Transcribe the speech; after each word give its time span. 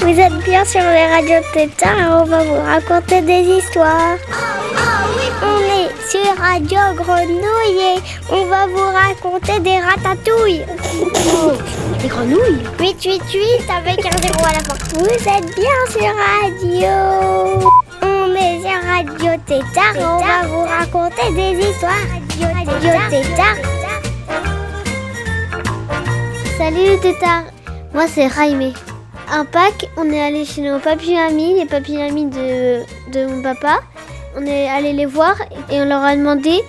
Vous 0.00 0.20
êtes 0.20 0.38
bien 0.44 0.64
sur 0.64 0.80
les 0.80 1.06
radios 1.06 1.46
Tétard 1.52 1.98
et 1.98 2.06
on 2.06 2.24
va 2.24 2.42
vous 2.42 2.60
raconter 2.60 3.20
des 3.20 3.42
histoires. 3.42 4.16
On 5.42 5.58
est 5.60 6.10
sur 6.10 6.36
Radio 6.38 6.78
Grenouille 6.96 7.96
et 7.96 8.00
on 8.30 8.46
va 8.46 8.66
vous 8.66 8.88
raconter 8.90 9.60
des 9.60 9.78
ratatouilles. 9.78 10.64
Des 12.00 12.08
grenouilles 12.08 12.64
888 12.80 13.70
avec 13.70 14.06
un 14.06 14.18
zéro 14.22 14.44
à 14.44 14.52
la 14.54 14.60
fin. 14.60 14.74
Vous 14.94 15.06
êtes 15.06 15.54
bien 15.54 15.78
sur 15.90 16.12
Radio. 16.16 17.87
Radio 18.98 19.30
Tétard 19.46 19.94
et 19.96 20.04
on 20.04 20.18
va 20.18 20.46
vous 20.48 20.62
raconter 20.64 21.30
des 21.32 21.68
histoires. 21.68 21.92
Radio 22.66 22.90
Tétard. 23.10 23.56
Salut 26.58 26.98
Tétard 27.00 27.44
Moi 27.94 28.06
c'est 28.08 28.26
Raimé. 28.26 28.72
Un 29.30 29.44
Pâques, 29.44 29.88
on 29.96 30.10
est 30.10 30.20
allé 30.20 30.44
chez 30.44 30.62
nos 30.62 30.80
papy-mamies, 30.80 31.54
les 31.60 31.66
papy-mamies 31.66 32.26
de, 32.26 32.80
de 33.12 33.26
mon 33.26 33.40
papa. 33.40 33.78
On 34.36 34.44
est 34.44 34.68
allé 34.68 34.92
les 34.92 35.06
voir 35.06 35.36
et 35.70 35.80
on 35.80 35.84
leur 35.84 36.02
a 36.02 36.16
demandé 36.16 36.60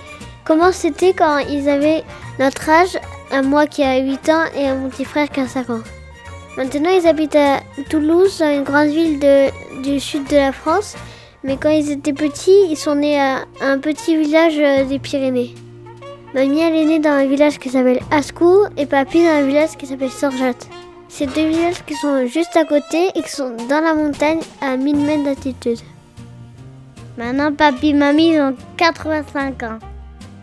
comment 0.44 0.70
c'était 0.70 1.12
quand 1.14 1.38
ils 1.38 1.68
avaient 1.68 2.04
notre 2.38 2.68
âge, 2.68 2.96
à 3.32 3.42
moi 3.42 3.66
qui 3.66 3.82
a 3.82 3.96
8 3.98 4.28
ans 4.28 4.44
et 4.56 4.68
à 4.68 4.74
mon 4.76 4.88
petit 4.88 5.04
frère 5.04 5.28
qui 5.30 5.40
a 5.40 5.48
5 5.48 5.68
ans. 5.70 5.80
Maintenant 6.56 6.90
ils 6.90 7.08
habitent 7.08 7.34
à 7.36 7.58
Toulouse, 7.88 8.40
une 8.40 8.62
grande 8.62 8.88
ville 8.90 9.18
de- 9.18 9.82
du 9.82 9.98
sud 9.98 10.28
de 10.28 10.36
la 10.36 10.52
France. 10.52 10.94
Mais 11.42 11.56
quand 11.56 11.70
ils 11.70 11.90
étaient 11.90 12.12
petits, 12.12 12.66
ils 12.68 12.76
sont 12.76 12.96
nés 12.96 13.18
à 13.18 13.44
un 13.62 13.78
petit 13.78 14.16
village 14.16 14.58
euh, 14.58 14.84
des 14.84 14.98
Pyrénées. 14.98 15.54
Mamie, 16.34 16.60
elle 16.60 16.76
est 16.76 16.84
née 16.84 16.98
dans 16.98 17.10
un 17.10 17.26
village 17.26 17.58
qui 17.58 17.70
s'appelle 17.70 18.00
Ascou 18.10 18.66
et 18.76 18.84
papy 18.84 19.24
dans 19.24 19.30
un 19.30 19.46
village 19.46 19.76
qui 19.78 19.86
s'appelle 19.86 20.10
Sorjat. 20.10 20.52
C'est 21.08 21.26
deux 21.26 21.48
villages 21.48 21.82
qui 21.86 21.94
sont 21.94 22.26
juste 22.26 22.56
à 22.56 22.64
côté 22.64 23.08
et 23.14 23.22
qui 23.22 23.30
sont 23.30 23.56
dans 23.68 23.80
la 23.82 23.94
montagne 23.94 24.40
à 24.60 24.76
1000 24.76 24.96
mètres 24.96 25.24
d'altitude. 25.24 25.80
Maintenant, 27.16 27.52
papy 27.52 27.88
et 27.88 27.94
mamie 27.94 28.38
ont 28.38 28.54
85 28.76 29.62
ans. 29.62 29.78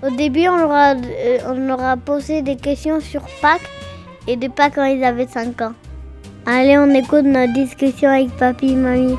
Au 0.03 0.09
début, 0.09 0.47
on 0.47 0.57
leur, 0.57 0.71
a, 0.71 0.93
euh, 0.95 1.37
on 1.47 1.53
leur 1.53 1.81
a 1.81 1.95
posé 1.95 2.41
des 2.41 2.55
questions 2.55 2.99
sur 2.99 3.21
Pâques 3.41 3.69
et 4.27 4.35
de 4.35 4.47
Pâques 4.47 4.75
quand 4.75 4.85
ils 4.85 5.03
avaient 5.03 5.27
5 5.27 5.61
ans. 5.61 5.73
Allez, 6.45 6.77
on 6.77 6.93
écoute 6.93 7.23
notre 7.23 7.53
discussion 7.53 8.09
avec 8.09 8.35
papy 8.37 8.71
et 8.71 8.75
mamie. 8.75 9.15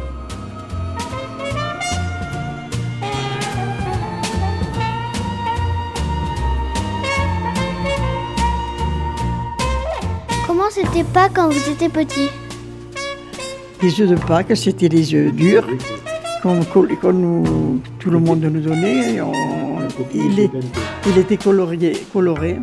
Quand 11.15 11.49
vous 11.49 11.71
étiez 11.71 11.89
petit 11.89 12.29
Les 13.83 14.01
œufs 14.01 14.09
de 14.11 14.15
Pâques, 14.17 14.57
c'était 14.57 14.89
des 14.89 15.15
œufs 15.15 15.33
durs 15.33 15.67
qu'on, 16.43 17.13
nous- 17.13 17.81
tout 17.99 18.11
le 18.11 18.19
monde 18.19 18.41
nous 18.41 18.61
donnait. 18.61 19.15
et 19.15 19.21
on- 19.21 19.33
il, 20.15 21.19
était 21.19 21.37
colorié, 21.37 21.93
coloré 22.13 22.59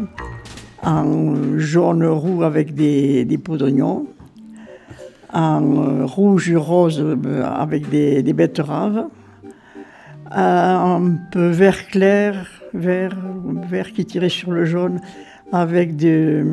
en 0.83 1.57
jaune 1.57 2.05
roux 2.05 2.43
avec 2.43 2.73
des, 2.73 3.25
peaux 3.43 3.57
d'oignon, 3.57 4.05
en 5.33 5.61
euh, 6.01 6.05
rouge 6.05 6.53
rose 6.55 7.01
euh, 7.03 7.43
avec 7.43 7.89
des, 7.89 8.23
des 8.23 8.33
betteraves, 8.33 9.05
un 10.31 11.01
peu 11.31 11.47
vert 11.49 11.87
clair, 11.87 12.47
vert, 12.73 13.17
vert 13.69 13.91
qui 13.91 14.05
tirait 14.05 14.29
sur 14.29 14.51
le 14.51 14.65
jaune 14.65 15.01
avec 15.55 15.95
des, 15.95 16.43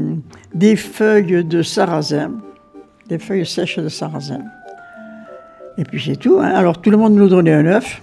feuilles 0.77 1.45
de 1.45 1.63
sarrasin, 1.63 2.33
des 3.09 3.19
feuilles 3.19 3.47
sèches 3.47 3.79
de 3.79 3.89
sarrasin. 3.89 4.41
Et 5.79 5.85
puis 5.85 6.03
c'est 6.05 6.17
tout. 6.17 6.39
hein. 6.41 6.53
Alors 6.55 6.81
tout 6.81 6.91
le 6.91 6.97
monde 6.97 7.15
nous 7.15 7.29
donnait 7.29 7.53
un 7.55 7.67
œuf, 7.67 8.01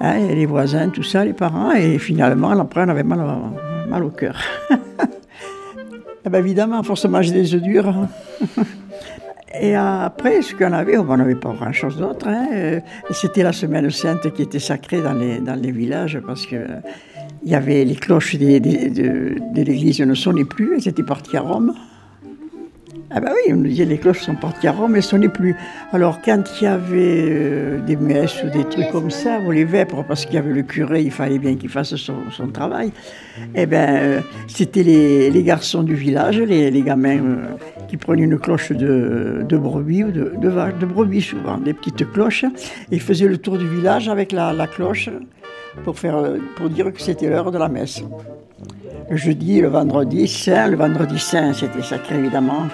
hein, 0.00 0.16
et 0.16 0.34
les 0.34 0.46
voisins, 0.46 0.88
tout 0.88 1.02
ça, 1.02 1.24
les 1.24 1.32
parents, 1.34 1.72
et 1.72 1.98
finalement, 1.98 2.50
après, 2.50 2.82
on 2.84 2.88
avait 2.88 3.02
mal, 3.04 3.20
au- 4.02 4.10
cœur. 4.10 4.36
Eh 6.24 6.28
ben, 6.28 6.38
évidemment, 6.40 6.80
de 6.80 7.08
manger 7.08 7.30
des 7.30 7.54
œufs 7.54 7.62
durs. 7.62 7.86
hein. 7.88 8.08
Et 9.60 9.76
après, 9.76 10.42
ce 10.42 10.56
qu'on 10.56 10.72
avait, 10.72 10.98
on 10.98 11.16
n'avait 11.16 11.36
pas 11.36 11.52
grand-chose 11.52 11.96
d'autre. 11.98 12.26
C'était 13.12 13.44
la 13.44 13.52
semaine 13.52 13.88
sainte 13.90 14.32
qui 14.34 14.42
était 14.42 14.58
sacrée 14.58 15.00
dans 15.00 15.12
les, 15.14 15.38
dans 15.38 15.54
les 15.54 15.70
villages 15.70 16.18
parce 16.26 16.44
que 16.44 16.56
il 17.46 17.52
y 17.52 17.54
avait 17.54 17.84
les 17.84 17.94
cloches 17.94 18.34
de, 18.34 18.58
de 18.58 19.62
l'église 19.62 20.00
ne 20.00 20.14
sonnaient 20.14 20.44
plus, 20.44 20.74
elles 20.74 20.88
étaient 20.88 21.04
parties 21.04 21.36
à 21.36 21.42
Rome. 21.42 21.72
Ah 23.08 23.20
ben 23.20 23.30
oui, 23.30 23.52
on 23.52 23.58
nous 23.58 23.68
disait 23.68 23.84
les 23.84 23.98
cloches 23.98 24.22
sont 24.22 24.34
parties 24.34 24.66
à 24.66 24.72
Rome, 24.72 24.96
elles 24.96 25.02
sonnaient 25.04 25.28
plus. 25.28 25.54
Alors 25.92 26.20
quand 26.24 26.42
il 26.60 26.64
y 26.64 26.66
avait 26.66 27.24
euh, 27.28 27.80
des 27.86 27.94
messes 27.94 28.42
ou 28.42 28.50
des 28.50 28.64
trucs 28.64 28.90
comme 28.90 29.12
ça, 29.12 29.38
ou 29.46 29.52
les 29.52 29.64
vêpres, 29.64 30.02
parce 30.02 30.26
qu'il 30.26 30.34
y 30.34 30.38
avait 30.38 30.52
le 30.52 30.62
curé, 30.62 31.02
il 31.02 31.12
fallait 31.12 31.38
bien 31.38 31.54
qu'il 31.54 31.68
fasse 31.68 31.94
son, 31.94 32.48
travail, 32.52 32.90
eh 33.54 33.66
ben 33.66 33.94
euh, 33.94 34.20
c'était 34.48 34.82
les, 34.82 35.42
garçons 35.44 35.84
du 35.84 35.94
village, 35.94 36.40
les, 36.40 36.82
gamins 36.82 37.18
euh, 37.18 37.36
qui 37.86 37.96
prenaient 37.96 38.24
une 38.24 38.40
cloche 38.40 38.72
de, 38.72 39.46
brebis 39.52 40.02
ou 40.02 40.10
de, 40.10 40.32
de 40.36 40.50
de 40.80 40.86
brebis 40.86 41.22
souvent, 41.22 41.58
des 41.58 41.74
petites 41.74 42.10
cloches, 42.10 42.42
et 42.42 42.96
ils 42.96 43.00
faisaient 43.00 43.28
le 43.28 43.38
tour 43.38 43.56
du 43.56 43.68
village 43.68 44.08
avec 44.08 44.32
la 44.32 44.66
cloche 44.66 45.10
pour, 45.84 45.98
faire, 45.98 46.22
pour 46.56 46.68
dire 46.68 46.92
que 46.92 47.00
c'était 47.00 47.28
l'heure 47.28 47.50
de 47.50 47.58
la 47.58 47.68
messe. 47.68 48.02
Le 49.08 49.16
jeudi, 49.16 49.60
le 49.60 49.68
vendredi 49.68 50.26
saint, 50.26 50.68
le 50.68 50.76
vendredi 50.76 51.18
saint, 51.18 51.52
c'était 51.52 51.82
sacré 51.82 52.16
évidemment. 52.16 52.66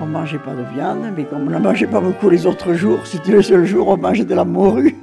On 0.00 0.06
ne 0.06 0.10
mangeait 0.10 0.38
pas 0.38 0.52
de 0.52 0.62
viande, 0.74 1.12
mais 1.16 1.24
comme 1.24 1.46
on 1.46 1.50
ne 1.50 1.58
mangeait 1.58 1.86
pas 1.86 2.00
beaucoup 2.00 2.28
les 2.28 2.46
autres 2.46 2.74
jours, 2.74 2.98
c'était 3.04 3.32
le 3.32 3.42
seul 3.42 3.64
jour 3.64 3.88
où 3.88 3.92
on 3.92 3.96
mangeait 3.96 4.24
de 4.24 4.34
la 4.34 4.44
morue. 4.44 4.96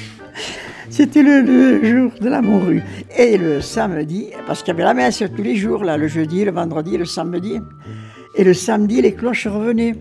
c'était 0.90 1.22
le, 1.22 1.40
le 1.40 1.82
jour 1.84 2.12
de 2.20 2.28
la 2.28 2.42
morue. 2.42 2.82
Et 3.16 3.38
le 3.38 3.60
samedi, 3.60 4.28
parce 4.46 4.62
qu'il 4.62 4.68
y 4.68 4.76
avait 4.76 4.84
la 4.84 4.94
messe 4.94 5.24
tous 5.34 5.42
les 5.42 5.56
jours, 5.56 5.82
là, 5.84 5.96
le 5.96 6.06
jeudi, 6.06 6.44
le 6.44 6.52
vendredi, 6.52 6.98
le 6.98 7.06
samedi. 7.06 7.58
Et 8.36 8.44
le 8.44 8.54
samedi, 8.54 9.00
les 9.00 9.14
cloches 9.14 9.46
revenaient. 9.46 9.96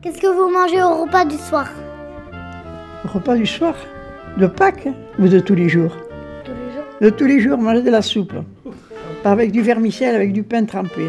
Qu'est-ce 0.00 0.20
que 0.20 0.26
vous 0.26 0.50
mangez 0.50 0.82
au 0.82 1.02
repas 1.04 1.24
du 1.24 1.36
soir? 1.36 1.70
Au 3.04 3.08
repas 3.08 3.36
du 3.36 3.46
soir, 3.46 3.74
de 4.38 4.46
Pâques 4.46 4.88
ou 5.18 5.28
de 5.28 5.38
tous 5.38 5.54
les 5.54 5.68
jours 5.68 5.96
Tous 6.44 6.52
les 6.52 6.72
jours. 6.72 6.84
De 7.00 7.10
tous 7.10 7.26
les 7.26 7.40
jours, 7.40 7.58
manger 7.58 7.82
de 7.82 7.90
la 7.90 8.02
soupe. 8.02 8.34
Avec 9.24 9.52
du 9.52 9.62
vermicelle, 9.62 10.14
avec 10.14 10.32
du 10.32 10.42
pain 10.42 10.64
trempé. 10.64 11.08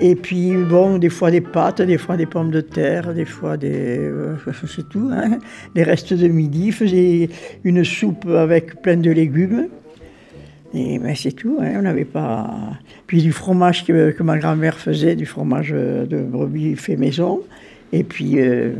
Et 0.00 0.14
puis, 0.14 0.52
bon, 0.52 0.98
des 0.98 1.08
fois 1.08 1.30
des 1.30 1.40
pâtes, 1.40 1.80
des 1.82 1.98
fois 1.98 2.16
des 2.16 2.26
pommes 2.26 2.50
de 2.50 2.60
terre, 2.60 3.14
des 3.14 3.24
fois 3.24 3.56
des. 3.56 3.98
euh, 3.98 4.36
c'est 4.66 4.88
tout, 4.88 5.10
hein. 5.12 5.38
Les 5.74 5.82
restes 5.82 6.12
de 6.12 6.28
midi, 6.28 6.70
faisait 6.70 7.28
une 7.64 7.82
soupe 7.84 8.26
avec 8.26 8.82
plein 8.82 8.96
de 8.96 9.10
légumes. 9.10 9.68
Et 10.74 10.98
ben, 10.98 11.14
c'est 11.16 11.32
tout, 11.32 11.58
hein, 11.60 11.72
on 11.78 11.82
n'avait 11.82 12.04
pas. 12.04 12.50
Puis 13.06 13.22
du 13.22 13.32
fromage 13.32 13.86
que, 13.86 14.10
que 14.10 14.22
ma 14.22 14.38
grand-mère 14.38 14.78
faisait, 14.78 15.16
du 15.16 15.24
fromage 15.24 15.70
euh, 15.72 16.04
de 16.04 16.18
brebis 16.18 16.76
fait 16.76 16.96
maison. 16.96 17.40
Et 17.92 18.04
puis, 18.04 18.38
euh, 18.38 18.72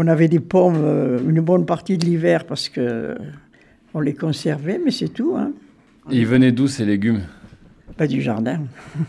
on 0.00 0.06
avait 0.06 0.28
des 0.28 0.38
pommes 0.40 0.80
euh, 0.82 1.18
une 1.28 1.40
bonne 1.40 1.66
partie 1.66 1.98
de 1.98 2.04
l'hiver 2.04 2.44
parce 2.46 2.68
que 2.68 3.16
on 3.94 4.00
les 4.00 4.14
conservait, 4.14 4.80
mais 4.84 4.92
c'est 4.92 5.08
tout. 5.08 5.34
Hein. 5.36 5.50
Ils 6.10 6.26
venaient 6.26 6.52
d'où 6.52 6.68
ces 6.68 6.84
légumes? 6.84 7.22
Pas 7.96 8.06
du 8.06 8.20
jardin. 8.22 8.60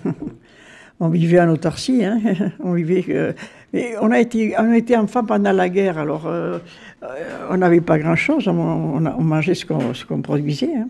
on 0.99 1.09
vivait 1.09 1.39
en 1.39 1.49
autarcie. 1.49 2.03
Hein. 2.03 2.19
On 2.59 2.73
vivait. 2.73 3.35
mais 3.71 3.93
on 4.01 4.09
a 4.11 4.19
été, 4.19 4.55
on 4.57 4.71
a 4.71 4.77
été 4.77 4.97
enfants 4.97 5.23
pendant 5.23 5.51
la 5.51 5.69
guerre, 5.69 5.97
alors 5.99 6.25
euh, 6.27 6.57
euh, 7.03 7.07
on 7.51 7.57
n'avait 7.57 7.81
pas 7.81 7.99
grand-chose. 7.99 8.47
On, 8.47 8.57
on 8.57 9.05
a- 9.05 9.15
on 9.17 9.23
mangeait 9.23 9.53
ce 9.55 9.65
qu'on 10.05 10.21
produisait. 10.21 10.75
hein. 10.75 10.87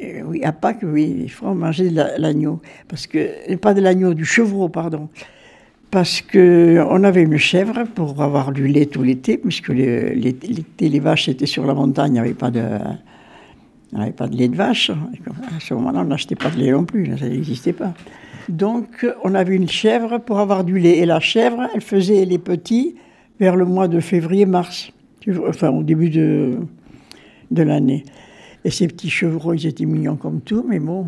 Et 0.00 0.22
oui, 0.22 0.42
à 0.44 0.52
Pâques, 0.52 0.82
oui, 0.82 1.14
il 1.24 1.30
faut 1.30 1.52
manger 1.52 1.90
de 1.90 1.96
la- 1.96 2.16
l'agneau. 2.16 2.62
Parce 2.88 3.06
que, 3.06 3.54
pas 3.56 3.74
de 3.74 3.82
l'agneau, 3.82 4.14
du 4.14 4.24
chevreau, 4.24 4.70
pardon. 4.70 5.10
Parce 5.90 6.20
que 6.20 6.84
on 6.88 7.02
avait 7.02 7.22
une 7.22 7.36
chèvre 7.36 7.84
pour 7.94 8.22
avoir 8.22 8.52
du 8.52 8.68
lait 8.68 8.86
tout 8.86 9.02
l'été, 9.02 9.38
puisque 9.38 9.70
les, 9.70 11.00
vaches 11.00 11.28
étaient 11.28 11.46
sur 11.46 11.66
la 11.66 11.74
montagne, 11.74 12.10
il 12.10 12.12
n'y 12.14 12.18
avait 12.20 12.34
pas 12.34 12.50
de. 12.50 12.62
On 13.92 13.98
n'avait 13.98 14.12
pas 14.12 14.28
de 14.28 14.36
lait 14.36 14.48
de 14.48 14.54
vache. 14.54 14.90
À 14.90 15.58
ce 15.58 15.74
moment-là, 15.74 16.00
on 16.00 16.04
n'achetait 16.04 16.36
pas 16.36 16.50
de 16.50 16.58
lait 16.58 16.70
non 16.70 16.84
plus, 16.84 17.18
ça 17.18 17.28
n'existait 17.28 17.72
pas. 17.72 17.92
Donc, 18.48 19.04
on 19.24 19.34
avait 19.34 19.56
une 19.56 19.68
chèvre 19.68 20.18
pour 20.18 20.38
avoir 20.38 20.62
du 20.62 20.78
lait. 20.78 20.98
Et 20.98 21.06
la 21.06 21.18
chèvre, 21.18 21.68
elle 21.74 21.80
faisait 21.80 22.24
les 22.24 22.38
petits 22.38 22.94
vers 23.40 23.56
le 23.56 23.64
mois 23.64 23.88
de 23.88 23.98
février-mars, 23.98 24.92
enfin 25.48 25.70
au 25.70 25.82
début 25.82 26.10
de, 26.10 26.58
de 27.50 27.62
l'année. 27.62 28.04
Et 28.64 28.70
ces 28.70 28.86
petits 28.86 29.10
chevreaux, 29.10 29.54
ils 29.54 29.66
étaient 29.66 29.86
mignons 29.86 30.16
comme 30.16 30.40
tout, 30.40 30.64
mais 30.68 30.78
bon. 30.78 31.06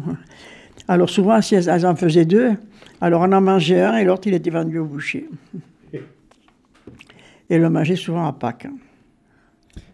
Alors 0.88 1.08
souvent, 1.08 1.40
si 1.40 1.54
elles, 1.54 1.86
en 1.86 1.94
faisaient 1.94 2.24
deux, 2.24 2.52
alors 3.00 3.22
on 3.22 3.32
en 3.32 3.40
mangeait 3.40 3.80
un 3.82 3.96
et 3.96 4.04
l'autre, 4.04 4.26
il 4.26 4.34
était 4.34 4.50
vendu 4.50 4.78
au 4.78 4.84
boucher. 4.84 5.28
Et 7.50 7.58
le 7.58 7.68
mangeait 7.70 7.96
souvent 7.96 8.26
à 8.26 8.32
Pâques. 8.32 8.66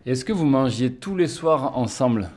Est-ce 0.06 0.24
que 0.24 0.32
vous 0.32 0.44
mangiez 0.46 0.92
tous 0.92 1.16
les 1.16 1.26
soirs 1.26 1.76
ensemble 1.76 2.30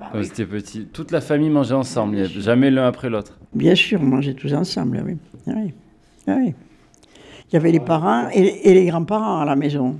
Ah 0.00 0.10
quand 0.12 0.18
vous 0.18 0.26
étiez 0.26 0.46
petit? 0.46 0.86
Toute 0.86 1.10
la 1.10 1.20
famille 1.20 1.50
mangeait 1.50 1.74
ensemble, 1.74 2.16
il 2.16 2.20
y 2.20 2.24
a 2.24 2.26
jamais 2.28 2.70
l'un 2.70 2.86
après 2.86 3.08
l'autre. 3.10 3.38
Bien 3.54 3.74
sûr, 3.74 4.00
on 4.00 4.04
mangeait 4.06 4.34
tous 4.34 4.52
ensemble, 4.54 5.02
oui. 5.04 5.16
Ah 5.46 5.52
oui. 5.56 5.74
Ah 6.26 6.36
oui. 6.38 6.54
Il 7.50 7.54
y 7.54 7.56
avait 7.56 7.72
les 7.72 7.80
parents 7.80 8.28
et, 8.32 8.70
et 8.70 8.74
les 8.74 8.86
grands-parents 8.86 9.40
à 9.40 9.44
la 9.44 9.56
maison. 9.56 9.98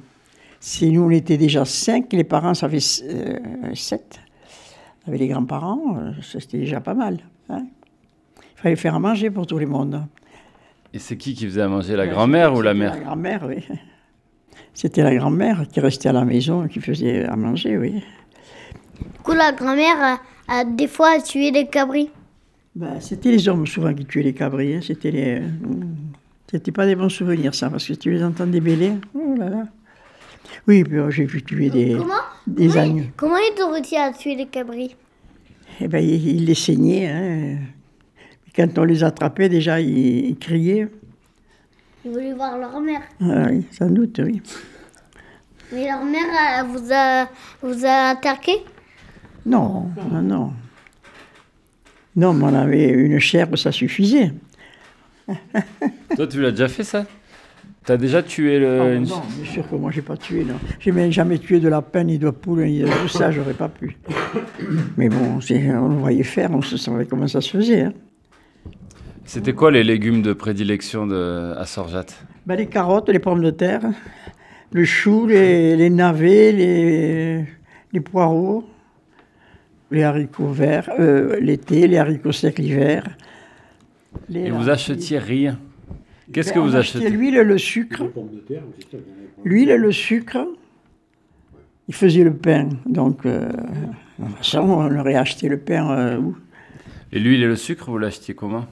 Si 0.61 0.91
nous, 0.93 1.03
on 1.03 1.11
était 1.11 1.39
déjà 1.39 1.65
cinq, 1.65 2.13
les 2.13 2.25
parents, 2.25 2.53
ça 2.55 2.69
fait 2.69 3.03
euh, 3.05 3.75
sept. 3.75 4.21
Avec 5.07 5.19
les 5.21 5.29
grands-parents, 5.29 5.97
euh, 5.97 6.13
c'était 6.21 6.59
déjà 6.59 6.81
pas 6.81 6.95
mal. 6.95 7.19
hein. 7.49 7.67
Il 8.59 8.63
fallait 8.63 8.77
faire 8.77 8.95
à 8.97 8.99
manger 8.99 9.31
pour 9.31 9.47
tout 9.47 9.59
le 9.59 9.67
monde. 9.67 10.05
Et 10.93 10.99
c'est 10.99 11.17
qui 11.17 11.35
qui 11.35 11.45
faisait 11.47 11.63
à 11.63 11.69
manger 11.69 11.95
La 11.97 12.07
grand-mère 12.09 12.55
ou 12.55 12.61
la 12.63 12.75
mère 12.75 12.95
La 12.95 13.01
grand-mère, 13.01 13.45
oui. 13.47 13.65
C'était 14.75 15.03
la 15.03 15.15
grand-mère 15.15 15.67
qui 15.73 15.81
restait 15.81 16.09
à 16.09 16.13
la 16.13 16.25
maison, 16.25 16.67
qui 16.67 16.81
faisait 16.81 17.25
à 17.25 17.37
manger, 17.37 17.77
oui. 17.79 17.93
Du 17.93 19.23
coup, 19.23 19.33
la 19.33 19.53
grand-mère 19.53 19.97
a, 20.01 20.19
a 20.49 20.65
des 20.65 20.89
fois 20.89 21.21
tué 21.21 21.53
des 21.53 21.67
cabris. 21.67 22.11
Ben, 22.75 23.01
c'était 23.01 23.31
les 23.31 23.49
hommes 23.49 23.67
souvent 23.67 23.95
qui 23.95 24.05
tuaient 24.07 24.23
les 24.23 24.35
cabris. 24.35 24.75
hein. 24.75 24.81
C'était 24.83 25.11
les. 25.11 25.43
C'était 26.51 26.73
pas 26.73 26.87
des 26.87 26.97
bons 26.97 27.09
souvenirs, 27.11 27.55
ça, 27.55 27.71
parce 27.71 27.87
que 27.87 27.93
tu 27.93 28.11
les 28.11 28.25
entendais 28.25 28.61
bêler. 28.61 28.93
Oh 29.15 29.35
là 29.39 29.51
là. 29.51 29.65
Oui, 30.67 30.83
puis 30.83 30.99
oh, 30.99 31.11
j'ai 31.11 31.27
vu 31.27 31.43
tuer 31.43 31.71
des, 31.71 31.95
Comment 31.99 32.15
des 32.47 32.77
agneaux. 32.77 33.05
Comment 33.17 33.37
ils 33.37 33.63
ont 33.63 33.71
réussi 33.73 33.97
à 33.97 34.13
tuer 34.13 34.35
les 34.35 34.47
cabris? 34.47 34.97
Eh 35.81 35.87
ben, 35.89 35.99
ils, 35.99 36.27
ils 36.37 36.45
les 36.45 36.55
saignaient. 36.55 37.07
Hein. 37.09 37.59
Quand 38.55 38.79
on 38.79 38.85
les 38.85 39.05
attrapait, 39.05 39.49
déjà, 39.49 39.81
ils, 39.81 40.31
ils 40.31 40.37
criaient. 40.39 40.89
Ils 42.05 42.11
voulaient 42.11 42.33
voir 42.33 42.59
leur 42.59 42.81
mère. 42.81 43.03
Ah 43.21 43.47
oui, 43.51 43.65
sans 43.71 43.89
doute, 43.91 44.21
oui. 44.25 44.43
Mais 45.73 45.87
leur 45.87 46.05
mère 46.05 46.25
elle 46.59 46.67
vous 46.67 46.93
a, 46.93 47.29
vous 47.63 47.85
a 47.85 48.11
attaqué? 48.11 48.53
Non, 49.45 49.91
non, 50.11 50.23
non. 50.23 50.53
Non, 52.17 52.33
mais 52.33 52.45
on 52.45 52.55
avait 52.55 52.89
une 52.89 53.19
chair, 53.19 53.47
ça 53.57 53.71
suffisait. 53.71 54.33
Toi, 56.17 56.27
tu 56.27 56.41
l'as 56.41 56.51
déjà 56.51 56.69
fait 56.69 56.85
ça? 56.85 57.05
T'as 57.85 57.97
déjà 57.97 58.23
tué 58.23 58.59
le. 58.59 58.81
Ah, 58.81 58.95
une- 58.95 59.07
non, 59.07 59.23
bien 59.37 59.51
sûr 59.51 59.69
que 59.69 59.75
moi, 59.77 59.91
j'ai 59.91 60.03
pas 60.03 60.17
tué, 60.17 60.45
non. 60.45 60.55
J'ai 60.81 60.93
même 60.93 61.11
jamais 61.13 61.39
tué 61.39 61.61
de 61.61 61.69
lapin, 61.69 62.05
ni 62.05 62.19
de 62.19 62.31
poule, 62.31 62.65
ni 62.65 62.81
de 62.81 62.87
tout 62.87 63.09
ça, 63.09 63.31
j'aurais 63.31 63.55
pas 63.55 63.69
pu. 63.69 63.97
Mais 64.97 65.09
bon, 65.09 65.39
on 65.39 65.89
le 65.89 65.95
voyait 65.97 66.23
faire, 66.23 66.51
on 66.53 66.61
se 66.63 66.77
savait 66.77 67.07
comment 67.07 67.29
ça 67.29 67.41
se 67.41 67.51
faisait. 67.51 67.83
hein. 67.83 67.93
C'était 69.29 69.53
quoi 69.53 69.71
les 69.71 69.85
légumes 69.85 70.23
de 70.23 70.33
prédilection 70.33 71.07
de... 71.07 71.53
à 71.59 71.67
Sorjat? 71.67 72.07
Ben, 72.47 72.57
les 72.57 72.67
carottes, 72.67 73.11
les 73.11 73.19
pommes 73.19 73.43
de 73.43 73.51
terre, 73.51 73.83
le 74.73 74.87
chou, 74.87 75.27
les, 75.27 75.77
les 75.77 75.91
navets, 75.91 76.51
les, 76.51 77.45
les 77.93 78.01
poireaux, 78.01 78.65
les 79.91 80.03
haricots 80.03 80.51
verts, 80.51 80.89
euh, 80.99 81.39
l'été, 81.41 81.87
les 81.89 81.99
haricots 81.99 82.33
secs 82.33 82.59
l'hiver. 82.59 83.07
Les 84.31 84.47
Et 84.47 84.51
vous 84.51 84.71
achetiez 84.71 85.19
rien? 85.19 85.59
Qu'est-ce 86.33 86.49
Ben, 86.49 86.55
que 86.55 86.61
vous 86.61 86.75
achetait 86.75 87.01
achetez 87.01 87.11
L'huile, 87.11 87.35
le 87.43 87.59
sucre. 87.59 88.05
L'huile, 89.45 89.75
le 89.75 89.93
sucre. 89.93 90.39
Il 91.87 91.95
faisait 91.95 92.25
le 92.25 92.33
pain. 92.33 92.71
Donc, 92.87 93.27
euh, 93.27 93.47
de 94.19 94.25
toute 94.25 94.37
façon, 94.39 94.61
on 94.61 94.99
aurait 94.99 95.17
acheté 95.17 95.51
le 95.51 95.59
pain 95.59 95.91
euh, 95.91 96.17
où? 96.17 96.35
Et 97.13 97.19
l'huile 97.19 97.43
et 97.43 97.47
le 97.47 97.57
sucre, 97.57 97.91
vous 97.91 97.99
l'achetiez 97.99 98.33
comment? 98.35 98.65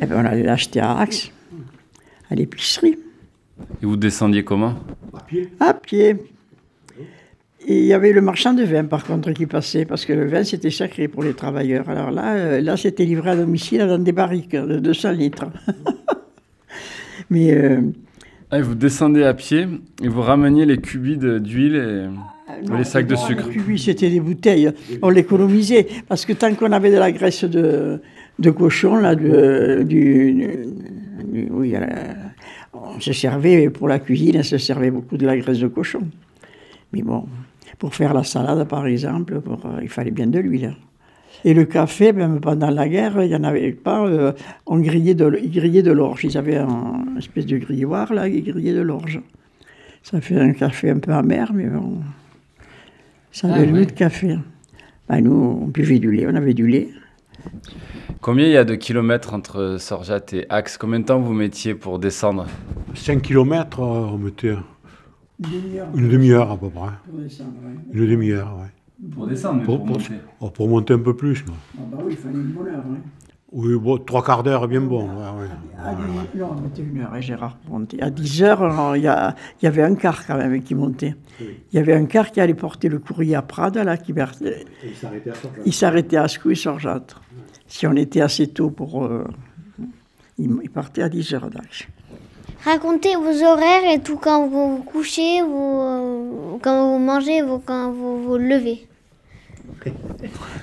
Eh 0.00 0.06
ben, 0.06 0.16
On 0.22 0.24
allait 0.24 0.42
l'acheter 0.44 0.80
à 0.80 0.96
Axe, 0.98 1.30
à 2.30 2.34
l'épicerie, 2.34 2.98
Et 3.82 3.86
vous 3.86 3.96
descendiez 3.96 4.44
comment? 4.44 4.74
À 5.60 5.74
pied. 5.74 6.16
Et 7.66 7.80
il 7.80 7.84
y 7.86 7.92
avait 7.92 8.12
le 8.12 8.20
marchand 8.22 8.54
de 8.54 8.62
vin, 8.62 8.84
par 8.84 9.04
contre, 9.04 9.32
qui 9.32 9.44
passait, 9.46 9.84
parce 9.84 10.06
que 10.06 10.12
le 10.14 10.26
vin, 10.26 10.42
c'était 10.44 10.70
sacré 10.70 11.06
pour 11.08 11.22
les 11.22 11.34
travailleurs. 11.34 11.88
Alors 11.90 12.10
là, 12.10 12.34
euh, 12.36 12.60
là 12.62 12.76
c'était 12.76 13.04
livré 13.04 13.30
à 13.30 13.36
domicile 13.36 13.80
dans 13.80 13.98
des 13.98 14.12
barriques 14.12 14.52
de 14.56 14.78
200 14.78 15.10
litres. 15.12 15.46
Mais 17.30 17.52
euh, 17.52 17.80
Ah, 18.50 18.58
et 18.58 18.62
vous 18.62 18.74
descendez 18.74 19.24
à 19.24 19.34
pied 19.34 19.66
et 20.02 20.08
vous 20.08 20.22
rameniez 20.22 20.64
les 20.64 20.78
cubis 20.78 21.18
de- 21.18 21.38
d'huile 21.38 21.76
et 21.76 22.72
les 22.78 22.84
sacs 22.84 23.06
de 23.06 23.14
non, 23.14 23.20
sucre. 23.20 23.46
les 23.48 23.52
cubis, 23.54 23.78
c'était 23.78 24.08
des 24.08 24.20
bouteilles. 24.20 24.70
On 25.02 25.10
l'économisait. 25.10 25.86
Parce 26.08 26.24
que 26.24 26.32
tant 26.32 26.54
qu'on 26.54 26.72
avait 26.72 26.90
de 26.90 26.96
la 26.96 27.12
graisse 27.12 27.44
de, 27.44 28.00
de 28.38 28.50
cochon, 28.50 28.96
là, 28.96 29.14
de, 29.14 29.82
du, 29.82 30.32
du- 31.32 31.48
oui, 31.50 31.74
euh, 31.74 31.86
on 32.72 33.00
se 33.00 33.12
servait, 33.12 33.68
pour 33.70 33.88
la 33.88 33.98
cuisine, 33.98 34.36
on 34.38 34.42
se 34.42 34.58
servait 34.58 34.90
beaucoup 34.90 35.16
de 35.16 35.26
la 35.26 35.36
graisse 35.36 35.58
de 35.58 35.68
cochon. 35.68 36.02
Mais 36.92 37.02
bon, 37.02 37.26
pour 37.78 37.94
faire 37.94 38.14
la 38.14 38.22
salade, 38.24 38.66
par 38.68 38.86
exemple, 38.86 39.40
pour, 39.40 39.64
euh, 39.66 39.80
il 39.82 39.88
fallait 39.88 40.10
bien 40.12 40.26
de 40.26 40.38
l'huile. 40.38 40.74
Et 41.44 41.54
le 41.54 41.64
café, 41.64 42.12
même 42.12 42.40
pendant 42.40 42.70
la 42.70 42.88
guerre, 42.88 43.22
il 43.22 43.28
n'y 43.28 43.36
en 43.36 43.44
avait 43.44 43.72
pas. 43.72 44.04
euh, 44.06 44.32
on 44.66 44.78
grillait 44.80 45.14
de, 45.14 45.38
ils 45.42 45.50
grillaient 45.52 45.82
de 45.82 45.92
l'orge. 45.92 46.24
Ils 46.24 46.36
avaient 46.36 46.56
un 46.56 47.04
une 47.12 47.18
espèce 47.18 47.46
de 47.46 47.58
grilloir, 47.58 48.12
là, 48.12 48.26
ils 48.28 48.42
grillaient 48.42 48.74
de 48.74 48.80
l'orge. 48.80 49.20
Ça 50.02 50.20
fait 50.20 50.36
un 50.40 50.52
café 50.52 50.90
un 50.90 50.98
peu 50.98 51.12
amer, 51.12 51.52
mais 51.52 51.66
bon. 51.66 51.98
Ça 53.30 53.48
avait 53.48 53.60
Ah, 53.62 53.66
le 53.66 53.72
ouais. 53.72 53.78
goût 53.80 53.86
de 53.86 53.92
café. 53.92 54.36
Ben, 55.08 55.20
nous, 55.20 55.32
on 55.62 55.66
buvait 55.66 55.98
du 55.98 56.10
lait, 56.10 56.26
on 56.28 56.34
avait 56.34 56.54
du 56.54 56.66
lait. 56.66 56.88
Combien 58.20 58.46
il 58.46 58.52
y 58.52 58.56
a 58.56 58.64
de 58.64 58.74
kilomètres 58.74 59.32
entre 59.34 59.76
Sorjat 59.78 60.20
et 60.32 60.46
Axe? 60.48 60.76
Combien 60.78 61.00
de 61.00 61.04
temps 61.04 61.20
vous 61.20 61.32
mettiez 61.34 61.74
pour 61.74 61.98
descendre? 61.98 62.46
5 62.94 63.22
km, 63.22 63.80
on 63.80 64.18
mettait 64.18 64.54
une 65.94 66.08
demi-heure 66.08 66.50
à 66.52 66.56
peu 66.58 66.68
près. 66.68 66.90
Une 67.92 68.06
demi-heure, 68.06 68.56
ouais. 68.58 69.08
Pour 69.12 69.26
descendre, 69.28 69.58
mais 69.60 69.64
Pour- 69.64 69.84
pour- 69.84 69.98
Oh, 70.40 70.50
pour 70.50 70.68
monter 70.68 70.94
un 70.94 70.98
peu 70.98 71.14
plus. 71.14 71.44
Ah 71.48 71.82
bah 71.92 71.98
oui, 72.04 72.12
il 72.12 72.16
fallait 72.16 72.34
une 72.34 72.52
bonne 72.52 72.66
heure. 72.68 72.84
Oui, 72.88 72.96
bon, 73.52 73.98
trois 73.98 74.22
quarts 74.22 74.42
d'heure, 74.42 74.68
bien 74.68 74.80
bon. 74.80 75.04
ouais, 75.04 75.08
ouais. 75.08 75.48
non, 76.34 76.50
on 76.56 76.60
mettait 76.60 76.82
une 76.82 77.00
heure, 77.00 77.16
et 77.16 77.22
Gérard 77.22 77.56
montait. 77.68 78.00
À 78.02 78.10
10 78.10 78.42
heures, 78.42 78.62
alors, 78.62 78.96
il 78.96 79.02
y, 79.02 79.66
avait 79.66 79.82
un 79.82 79.94
car 79.94 80.26
quand 80.26 80.36
même 80.36 80.62
qui 80.62 80.74
montait. 80.74 81.14
Il 81.40 81.46
y 81.72 81.78
avait 81.78 81.94
un 81.94 82.04
car 82.06 82.30
qui 82.30 82.40
allait 82.40 82.54
porter 82.54 82.88
le 82.88 82.98
courrier 82.98 83.34
à 83.36 83.42
Prades, 83.42 83.76
là, 83.78 83.96
qui 83.96 84.12
partait- 84.12 84.64
il 85.64 85.72
s'arrêtait 85.72 86.16
à 86.16 86.24
Ascou 86.24 86.50
et 86.50 86.54
Sorjâtre. 86.54 87.22
Si 87.66 87.86
on 87.86 87.94
était 87.96 88.20
assez 88.20 88.46
tôt 88.48 88.70
pour... 88.70 89.04
euh, 89.04 89.24
il, 90.38 90.50
il 90.62 90.70
partait 90.70 91.02
à 91.02 91.08
10 91.08 91.34
heures 91.34 91.50
d'Axe. 91.50 91.86
Racontez 92.64 93.14
vos 93.14 93.44
horaires 93.44 93.92
et 93.94 94.00
tout 94.00 94.16
quand 94.16 94.48
vous 94.48 94.76
vous 94.78 94.82
couchez, 94.82 95.42
vous, 95.42 95.78
euh, 95.80 96.56
quand 96.60 96.90
vous 96.92 96.98
mangez, 96.98 97.42
vous, 97.42 97.58
quand 97.60 97.92
vous 97.92 98.22
vous 98.22 98.36
levez. 98.36 98.86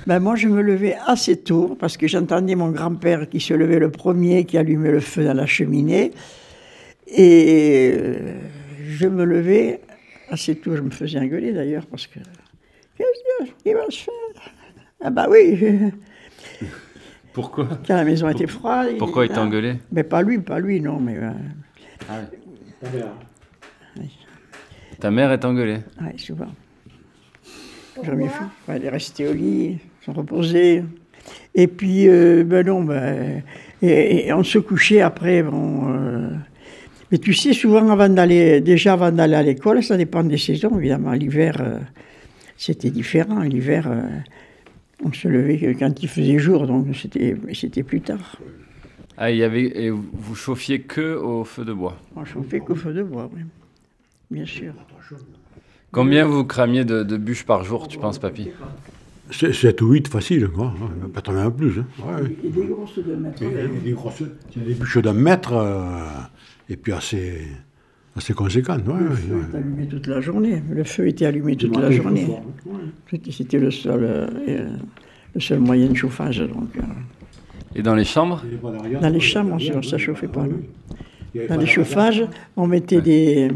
Ben 0.07 0.19
moi, 0.19 0.35
je 0.35 0.47
me 0.47 0.61
levais 0.61 0.97
assez 1.05 1.37
tôt 1.37 1.75
parce 1.79 1.97
que 1.97 2.07
j'entendais 2.07 2.55
mon 2.55 2.69
grand-père 2.71 3.27
qui 3.29 3.39
se 3.39 3.53
levait 3.53 3.79
le 3.79 3.89
premier, 3.89 4.45
qui 4.45 4.57
allumait 4.57 4.91
le 4.91 4.99
feu 4.99 5.23
dans 5.25 5.33
la 5.33 5.45
cheminée. 5.45 6.11
Et 7.07 7.93
euh, 7.97 8.33
je 8.87 9.07
me 9.07 9.23
levais 9.23 9.81
assez 10.29 10.55
tôt. 10.55 10.75
Je 10.75 10.81
me 10.81 10.89
faisais 10.91 11.19
engueuler 11.19 11.53
d'ailleurs 11.53 11.85
parce 11.85 12.07
que. 12.07 12.19
Qu'est-ce 12.97 13.51
qu'il 13.63 13.73
va 13.73 13.85
se 13.89 14.03
faire? 14.03 14.53
Ah, 15.01 15.09
bah 15.09 15.27
oui 15.29 15.91
Pourquoi? 17.33 17.67
Quand 17.85 17.95
la 17.95 18.05
maison 18.05 18.29
était 18.29 18.47
froide. 18.47 18.97
Pourquoi 18.97 19.25
il 19.25 19.31
t'a 19.31 19.41
engueulé? 19.43 19.75
Mais 19.91 20.03
pas 20.03 20.21
lui, 20.21 20.39
pas 20.39 20.59
lui, 20.59 20.79
non, 20.81 20.99
mais. 20.99 21.17
euh, 21.17 21.31
Ta 24.99 25.11
mère 25.11 25.31
est 25.31 25.43
engueulée. 25.43 25.79
ouais, 26.01 26.17
souvent. 26.17 26.47
Jamais 28.03 28.27
fait. 28.27 28.43
Elle 28.67 28.85
est 28.85 28.89
restée 28.89 29.27
au 29.27 29.33
lit, 29.33 29.77
se 30.01 30.11
reposer. 30.11 30.83
Et 31.53 31.67
puis, 31.67 32.07
euh, 32.07 32.43
ben 32.43 32.65
non, 32.65 32.83
ben, 32.83 33.41
et, 33.81 34.27
et 34.27 34.33
on 34.33 34.43
se 34.43 34.59
couchait 34.59 35.01
après. 35.01 35.41
Bon, 35.43 35.89
euh, 35.89 36.29
mais 37.11 37.17
tu 37.17 37.33
sais, 37.33 37.53
souvent, 37.53 37.89
avant 37.89 38.09
d'aller, 38.09 38.61
déjà 38.61 38.93
avant 38.93 39.11
d'aller 39.11 39.35
à 39.35 39.43
l'école, 39.43 39.83
ça 39.83 39.97
dépend 39.97 40.23
des 40.23 40.37
saisons, 40.37 40.77
évidemment. 40.77 41.13
L'hiver, 41.13 41.57
euh, 41.59 41.79
c'était 42.57 42.89
différent. 42.89 43.39
L'hiver, 43.41 43.87
euh, 43.89 44.01
on 45.03 45.13
se 45.13 45.27
levait 45.27 45.57
que 45.57 45.77
quand 45.77 46.01
il 46.01 46.09
faisait 46.09 46.37
jour, 46.37 46.67
donc 46.67 46.87
c'était, 46.95 47.35
c'était 47.53 47.83
plus 47.83 48.01
tard. 48.01 48.37
Ah, 49.17 49.31
il 49.31 49.37
y 49.37 49.43
avait... 49.43 49.71
et 49.85 49.89
vous 49.91 50.35
chauffiez 50.35 50.81
que 50.81 51.15
au 51.15 51.43
feu 51.43 51.63
de 51.63 51.73
bois. 51.73 51.97
On 52.15 52.25
chauffait 52.25 52.59
qu'au 52.59 52.75
feu 52.75 52.93
de 52.93 53.03
bois, 53.03 53.29
oui. 53.33 53.41
Bien 54.29 54.45
sûr. 54.45 54.73
Combien 55.95 56.25
vous 56.25 56.43
cramiez 56.43 56.83
de, 56.83 57.03
de 57.03 57.17
bûches 57.17 57.45
par 57.45 57.63
jour, 57.63 57.87
tu 57.87 57.97
penses, 57.97 58.19
papy 58.19 58.49
7 59.31 59.81
ou 59.81 59.91
8, 59.93 60.07
facile, 60.09 60.47
quoi. 60.49 60.73
hein, 60.79 61.07
Peut-être 61.13 61.31
même 61.31 61.51
plus. 61.51 61.79
Hein. 61.79 61.85
Ouais, 62.05 62.21
ouais. 62.23 62.35
Et 62.43 62.49
des 62.49 62.65
grosses 62.65 62.99
de 62.99 63.15
mètre. 63.15 63.41
Et- 63.41 63.45
et 63.77 63.79
des 63.83 63.91
grosses, 63.93 64.21
il 64.55 64.61
y 64.61 64.65
a 64.65 64.67
des 64.67 64.73
bûches 64.75 64.97
d'un 64.99 65.13
mètre, 65.13 65.53
euh, 65.53 65.89
et 66.69 66.75
puis 66.77 66.91
assez, 66.93 67.41
assez 68.15 68.33
conséquentes. 68.33 68.85
Ouais, 68.87 68.93
Le 68.99 69.09
ouais, 69.09 69.15
feu 69.15 69.33
ouais. 69.35 69.41
était 69.47 69.57
allumé 69.57 69.87
toute 69.87 70.07
la 70.07 70.21
journée. 70.21 70.61
Le 70.69 70.83
feu 70.83 71.07
était 71.07 71.25
allumé 71.25 71.55
toute 71.55 71.75
la 71.77 71.89
journée. 71.89 72.27
C'était- 73.31 73.57
le 73.57 73.71
seul, 73.71 74.03
euh, 74.03 74.27
euh, 74.47 74.69
le 75.33 75.41
seul 75.41 75.59
moyen 75.59 75.87
de 75.89 75.95
chauffage. 75.95 76.39
Donc, 76.41 76.69
euh. 76.77 76.81
Et 77.73 77.81
dans 77.81 77.95
les 77.95 78.05
chambres 78.05 78.43
Dans 79.01 79.09
les 79.09 79.19
chambres, 79.19 79.53
on 79.53 79.77
ne 79.77 79.81
se 79.81 79.97
chauffait 79.97 80.27
pas. 80.27 80.45
Dans 81.49 81.57
les 81.57 81.65
chauffages, 81.65 82.23
on 82.55 82.67
mettait 82.67 83.01
des, 83.01 83.49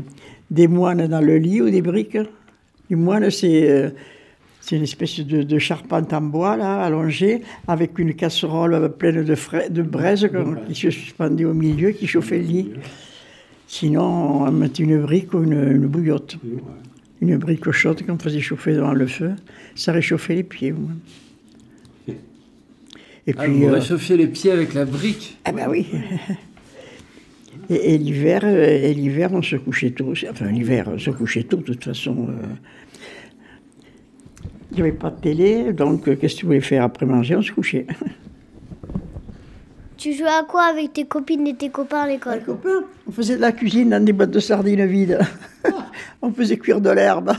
des 0.52 0.68
moines 0.68 1.08
dans 1.08 1.22
le 1.22 1.38
lit 1.38 1.62
ou 1.62 1.70
des 1.70 1.82
briques. 1.82 2.18
Du 2.90 2.96
moine, 2.96 3.30
c'est 3.30 3.70
euh, 3.70 3.90
c'est 4.62 4.76
une 4.76 4.84
espèce 4.84 5.20
de, 5.22 5.42
de 5.42 5.60
charpente 5.60 6.14
en 6.14 6.22
bois, 6.22 6.56
là, 6.58 6.82
allongée, 6.84 7.42
avec 7.68 7.98
une 7.98 8.14
casserole 8.14 8.92
pleine 8.98 9.24
de, 9.24 9.36
frais, 9.36 9.70
de 9.70 9.82
braise 9.82 10.30
qui 10.68 10.76
se 10.76 10.90
suspendait 10.92 11.46
au 11.46 11.54
milieu, 11.54 11.92
qui 11.92 12.06
chauffait 12.08 12.38
le 12.38 12.44
lit. 12.44 12.72
Sinon, 13.68 14.44
on 14.44 14.52
mettait 14.52 14.84
une 14.84 15.02
brique 15.02 15.34
ou 15.34 15.44
une, 15.44 15.54
une 15.54 15.88
bouillotte. 15.88 16.38
Une 17.22 17.38
brique 17.38 17.70
chaude 17.72 18.06
qu'on 18.06 18.18
faisait 18.18 18.40
chauffer 18.42 18.74
devant 18.74 18.94
le 18.94 19.08
feu. 19.08 19.32
Ça 19.76 19.92
réchauffait 19.92 20.36
les 20.36 20.44
pieds. 20.44 20.72
au 20.72 20.78
moins. 20.78 20.98
Et 23.28 23.34
Ah, 23.38 23.48
vous 23.48 23.64
euh, 23.66 23.72
réchauffiez 23.72 24.18
les 24.18 24.28
pieds 24.28 24.52
avec 24.52 24.74
la 24.74 24.86
brique? 24.86 25.38
Ah 25.46 25.52
ben 25.52 25.68
oui. 25.70 25.88
Et, 27.70 27.94
et 27.94 27.98
l'hiver, 27.98 28.42
euh, 28.44 28.66
et 28.66 28.94
l'hiver, 28.94 29.30
on 29.34 29.42
se 29.42 29.56
couchait 29.56 29.92
tôt. 29.92 30.14
Enfin, 30.30 30.48
l'hiver, 30.48 30.90
on 30.94 30.98
se 30.98 31.12
couchait 31.12 31.44
tôt, 31.44 31.58
de 31.58 31.64
toute 31.64 31.84
façon. 31.84 32.28
euh. 32.30 32.46
Il 34.72 34.76
n'y 34.76 34.82
avait 34.82 34.92
pas 34.92 35.10
de 35.10 35.20
télé, 35.20 35.74
donc 35.74 36.08
euh, 36.08 36.16
qu'est-ce 36.16 36.36
que 36.36 36.40
tu 36.42 36.46
voulais 36.46 36.62
faire 36.62 36.84
après 36.84 37.06
manger? 37.06 37.36
On 37.36 37.42
se 37.42 37.52
couchait. 37.52 37.86
Tu 39.98 40.14
jouais 40.14 40.30
à 40.30 40.46
quoi 40.48 40.64
avec 40.64 40.94
tes 40.94 41.04
copines 41.04 41.46
et 41.46 41.56
tes 41.56 41.68
copains 41.68 42.04
à 42.04 42.08
l'école? 42.08 42.42
Copains, 42.46 42.86
on 43.06 43.12
faisait 43.12 43.36
de 43.36 43.42
la 43.42 43.52
cuisine 43.52 43.90
dans 43.90 44.02
des 44.02 44.14
boîtes 44.14 44.32
de 44.32 44.40
sardines 44.40 44.86
vides. 44.86 45.20
on 46.22 46.32
faisait 46.32 46.56
cuire 46.56 46.80
de 46.80 46.90
l'herbe. 46.90 47.34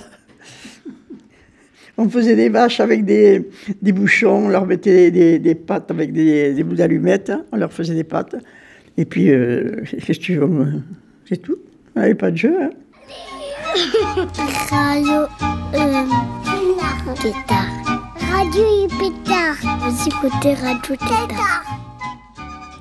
On 1.97 2.07
faisait 2.07 2.37
des 2.37 2.51
vaches 2.51 2.81
avec 2.81 3.07
des, 3.07 3.49
des 3.81 3.93
bouchons, 3.93 4.45
on 4.45 4.49
leur 4.51 4.67
mettait 4.67 5.11
des, 5.11 5.39
des 5.39 5.55
pâtes 5.55 5.91
avec 5.91 6.13
des, 6.13 6.53
des 6.53 6.63
bouts 6.63 6.75
d'allumettes, 6.75 7.33
on 7.51 7.57
leur 7.57 7.73
faisait 7.73 7.95
des 7.95 8.05
pâtes. 8.05 8.37
Et 9.01 9.07
puis, 9.07 9.31
euh, 9.31 9.83
qu'est-ce 10.07 10.19
que 10.19 10.25
tu 10.25 10.37
veux 10.37 10.83
C'est 11.27 11.39
tout. 11.41 11.57
On 11.97 12.01
n'avait 12.01 12.15
pas 12.15 12.31
de 12.31 12.37
jeu. 12.37 12.55
hein. 12.63 12.71
Radio 14.71 15.21
euh, 15.75 17.15
Tétard. 17.23 17.71
Radio 18.31 18.65
Pétard. 18.99 19.57
Vous 19.81 20.07
écoutez 20.07 20.53
Radio 20.53 20.97
Tétard. 20.97 21.65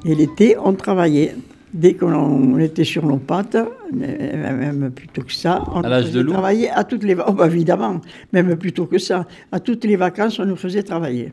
Et 0.04 0.14
l'été, 0.14 0.58
on 0.62 0.74
travaillait. 0.74 1.36
Dès 1.74 1.94
qu'on 1.94 2.12
on 2.14 2.58
était 2.60 2.84
sur 2.84 3.06
nos 3.06 3.18
pattes, 3.18 3.56
même 3.94 4.92
plutôt 4.94 5.22
que 5.22 5.32
ça, 5.32 5.64
on 5.74 5.82
À 5.82 5.88
l'âge 5.90 6.12
de 6.12 6.22
travailler 6.24 6.70
à 6.70 6.84
toutes 6.84 7.04
les 7.04 7.14
va- 7.14 7.28
oh, 7.30 7.32
bah, 7.34 7.46
évidemment, 7.46 8.02
même 8.34 8.58
plutôt 8.58 8.88
que 8.88 8.98
ça. 8.98 9.26
À 9.54 9.60
toutes 9.62 9.86
les 9.86 9.96
vacances, 9.96 10.40
on 10.40 10.46
nous 10.46 10.56
faisait 10.58 10.82
travailler. 10.84 11.32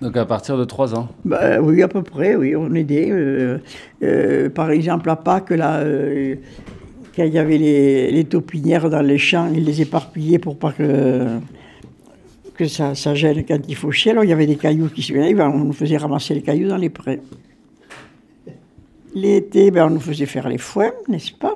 Donc 0.00 0.16
à 0.16 0.24
partir 0.24 0.56
de 0.56 0.64
3 0.64 0.94
ans. 0.94 1.08
Bah, 1.24 1.60
oui, 1.60 1.82
à 1.82 1.88
peu 1.88 2.02
près, 2.02 2.36
oui, 2.36 2.54
on 2.54 2.72
aidait. 2.74 3.08
euh, 3.10 3.58
euh, 4.02 4.48
par 4.48 4.70
exemple, 4.70 5.10
à 5.10 5.16
Pâques, 5.16 5.50
là, 5.50 5.78
euh, 5.78 6.36
quand 7.16 7.24
il 7.24 7.32
y 7.32 7.38
avait 7.38 7.58
les, 7.58 8.12
les 8.12 8.24
taupinières 8.24 8.90
dans 8.90 9.02
les 9.02 9.18
champs, 9.18 9.50
ils 9.52 9.64
les 9.64 9.82
éparpillaient 9.82 10.38
pour 10.38 10.56
pas 10.56 10.70
que, 10.70 11.26
que 12.54 12.66
ça, 12.66 12.94
ça 12.94 13.14
gêne 13.14 13.44
quand 13.44 13.58
il 13.66 13.74
fauchait. 13.74 14.10
Alors, 14.10 14.22
il 14.22 14.30
y 14.30 14.32
avait 14.32 14.46
des 14.46 14.56
cailloux 14.56 14.88
qui 14.88 15.02
se 15.02 15.12
venaient, 15.12 15.34
ben, 15.34 15.50
on 15.52 15.64
nous 15.64 15.72
faisait 15.72 15.96
ramasser 15.96 16.34
les 16.34 16.42
cailloux 16.42 16.68
dans 16.68 16.76
les 16.76 16.90
prés. 16.90 17.20
L'été, 19.16 19.72
ben, 19.72 19.86
on 19.86 19.90
nous 19.90 20.00
faisait 20.00 20.26
faire 20.26 20.48
les 20.48 20.58
foins, 20.58 20.92
n'est-ce 21.08 21.32
pas? 21.32 21.54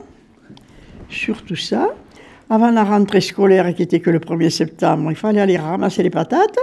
Surtout 1.08 1.54
ça. 1.56 1.90
Avant 2.50 2.72
la 2.72 2.82
rentrée 2.82 3.20
scolaire, 3.20 3.72
qui 3.72 3.82
était 3.84 4.00
que 4.00 4.10
le 4.10 4.18
1er 4.18 4.50
septembre, 4.50 5.12
il 5.12 5.16
fallait 5.16 5.40
aller 5.40 5.56
ramasser 5.56 6.02
les 6.02 6.10
patates. 6.10 6.58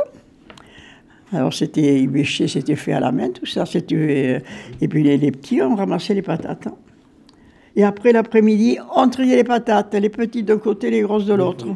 Alors 1.32 1.54
c'était 1.54 2.06
bêché, 2.08 2.48
c'était 2.48 2.76
fait 2.76 2.94
à 2.94 3.00
la 3.00 3.12
main, 3.12 3.30
tout 3.30 3.46
ça. 3.46 3.66
C'était, 3.66 3.96
euh, 3.96 4.40
et 4.82 4.88
puis 4.88 5.04
les, 5.04 5.18
les 5.18 5.32
petits, 5.32 5.62
on 5.62 5.76
ramassait 5.76 6.14
les 6.16 6.22
patates. 6.24 6.68
hein. 6.68 6.76
Et 7.76 7.84
après 7.84 8.12
l'après-midi, 8.12 8.78
on 8.96 9.08
triait 9.10 9.36
les 9.36 9.44
patates, 9.44 9.94
les 9.94 10.10
petites 10.10 10.46
d'un 10.48 10.58
côté, 10.58 10.90
les 10.90 11.02
grosses 11.02 11.26
de 11.26 11.34
l'autre. 11.36 11.68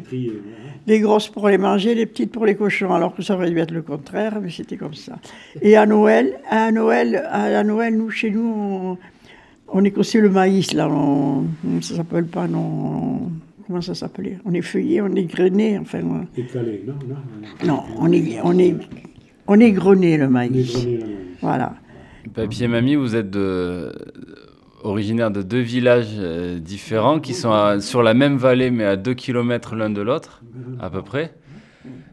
Les 0.86 1.00
grosses 1.00 1.28
pour 1.28 1.48
les 1.48 1.56
manger, 1.56 1.94
les 1.94 2.04
petites 2.04 2.30
pour 2.32 2.44
les 2.44 2.56
cochons, 2.56 2.92
alors 2.92 3.14
que 3.14 3.22
ça 3.22 3.34
aurait 3.36 3.48
dû 3.50 3.58
être 3.58 3.70
le 3.70 3.80
contraire, 3.80 4.38
mais 4.42 4.50
c'était 4.50 4.76
comme 4.76 4.92
ça. 4.92 5.18
Et 5.62 5.76
à 5.76 5.86
Noël, 5.86 6.38
à 6.50 6.70
Noël, 6.72 7.24
à 7.30 7.62
Noël, 7.64 7.96
nous, 7.96 8.10
chez 8.10 8.30
nous, 8.30 8.52
on, 8.54 8.98
on 9.68 9.84
écossait 9.84 10.20
le 10.20 10.28
maïs, 10.28 10.74
là, 10.74 10.88
on, 10.90 11.44
ça 11.80 11.94
s'appelle 11.96 12.26
pas, 12.26 12.46
non, 12.48 13.30
comment 13.66 13.80
ça 13.80 13.94
s'appelait? 13.94 14.36
On 14.44 14.52
est 14.52 14.60
feuillé, 14.60 15.00
on 15.00 15.14
est 15.14 15.24
grainé, 15.24 15.78
enfin, 15.78 16.00
on- 16.04 16.26
Écalé, 16.38 16.84
non, 16.86 16.94
non, 17.08 17.66
non, 17.66 17.82
on 17.98 18.12
est, 18.12 18.38
on 18.44 18.58
est, 18.58 18.76
on 19.46 19.60
est 19.60 19.72
grené 19.72 20.16
le 20.16 20.28
maïs. 20.28 20.74
non. 20.86 21.06
Voilà. 21.42 21.74
Papy 22.34 22.64
et 22.64 22.68
mamie, 22.68 22.94
vous 22.94 23.14
êtes 23.16 23.30
de... 23.30 23.92
originaires 24.82 25.30
de 25.30 25.42
deux 25.42 25.60
villages 25.60 26.08
euh, 26.18 26.58
différents 26.58 27.20
qui 27.20 27.34
sont 27.34 27.52
à- 27.52 27.80
sur 27.80 28.02
la 28.02 28.14
même 28.14 28.36
vallée 28.38 28.70
mais 28.70 28.84
à 28.84 28.96
2 28.96 29.12
km 29.14 29.74
l'un 29.76 29.90
de 29.90 30.00
l'autre, 30.00 30.42
à 30.80 30.88
peu 30.90 31.02
près. 31.02 31.34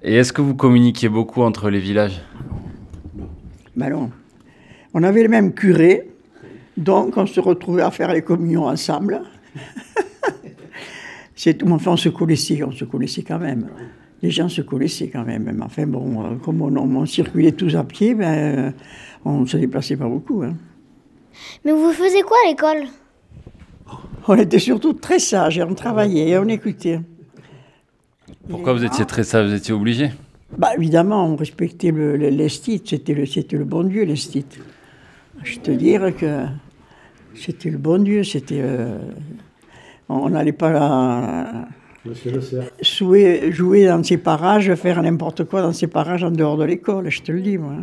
Et 0.04 0.16
est-ce 0.16 0.34
que 0.34 0.42
vous 0.42 0.56
communiquiez 0.56 1.08
beaucoup 1.10 1.42
entre 1.44 1.70
les 1.70 1.80
villages? 1.80 2.22
Ben 3.76 3.90
non. 3.90 4.12
On 4.94 5.04
avait 5.04 5.24
le 5.24 5.30
même 5.30 5.54
curé, 5.54 6.10
donc 6.76 7.16
on 7.16 7.26
se 7.26 7.40
retrouvait 7.40 7.84
à 7.84 7.92
faire 7.92 8.12
les 8.14 8.22
communions 8.22 8.66
ensemble. 8.66 9.22
C'est 11.36 11.56
tout, 11.56 11.68
enfin, 11.72 11.92
on 11.92 11.98
se 11.98 12.10
connaissait, 12.10 12.62
on 12.64 12.72
se 12.72 12.84
connaissait 12.86 13.24
quand 13.24 13.40
même. 13.40 13.68
Les 14.22 14.30
gens 14.30 14.50
se 14.50 14.62
connaissaient 14.62 15.10
quand 15.10 15.24
même. 15.26 15.52
Mais 15.52 15.64
enfin, 15.64 15.88
bon, 15.88 16.24
euh, 16.24 16.36
comme 16.36 16.62
on, 16.62 16.76
on 16.78 17.06
circulait 17.06 17.52
tous 17.54 17.76
à 17.76 17.84
pied, 17.84 18.14
ben, 18.14 18.34
euh, 18.34 18.72
on 19.26 19.42
ne 19.42 19.46
se 19.46 19.58
déplaçait 19.58 19.98
pas 19.98 20.08
beaucoup. 20.08 20.44
hein. 20.44 20.56
Mais 21.66 21.72
vous 21.72 21.92
faisiez 21.92 22.22
quoi 22.22 22.38
à 22.46 22.50
l'école? 22.50 22.88
On 24.28 24.36
était 24.36 24.60
surtout 24.60 24.94
très 24.94 25.18
sages, 25.20 25.58
et 25.58 25.64
on 25.64 25.74
travaillait 25.74 26.30
et 26.30 26.38
on 26.38 26.48
écoutait. 26.48 27.00
Pourquoi 28.50 28.74
vous 28.74 28.84
étiez 28.86 29.06
très 29.06 29.24
sage 29.24 29.48
Vous 29.48 29.56
étiez 29.56 29.74
obligé 29.74 30.12
Bah, 30.58 30.70
évidemment, 30.78 31.26
on 31.26 31.36
respectait 31.36 31.92
le, 31.92 32.48
c'était 32.50 33.14
le, 33.14 33.26
c'était 33.26 33.58
le 33.58 33.66
bon 33.66 33.84
Dieu, 33.84 34.04
l'esthite. 34.04 34.60
Je 35.44 35.58
te 35.60 35.72
dire 35.72 36.16
que 36.16 36.46
c'était 37.34 37.72
le 37.72 37.78
bon 37.80 38.04
Dieu, 38.04 38.24
c'était... 38.24 38.62
euh, 38.62 39.00
on 40.10 40.30
n'allait 40.30 40.52
pas 40.52 41.68
là, 42.06 42.62
jouer, 42.82 43.52
jouer 43.52 43.86
dans 43.86 44.04
ces 44.04 44.18
parages, 44.18 44.74
faire 44.76 45.02
n'importe 45.02 45.44
quoi 45.46 45.62
dans 45.62 45.74
ces 45.74 45.88
parages 45.88 46.24
en 46.24 46.32
dehors 46.32 46.58
de 46.58 46.66
l'école, 46.66 47.10
je 47.10 47.22
te 47.22 47.32
le 47.32 47.42
dis, 47.42 47.58
moi. 47.58 47.74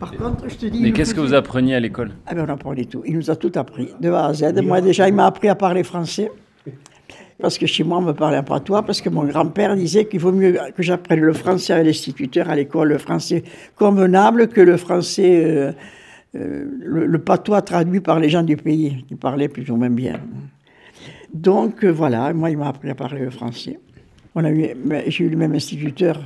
Par 0.00 0.12
contre, 0.12 0.48
je 0.48 0.56
te 0.56 0.66
dis... 0.66 0.82
Mais 0.82 0.92
qu'est-ce 0.92 1.14
que 1.14 1.20
vous 1.20 1.34
appreniez 1.34 1.76
à 1.76 1.80
l'école? 1.80 2.10
Ah 2.26 2.34
ben 2.34 2.44
on 2.48 2.52
apprenait 2.52 2.84
tout. 2.84 3.02
Il 3.06 3.14
nous 3.16 3.30
a 3.30 3.36
tout 3.36 3.52
appris, 3.54 3.90
de 4.00 4.10
A 4.10 4.26
à 4.26 4.34
Z. 4.34 4.60
Moi 4.62 4.80
déjà, 4.80 5.08
il 5.08 5.14
m'a 5.14 5.26
appris 5.26 5.48
à 5.48 5.54
parler 5.54 5.84
français. 5.84 6.30
Parce 7.40 7.58
que 7.58 7.66
chez 7.66 7.84
moi, 7.84 7.98
on 7.98 8.02
me 8.02 8.12
parlait 8.12 8.42
pas 8.42 8.60
toi, 8.60 8.82
parce 8.82 9.02
que 9.02 9.10
mon 9.10 9.24
grand-père 9.24 9.76
disait 9.76 10.06
qu'il 10.06 10.20
vaut 10.20 10.32
mieux 10.32 10.58
que 10.74 10.82
j'apprenne 10.82 11.20
le 11.20 11.34
français 11.34 11.74
à 11.74 11.82
l'instituteur, 11.82 12.48
à 12.48 12.56
l'école, 12.56 12.88
le 12.88 12.98
français 12.98 13.44
convenable, 13.76 14.48
que 14.48 14.62
le 14.62 14.78
français, 14.78 15.44
euh, 15.44 15.72
euh, 16.34 16.64
le, 16.80 17.06
le 17.06 17.18
patois 17.18 17.60
traduit 17.60 18.00
par 18.00 18.20
les 18.20 18.30
gens 18.30 18.42
du 18.42 18.56
pays, 18.56 19.04
qui 19.06 19.16
parlaient 19.16 19.48
plus 19.48 19.70
ou 19.70 19.76
moins 19.76 19.90
bien. 19.90 20.18
Donc 21.36 21.84
euh, 21.84 21.90
voilà, 21.90 22.32
moi, 22.32 22.50
il 22.50 22.56
m'a 22.56 22.68
appris 22.68 22.88
à 22.88 22.94
parler 22.94 23.20
le 23.20 23.30
français. 23.30 23.78
J'ai 25.06 25.24
eu 25.24 25.28
le 25.28 25.36
même 25.36 25.54
instituteur 25.54 26.22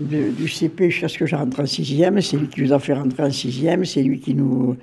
du 0.00 0.48
CP 0.48 0.90
jusqu'à 0.90 1.08
ce 1.08 1.18
que 1.18 1.26
je 1.26 1.34
rentre 1.36 1.60
en 1.60 1.66
sixième. 1.66 2.20
C'est 2.20 2.36
lui 2.36 2.48
qui 2.48 2.62
nous 2.62 2.72
a 2.72 2.78
fait 2.78 2.94
rentrer 2.94 3.24
en 3.24 3.30
sixième. 3.30 3.84
C'est 3.84 4.02
lui 4.02 4.20
qui 4.20 4.34
nous, 4.34 4.76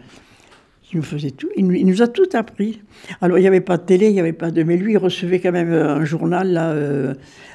qui 0.81 0.97
nous 0.97 1.03
faisait 1.03 1.31
tout. 1.31 1.49
Il 1.55 1.67
nous, 1.67 2.01
a 2.01 2.07
tout 2.07 2.29
appris. 2.33 2.81
Alors, 3.21 3.37
il 3.37 3.41
n'y 3.41 3.47
avait 3.47 3.61
pas 3.61 3.77
de 3.77 3.83
télé, 3.83 4.07
il 4.07 4.13
n'y 4.13 4.19
avait 4.19 4.33
pas 4.33 4.51
de... 4.51 4.63
Mais 4.63 4.77
lui, 4.77 4.93
il 4.93 4.97
recevait 4.97 5.39
quand 5.39 5.51
même 5.51 5.73
un 5.73 6.05
journal, 6.05 6.51
là. 6.51 6.71
euh, 6.71 7.13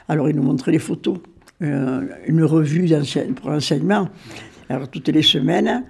alors, 0.09 0.29
il 0.29 0.37
nous 0.37 0.43
montrait 0.43 0.73
les 0.73 0.79
photos. 0.79 1.19
euh, 1.63 2.03
une 2.27 2.45
revue 2.45 2.89
pour 3.37 3.51
enseignement. 3.51 4.09
Alors, 4.69 4.89
toutes 4.89 5.09
les 5.09 5.23
semaines, 5.23 5.85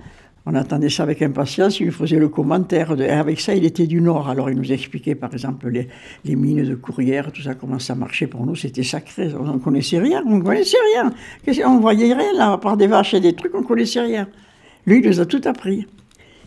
on 0.50 0.54
attendait 0.54 0.88
ça 0.88 1.02
avec 1.02 1.20
impatience. 1.20 1.78
Il 1.80 1.86
nous 1.86 1.92
faisait 1.92 2.18
le 2.18 2.28
commentaire. 2.28 2.96
De, 2.96 3.04
et 3.04 3.10
avec 3.10 3.38
ça, 3.40 3.54
il 3.54 3.64
était 3.64 3.86
du 3.86 4.00
Nord. 4.00 4.28
Alors, 4.30 4.48
il 4.50 4.56
nous 4.56 4.72
expliquait, 4.72 5.14
par 5.14 5.32
exemple, 5.32 5.68
les, 5.68 5.88
les 6.24 6.36
mines 6.36 6.64
de 6.64 6.74
courrières, 6.74 7.30
tout 7.32 7.42
ça, 7.42 7.54
comment 7.54 7.78
ça 7.78 7.94
marchait 7.94 8.26
pour 8.26 8.46
nous. 8.46 8.54
C'était 8.56 8.82
sacré. 8.82 9.30
On 9.38 9.54
ne 9.54 9.58
connaissait 9.58 9.98
rien. 9.98 10.22
On 10.26 10.38
ne 10.38 10.42
connaissait 10.42 10.76
rien. 10.94 11.12
On 11.66 11.74
ne 11.76 11.80
voyait 11.80 12.14
rien, 12.14 12.32
là, 12.34 12.52
à 12.52 12.58
part 12.58 12.76
des 12.76 12.86
vaches 12.86 13.14
et 13.14 13.20
des 13.20 13.34
trucs, 13.34 13.54
on 13.54 13.60
ne 13.60 13.66
connaissait 13.66 14.00
rien. 14.00 14.26
Lui, 14.86 15.00
il 15.00 15.06
nous 15.06 15.20
a 15.20 15.26
tout 15.26 15.42
appris. 15.44 15.86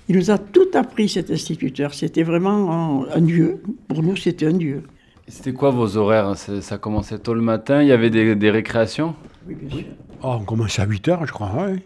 Il 0.09 0.15
nous 0.17 0.31
a 0.31 0.37
tout 0.39 0.67
appris, 0.73 1.07
cet 1.07 1.29
instituteur. 1.31 1.93
C'était 1.93 2.23
vraiment 2.23 3.03
un, 3.05 3.17
un 3.17 3.21
dieu. 3.21 3.61
Pour 3.87 4.01
nous, 4.03 4.15
c'était 4.15 4.47
un 4.47 4.53
dieu. 4.53 4.83
C'était 5.27 5.53
quoi 5.53 5.69
vos 5.69 5.95
horaires 5.95 6.35
C'est- 6.35 6.59
Ça 6.61 6.77
commençait 6.77 7.19
tôt 7.19 7.33
le 7.35 7.41
matin, 7.41 7.81
il 7.83 7.87
y 7.87 7.91
avait 7.93 8.09
des, 8.09 8.35
des 8.35 8.49
récréations? 8.51 9.13
Oui, 9.47 9.55
bien 9.55 9.69
sûr. 9.77 9.85
Oh, 10.23 10.37
on 10.41 10.43
commençait 10.43 10.81
à 10.81 10.85
8h, 10.87 11.25
je 11.27 11.31
crois, 11.31 11.51
ouais. 11.55 11.83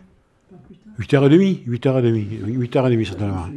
8h30, 0.99 1.67
8h30, 1.67 2.69
8h30 2.69 3.05
certainement. 3.05 3.47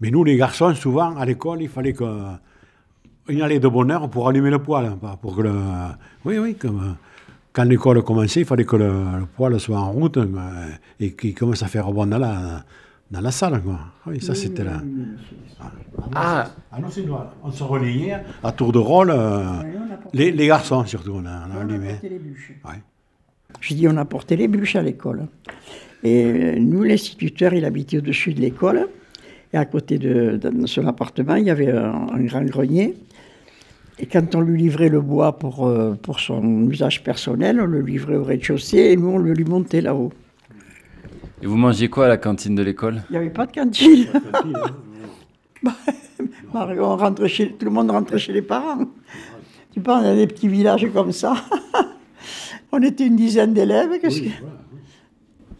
Mais 0.00 0.10
nous, 0.10 0.24
les 0.24 0.36
garçons, 0.36 0.74
souvent, 0.74 1.16
à 1.16 1.24
l'école, 1.24 1.62
il 1.62 1.68
fallait 1.68 1.92
que... 1.92 2.04
On 3.26 3.40
allait 3.40 3.58
de 3.58 3.68
bonne 3.68 3.90
heure 3.90 4.10
pour 4.10 4.28
allumer 4.28 4.50
le 4.50 4.58
poêle, 4.58 4.84
hein, 4.86 4.98
pas 5.00 5.16
pour 5.20 5.34
que 5.36 5.42
le... 5.42 5.52
Oui, 6.24 6.38
oui, 6.38 6.54
comme... 6.56 6.96
Quand 7.54 7.64
l'école 7.64 8.02
commençait, 8.02 8.40
il 8.40 8.46
fallait 8.46 8.64
que 8.64 8.74
le, 8.76 8.88
le 9.20 9.26
poêle 9.26 9.58
soit 9.60 9.78
en 9.78 9.92
route 9.92 10.16
euh, 10.16 10.26
et 10.98 11.12
qu'il 11.12 11.34
commence 11.36 11.62
à 11.62 11.68
faire 11.68 11.90
bon 11.92 12.04
dans 12.04 12.18
la, 12.18 12.64
dans 13.12 13.20
la 13.20 13.30
salle, 13.30 13.62
quoi. 13.62 13.78
Oui, 14.08 14.20
ça, 14.20 14.34
c'était 14.34 14.64
là. 14.64 14.82
Ah, 16.16 16.48
Ah 16.72 16.80
non, 16.80 16.88
c'est 16.90 17.02
nous. 17.04 17.14
On 17.44 17.52
se 17.52 17.62
relayait 17.62 18.16
à 18.42 18.50
tour 18.50 18.72
de 18.72 18.78
rôle, 18.78 19.10
euh, 19.10 19.62
les, 20.12 20.32
les 20.32 20.46
garçons 20.48 20.84
surtout, 20.84 21.12
on 21.14 21.24
a, 21.24 21.46
on 21.48 21.56
a 21.56 21.60
allumé. 21.60 21.94
Ouais. 22.64 22.82
Je 23.60 23.74
dis, 23.74 23.86
on 23.86 23.96
apportait 23.98 24.34
les 24.34 24.48
bûches 24.48 24.74
à 24.74 24.82
l'école. 24.82 25.28
Et 26.04 26.24
euh, 26.24 26.56
nous, 26.58 26.82
l'instituteur, 26.82 27.54
il 27.54 27.64
habitait 27.64 27.96
au-dessus 27.98 28.34
de 28.34 28.40
l'école. 28.40 28.88
Et 29.52 29.56
à 29.56 29.64
côté 29.64 29.98
de, 29.98 30.36
de 30.42 30.66
son 30.66 30.86
appartement, 30.86 31.36
il 31.36 31.44
y 31.46 31.50
avait 31.50 31.70
un, 31.70 32.06
un 32.12 32.20
grand 32.24 32.42
grenier. 32.44 32.94
Et 33.98 34.06
quand 34.06 34.34
on 34.34 34.40
lui 34.40 34.58
livrait 34.60 34.88
le 34.88 35.00
bois 35.00 35.38
pour, 35.38 35.66
euh, 35.66 35.94
pour 35.94 36.18
son 36.20 36.68
usage 36.68 37.02
personnel, 37.04 37.60
on 37.60 37.66
le 37.66 37.80
livrait 37.80 38.16
au 38.16 38.24
rez-de-chaussée 38.24 38.78
et 38.78 38.96
nous, 38.96 39.08
on 39.10 39.18
le 39.18 39.32
lui 39.32 39.44
montait 39.44 39.80
là-haut. 39.80 40.12
et 41.42 41.46
vous 41.46 41.56
mangez 41.56 41.88
quoi 41.88 42.06
à 42.06 42.08
la 42.08 42.16
cantine 42.16 42.56
de 42.56 42.62
l'école? 42.64 43.02
Il 43.08 43.12
n'y 43.12 43.18
avait 43.18 43.30
pas 43.30 43.46
de 43.46 43.52
cantine. 43.52 44.06
Mario, 46.52 46.84
on 46.84 46.96
rentrait 46.96 47.28
chez, 47.28 47.52
tout 47.52 47.64
le 47.64 47.70
monde 47.70 47.90
rentrait 47.90 48.18
chez 48.18 48.32
les 48.32 48.42
parents. 48.42 48.84
Tu 49.72 49.80
y 49.80 49.88
a 49.90 50.14
des 50.14 50.26
petits 50.26 50.48
villages 50.48 50.86
comme 50.92 51.12
ça. 51.12 51.34
on 52.72 52.82
était 52.82 53.06
une 53.06 53.16
dizaine 53.16 53.54
d'élèves. 53.54 53.90
qu'est-ce 54.00 54.22
que- 54.22 54.28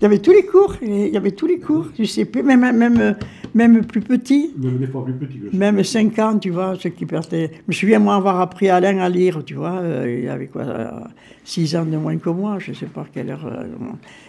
y 0.05 0.07
avait 0.07 0.19
tous 0.19 0.33
les 0.33 0.45
cours, 0.45 0.77
il 0.83 1.09
y 1.09 1.17
avait 1.17 1.31
tous 1.33 1.47
les 1.47 1.59
cours, 1.59 1.87
tu 1.95 2.07
sais, 2.07 2.25
plus, 2.25 2.43
même, 2.43 2.61
même, 2.77 3.17
même 3.55 3.85
plus 3.85 4.01
petits, 4.01 4.53
Même 4.59 4.79
des 4.79 4.87
fois 4.87 5.05
plus 5.05 5.15
petit 5.15 5.39
que 5.39 5.51
ça. 5.51 5.57
même 5.57 5.83
5 5.83 6.19
ans, 6.19 6.39
tu 6.39 6.51
vois, 6.51 6.75
ceux 6.79 6.91
qui 6.91 7.07
partaient. 7.07 7.51
Je 7.55 7.63
me 7.69 7.73
souviens, 7.73 7.99
moi, 7.99 8.15
avoir 8.17 8.41
appris 8.41 8.69
Alain 8.69 8.99
à 8.99 9.09
lire, 9.09 9.43
tu 9.45 9.55
vois, 9.55 9.79
euh, 9.81 10.21
il 10.23 10.29
avait 10.29 10.47
quoi, 10.49 11.09
6 11.45 11.75
ans 11.77 11.85
de 11.85 11.97
moins 11.97 12.17
que 12.19 12.31
moi, 12.31 12.59
je 12.59 12.71
ne 12.73 12.77
sais 12.77 12.87
pas 12.87 13.07
quelle 13.13 13.31
heure. 13.31 13.47
euh, 13.47 13.65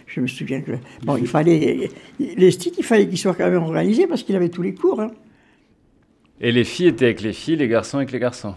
je 0.08 0.22
me 0.22 0.28
souviens 0.28 0.62
que. 0.62 0.72
Bon, 1.04 1.18
il 1.18 1.28
fallait. 1.28 1.90
Les 2.20 2.52
styles, 2.52 2.74
il 2.78 2.84
fallait 2.84 3.08
qu'ils 3.08 3.18
soient 3.18 3.34
quand 3.34 3.50
même 3.50 3.64
organisés 3.64 4.08
parce 4.08 4.24
qu'il 4.24 4.36
avait 4.36 4.50
tous 4.50 4.62
les 4.62 4.74
cours. 4.74 5.02
hein. 5.02 5.12
Et 6.40 6.52
les 6.52 6.64
filles 6.64 6.88
étaient 6.88 7.06
avec 7.06 7.22
les 7.22 7.34
filles, 7.34 7.56
les 7.58 7.68
garçons 7.68 7.98
avec 7.98 8.12
les 8.12 8.20
garçons? 8.20 8.56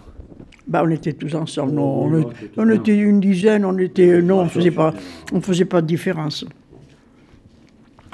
Bah, 0.66 0.82
on 0.84 0.90
était 0.90 1.14
tous 1.14 1.34
ensemble. 1.34 1.72
non, 1.72 2.04
on, 2.04 2.30
on 2.58 2.68
était 2.70 2.94
une 2.96 3.20
dizaine, 3.20 3.64
on 3.64 3.78
était. 3.78 4.20
Non, 4.20 4.40
on 4.40 4.48
faisait 4.48 4.70
pas, 4.70 4.92
on 5.32 5.40
faisait 5.40 5.64
pas 5.64 5.80
de 5.80 5.86
différence. 5.86 6.44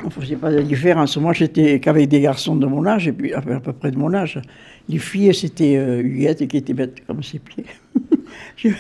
On 0.02 0.10
faisait 0.10 0.36
pas 0.36 0.50
de 0.50 0.60
différence. 0.60 1.16
Moi, 1.16 1.32
j'étais 1.32 1.78
qu'avec 1.80 2.08
des 2.08 2.20
garçons 2.20 2.56
de 2.56 2.66
mon 2.66 2.84
âge, 2.86 3.06
et 3.08 3.12
puis 3.12 3.32
à 3.32 3.40
peu, 3.40 3.60
près 3.72 3.90
de 3.90 3.98
mon 3.98 4.12
âge. 4.12 4.40
Les 4.88 4.98
filles, 4.98 5.32
c'était 5.34 5.76
euh, 5.76 6.02
Huguette 6.02 6.46
qui 6.48 6.56
était 6.56 6.74
bête 6.74 7.06
comme 7.06 7.22
ses 7.22 7.38
pieds. 7.38 7.64
je 8.56 8.68
ne 8.68 8.74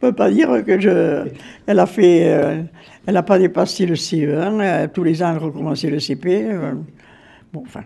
peux 0.00 0.12
pas 0.12 0.30
dire 0.30 0.64
que 0.64 0.78
je. 0.80 1.26
Elle 1.66 1.78
a 1.78 1.86
fait. 1.86 2.28
euh, 2.28 2.62
elle 3.06 3.14
n'a 3.14 3.22
pas 3.22 3.38
dépassé 3.38 3.86
le 3.86 3.94
CE1. 3.94 4.60
euh, 4.60 4.86
tous 4.92 5.02
les 5.02 5.22
ans, 5.22 5.32
elle 5.32 5.38
recommençait 5.38 5.90
le 5.90 5.98
CP. 5.98 6.44
euh, 6.44 6.74
bon, 7.52 7.62
enfin. 7.66 7.82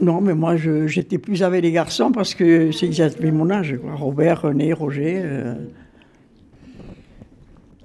Non, 0.00 0.20
mais 0.20 0.34
moi, 0.34 0.56
j'étais 0.56 1.18
plus 1.18 1.42
avec 1.42 1.62
les 1.62 1.70
garçons 1.70 2.10
parce 2.10 2.34
que 2.34 2.72
c'est 2.72 3.00
avaient 3.00 3.30
mon 3.30 3.50
âge. 3.50 3.76
Robert, 3.94 4.42
René, 4.42 4.72
Roger. 4.72 5.22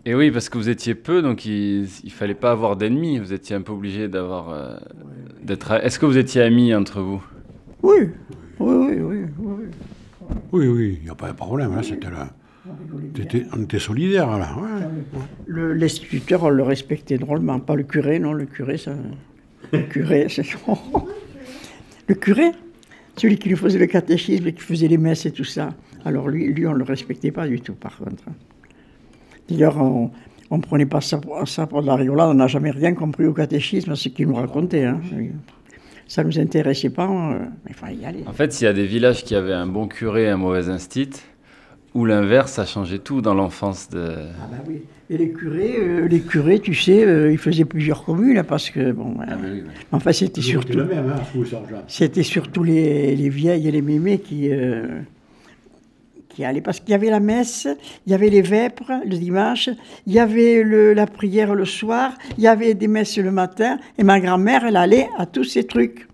Et 0.09 0.15
oui, 0.15 0.31
parce 0.31 0.49
que 0.49 0.57
vous 0.57 0.69
étiez 0.69 0.95
peu, 0.95 1.21
donc 1.21 1.45
il, 1.45 1.87
il 2.03 2.11
fallait 2.11 2.33
pas 2.33 2.49
avoir 2.49 2.75
d'ennemis. 2.75 3.19
Vous 3.19 3.31
étiez 3.31 3.55
un 3.55 3.61
peu 3.61 3.73
obligé 3.73 4.07
d'avoir, 4.07 4.49
euh, 4.49 4.75
d'être. 5.43 5.71
Est-ce 5.83 5.99
que 5.99 6.07
vous 6.07 6.17
étiez 6.17 6.41
amis 6.41 6.73
entre 6.73 6.99
vous? 6.99 7.23
Oui, 7.83 8.09
oui, 8.59 8.75
oui, 8.75 8.95
oui. 8.99 9.17
oui. 9.37 9.65
Oui, 10.51 10.67
oui, 10.67 10.97
il 10.99 11.03
n'y 11.03 11.11
a 11.11 11.15
pas 11.15 11.27
de 11.27 11.35
problème. 11.35 11.75
Là, 11.75 11.83
c'était 11.83 12.09
là. 12.09 12.29
On 13.53 13.61
était 13.61 13.77
solidaires, 13.77 14.35
là. 14.39 14.55
ouais. 14.59 14.87
Le- 15.45 15.73
L'instituteur, 15.73 16.41
on 16.43 16.49
le 16.49 16.63
respectait 16.63 17.19
drôlement. 17.19 17.59
Pas 17.59 17.75
le 17.75 17.83
curé, 17.83 18.17
non, 18.17 18.33
le 18.33 18.45
curé, 18.47 18.79
ça. 18.79 18.95
Le 19.71 19.81
curé, 19.83 20.25
c'est. 20.29 20.41
Le 22.07 22.15
curé, 22.15 22.49
celui 23.15 23.37
qui 23.37 23.49
nous 23.51 23.57
faisait 23.57 23.77
le 23.77 23.85
catéchisme, 23.85 24.51
qui 24.53 24.61
faisait 24.61 24.87
les 24.87 24.97
messes 24.97 25.27
et 25.27 25.31
tout 25.31 25.43
ça. 25.43 25.69
Alors 26.03 26.29
lui, 26.29 26.51
lui 26.51 26.65
on 26.65 26.73
ne 26.73 26.79
le 26.79 26.83
respectait 26.83 27.29
pas 27.31 27.47
du 27.47 27.61
tout, 27.61 27.73
par 27.75 27.95
contre. 27.97 28.23
D'ailleurs, 29.49 29.77
on 29.77 30.11
ne 30.57 30.61
prenait 30.61 30.85
pas 30.85 31.01
ça 31.01 31.17
pour, 31.17 31.47
ça 31.47 31.67
pour 31.67 31.81
de 31.81 31.87
la 31.87 31.95
rigolade. 31.95 32.29
On 32.29 32.33
n'a 32.35 32.47
jamais 32.47 32.71
rien 32.71 32.93
compris 32.93 33.25
au 33.25 33.33
catéchisme, 33.33 33.95
ce 33.95 34.09
qu'il 34.09 34.27
nous 34.27 34.35
racontait. 34.35 34.85
hein. 34.85 34.99
Ça 36.07 36.23
ne 36.23 36.29
nous 36.29 36.39
intéressait 36.39 36.89
pas, 36.89 37.07
euh, 37.07 37.45
il 37.67 37.75
fallait 37.75 37.95
y 37.97 38.05
aller. 38.05 38.23
En 38.27 38.33
fait, 38.33 38.51
s'il 38.51 38.65
y 38.65 38.67
a 38.67 38.73
des 38.73 38.85
villages 38.87 39.23
qui 39.23 39.35
avaient 39.35 39.53
un 39.53 39.67
bon 39.67 39.87
curé 39.87 40.23
et 40.23 40.29
un 40.29 40.37
mauvais 40.37 40.67
instit, 40.67 41.09
ou 41.93 42.05
l'inverse, 42.05 42.53
ça 42.53 42.65
changeait 42.65 42.97
tout 42.99 43.21
dans 43.21 43.35
l'enfance 43.35 43.89
de. 43.89 44.13
Ah 44.41 44.47
bah 44.51 44.57
oui. 44.67 44.81
Et 45.11 45.17
les 45.17 45.29
curés, 45.31 45.75
euh, 45.79 46.07
les 46.07 46.19
curés, 46.21 46.59
tu 46.59 46.73
sais, 46.75 47.03
euh, 47.03 47.31
ils 47.31 47.37
faisaient 47.37 47.65
plusieurs 47.65 48.03
communes 48.03 48.43
parce 48.43 48.69
que 48.71 48.91
bon. 48.91 49.17
euh, 49.21 49.61
Enfin, 49.91 50.11
c'était 50.11 50.41
C'était 50.41 50.51
surtout, 50.51 50.77
le 50.77 50.85
même, 50.85 51.13
hein, 51.15 51.21
c'était 51.87 52.21
surtout 52.23 52.63
les, 52.63 53.15
les 53.15 53.29
vieilles 53.29 53.67
et 53.67 53.71
les 53.71 53.81
mémés 53.81 54.19
qui 54.19 54.49
euh, 54.51 54.99
qui 56.29 56.45
allaient 56.45 56.61
parce 56.61 56.79
qu'il 56.79 56.91
y 56.91 56.93
avait 56.93 57.09
la 57.09 57.19
messe, 57.19 57.67
il 58.05 58.11
y 58.11 58.15
avait 58.15 58.29
les 58.29 58.41
vêpres 58.41 58.91
le 59.03 59.17
dimanche, 59.17 59.69
il 60.07 60.13
y 60.13 60.19
avait 60.19 60.63
le- 60.63 60.93
la 60.93 61.07
prière 61.07 61.53
le 61.55 61.65
soir, 61.65 62.13
il 62.37 62.43
y 62.43 62.47
avait 62.47 62.73
des 62.75 62.87
messes 62.87 63.17
le 63.17 63.31
matin, 63.31 63.77
et 63.97 64.03
ma 64.03 64.19
grand-mère, 64.19 64.63
elle 64.65 64.77
allait 64.77 65.09
à 65.17 65.25
tous 65.25 65.43
ces 65.43 65.65
trucs. 65.65 66.07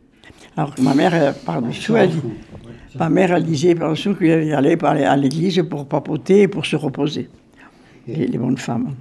Alors 0.58 0.74
ma 0.82 0.94
mère, 0.94 1.14
elle, 1.14 1.34
par-dessous, 1.46 1.96
elle, 1.98 2.12
ma 2.98 3.10
mère, 3.10 3.34
elle 3.34 3.44
disait 3.44 3.76
par-dessous 3.76 4.16
qu'elle 4.16 4.54
allait 4.54 4.84
à 4.84 5.18
l'église 5.18 5.62
pour 5.70 5.86
papoter 5.86 6.44
et 6.44 6.48
pour 6.48 6.66
se 6.66 6.78
reposer. 6.78 7.30
Les, 8.08 8.28
les 8.28 8.38
bonnes 8.38 8.58
femmes. 8.58 8.94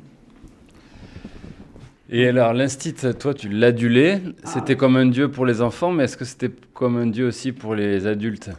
Et 2.10 2.28
alors, 2.28 2.52
l'instit, 2.52 2.94
toi, 2.94 3.34
tu 3.34 3.48
l'adulais. 3.48 4.20
C'était 4.44 4.76
comme 4.76 4.96
un 4.96 5.06
dieu 5.06 5.30
pour 5.30 5.46
les 5.46 5.60
enfants, 5.62 5.90
mais 5.90 6.04
est-ce 6.04 6.16
que 6.16 6.24
c'était 6.24 6.50
comme 6.72 6.96
un 6.96 7.06
dieu 7.06 7.26
aussi 7.26 7.52
pour 7.52 7.74
les 7.74 8.06
adultes? 8.06 8.50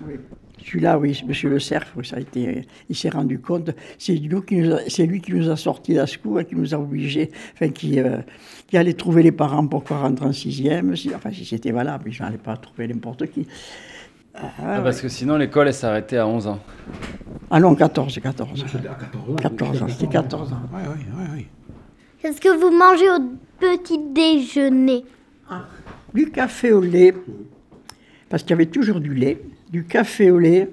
Celui-là, 0.65 0.97
oui, 0.97 1.21
Monsieur 1.27 1.49
Le 1.49 1.59
Cerf, 1.59 1.93
ça 2.03 2.15
a 2.15 2.19
été, 2.19 2.65
il 2.89 2.95
s'est 2.95 3.09
rendu 3.09 3.37
compte. 3.39 3.69
C'est 3.99 4.13
lui 4.15 4.41
qui 4.47 4.55
nous 4.57 4.73
a, 4.73 4.79
c'est 4.87 5.05
lui 5.05 5.21
qui 5.21 5.31
nous 5.33 5.47
a 5.49 5.55
sortis 5.55 5.93
d'Ascou 5.93 6.39
et 6.39 6.45
qui 6.45 6.55
nous 6.55 6.73
a 6.73 6.79
obligés, 6.79 7.29
enfin, 7.53 7.69
qui, 7.69 7.99
euh, 7.99 8.17
qui 8.67 8.75
allait 8.75 8.93
trouver 8.93 9.21
les 9.21 9.31
parents 9.31 9.67
pour 9.67 9.83
qu'on 9.83 9.99
rentre 9.99 10.23
en 10.23 10.31
sixième. 10.33 10.95
Si, 10.95 11.13
enfin, 11.13 11.31
si 11.31 11.45
c'était 11.45 11.71
valable, 11.71 12.11
je 12.11 12.23
n'allais 12.23 12.39
pas 12.39 12.57
trouver 12.57 12.87
n'importe 12.87 13.27
qui. 13.27 13.47
Ah, 14.33 14.47
Ah, 14.59 14.81
Parce 14.81 15.01
que 15.01 15.07
sinon, 15.07 15.37
l'école, 15.37 15.67
elle 15.67 15.73
s'arrêtait 15.73 16.17
à 16.17 16.27
11 16.27 16.47
ans. 16.47 16.59
ah 17.51 17.59
non, 17.59 17.75
14, 17.75 18.19
14. 18.19 18.65
C'était 18.67 18.87
à 18.87 18.95
14 18.95 19.29
ans. 19.29 19.35
14 19.35 19.83
ans, 19.83 19.87
c'était 19.87 20.07
14 20.07 20.51
ans. 20.51 20.61
Oui, 20.73 20.81
oui, 20.87 21.05
oui, 21.15 21.23
oui. 21.35 21.47
Qu'est-ce 22.21 22.41
que 22.41 22.49
vous 22.59 22.75
mangez 22.75 23.07
au 23.11 23.19
petit 23.59 23.99
déjeuner? 24.13 25.05
Du 26.13 26.31
café 26.31 26.71
au 26.73 26.81
lait, 26.81 27.13
parce 28.35 28.43
qu'il 28.43 28.49
y 28.51 28.53
avait 28.55 28.65
toujours 28.65 28.99
du 28.99 29.13
lait, 29.13 29.37
du 29.71 29.85
café 29.85 30.29
au 30.29 30.39
lait 30.39 30.67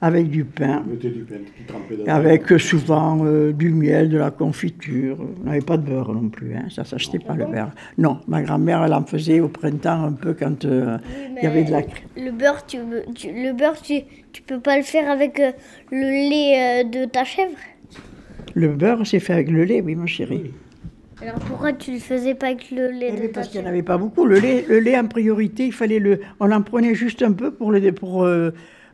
avec 0.00 0.30
du 0.30 0.44
pain. 0.44 0.82
On 0.84 0.90
mettait 0.90 1.10
du 1.10 1.20
pain 1.22 1.36
qui 1.56 1.62
trempait 1.62 1.94
dedans. 1.94 2.12
Avec 2.12 2.50
euh, 2.50 2.58
souvent 2.58 3.20
euh, 3.24 3.52
du 3.52 3.70
miel, 3.70 4.08
de 4.08 4.18
la 4.18 4.32
confiture. 4.32 5.18
On 5.20 5.46
n'avait 5.46 5.60
pas 5.60 5.76
de 5.76 5.86
beurre 5.88 6.12
non 6.12 6.28
plus, 6.28 6.56
hein. 6.56 6.64
ça 6.70 6.82
s'achetait 6.82 7.20
pas 7.20 7.36
le 7.36 7.46
beurre. 7.46 7.70
Non, 7.98 8.18
ma 8.26 8.42
grand-mère, 8.42 8.82
elle 8.82 8.94
en 8.94 9.04
faisait 9.04 9.38
au 9.38 9.46
printemps 9.46 10.06
un 10.06 10.10
peu 10.10 10.34
quand 10.34 10.64
euh, 10.64 10.98
il 11.36 11.44
y 11.44 11.46
avait 11.46 11.62
de 11.62 11.70
la 11.70 11.82
crème. 11.82 12.02
Le 12.16 12.32
beurre, 12.32 12.66
tu, 12.66 12.78
le 12.78 13.52
beurre, 13.52 13.80
tu, 13.80 14.00
tu 14.32 14.42
peux 14.42 14.58
pas 14.58 14.76
le 14.76 14.82
faire 14.82 15.08
avec 15.08 15.38
euh, 15.38 15.52
le 15.92 16.28
lait 16.28 16.82
euh, 16.82 16.82
de 16.82 17.04
ta 17.04 17.22
chèvre? 17.22 17.54
Le 18.56 18.74
beurre, 18.74 19.06
c'est 19.06 19.20
fait 19.20 19.34
avec 19.34 19.50
le 19.50 19.62
lait, 19.62 19.80
oui, 19.82 19.94
mon 19.94 20.06
chéri. 20.06 20.50
Alors 21.24 21.38
pourquoi 21.40 21.72
tu 21.72 21.92
le 21.92 21.98
faisais 21.98 22.34
pas 22.34 22.46
avec 22.48 22.70
le 22.70 22.90
lait 22.90 23.14
Eh 23.16 23.20
de 23.22 23.26
parce 23.28 23.48
qu'il 23.48 23.60
n'y 23.60 23.66
en 23.66 23.70
avait 23.70 23.82
pas 23.82 23.96
beaucoup. 23.96 24.26
Le 24.26 24.38
lait, 24.38 24.64
le 24.68 24.78
lait, 24.78 24.98
en 24.98 25.06
priorité, 25.06 25.66
il 25.66 25.72
fallait 25.72 25.98
le. 25.98 26.20
On 26.38 26.50
en 26.52 26.60
prenait 26.62 26.94
juste 26.94 27.22
un 27.22 27.32
peu 27.32 27.50
pour, 27.50 27.72
le, 27.72 27.92
pour, 27.92 28.24
euh, 28.24 28.50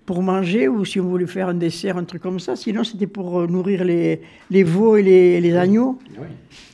pour 0.06 0.22
manger 0.22 0.68
ou 0.68 0.84
si 0.84 1.00
on 1.00 1.04
voulait 1.08 1.26
faire 1.26 1.48
un 1.48 1.54
dessert, 1.54 1.96
un 1.96 2.04
truc 2.04 2.22
comme 2.22 2.38
ça. 2.38 2.54
Sinon, 2.54 2.84
c'était 2.84 3.08
pour 3.08 3.40
euh, 3.40 3.46
nourrir 3.48 3.82
les, 3.84 4.20
les 4.50 4.62
veaux 4.62 4.96
et 4.96 5.02
les, 5.02 5.40
les 5.40 5.56
agneaux. 5.56 5.98
Oui. 6.18 6.26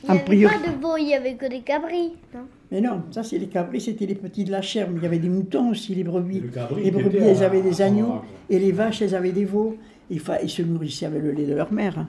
Il 0.03 0.11
n'y 0.11 0.15
avait 0.19 0.25
priori- 0.25 0.53
pas 0.53 0.71
de 0.71 0.79
veau, 0.79 0.95
il 0.99 1.07
y 1.09 1.13
avait 1.15 1.33
que 1.35 1.49
des 1.49 1.61
cabris. 1.61 2.13
Non? 2.35 2.41
Mais 2.71 2.81
non, 2.81 3.01
ça, 3.11 3.23
c'est 3.23 3.39
les 3.39 3.47
cabris, 3.47 3.81
c'était 3.81 4.05
les 4.05 4.15
petits 4.15 4.43
de 4.43 4.51
la 4.51 4.61
chair. 4.61 4.87
Mais 4.91 4.97
il 4.99 5.03
y 5.03 5.07
avait 5.07 5.17
des 5.17 5.29
moutons 5.29 5.71
aussi, 5.71 5.95
les 5.95 6.03
brebis. 6.03 6.41
Le 6.41 6.49
cabri 6.49 6.83
les 6.83 6.91
brebis, 6.91 7.17
elles 7.17 7.43
avaient 7.43 7.61
des 7.61 7.81
agneaux. 7.81 8.21
Et 8.49 8.59
les 8.59 8.71
vaches, 8.71 9.01
elles 9.01 9.15
avaient 9.15 9.31
des 9.31 9.45
veaux. 9.45 9.75
Il 10.11 10.19
fa- 10.19 10.41
Ils 10.43 10.49
se 10.49 10.61
nourrissaient 10.61 11.07
avec 11.07 11.23
le 11.23 11.31
lait 11.31 11.45
de 11.45 11.53
leur 11.55 11.73
mère. 11.73 11.97
hein. 11.97 12.07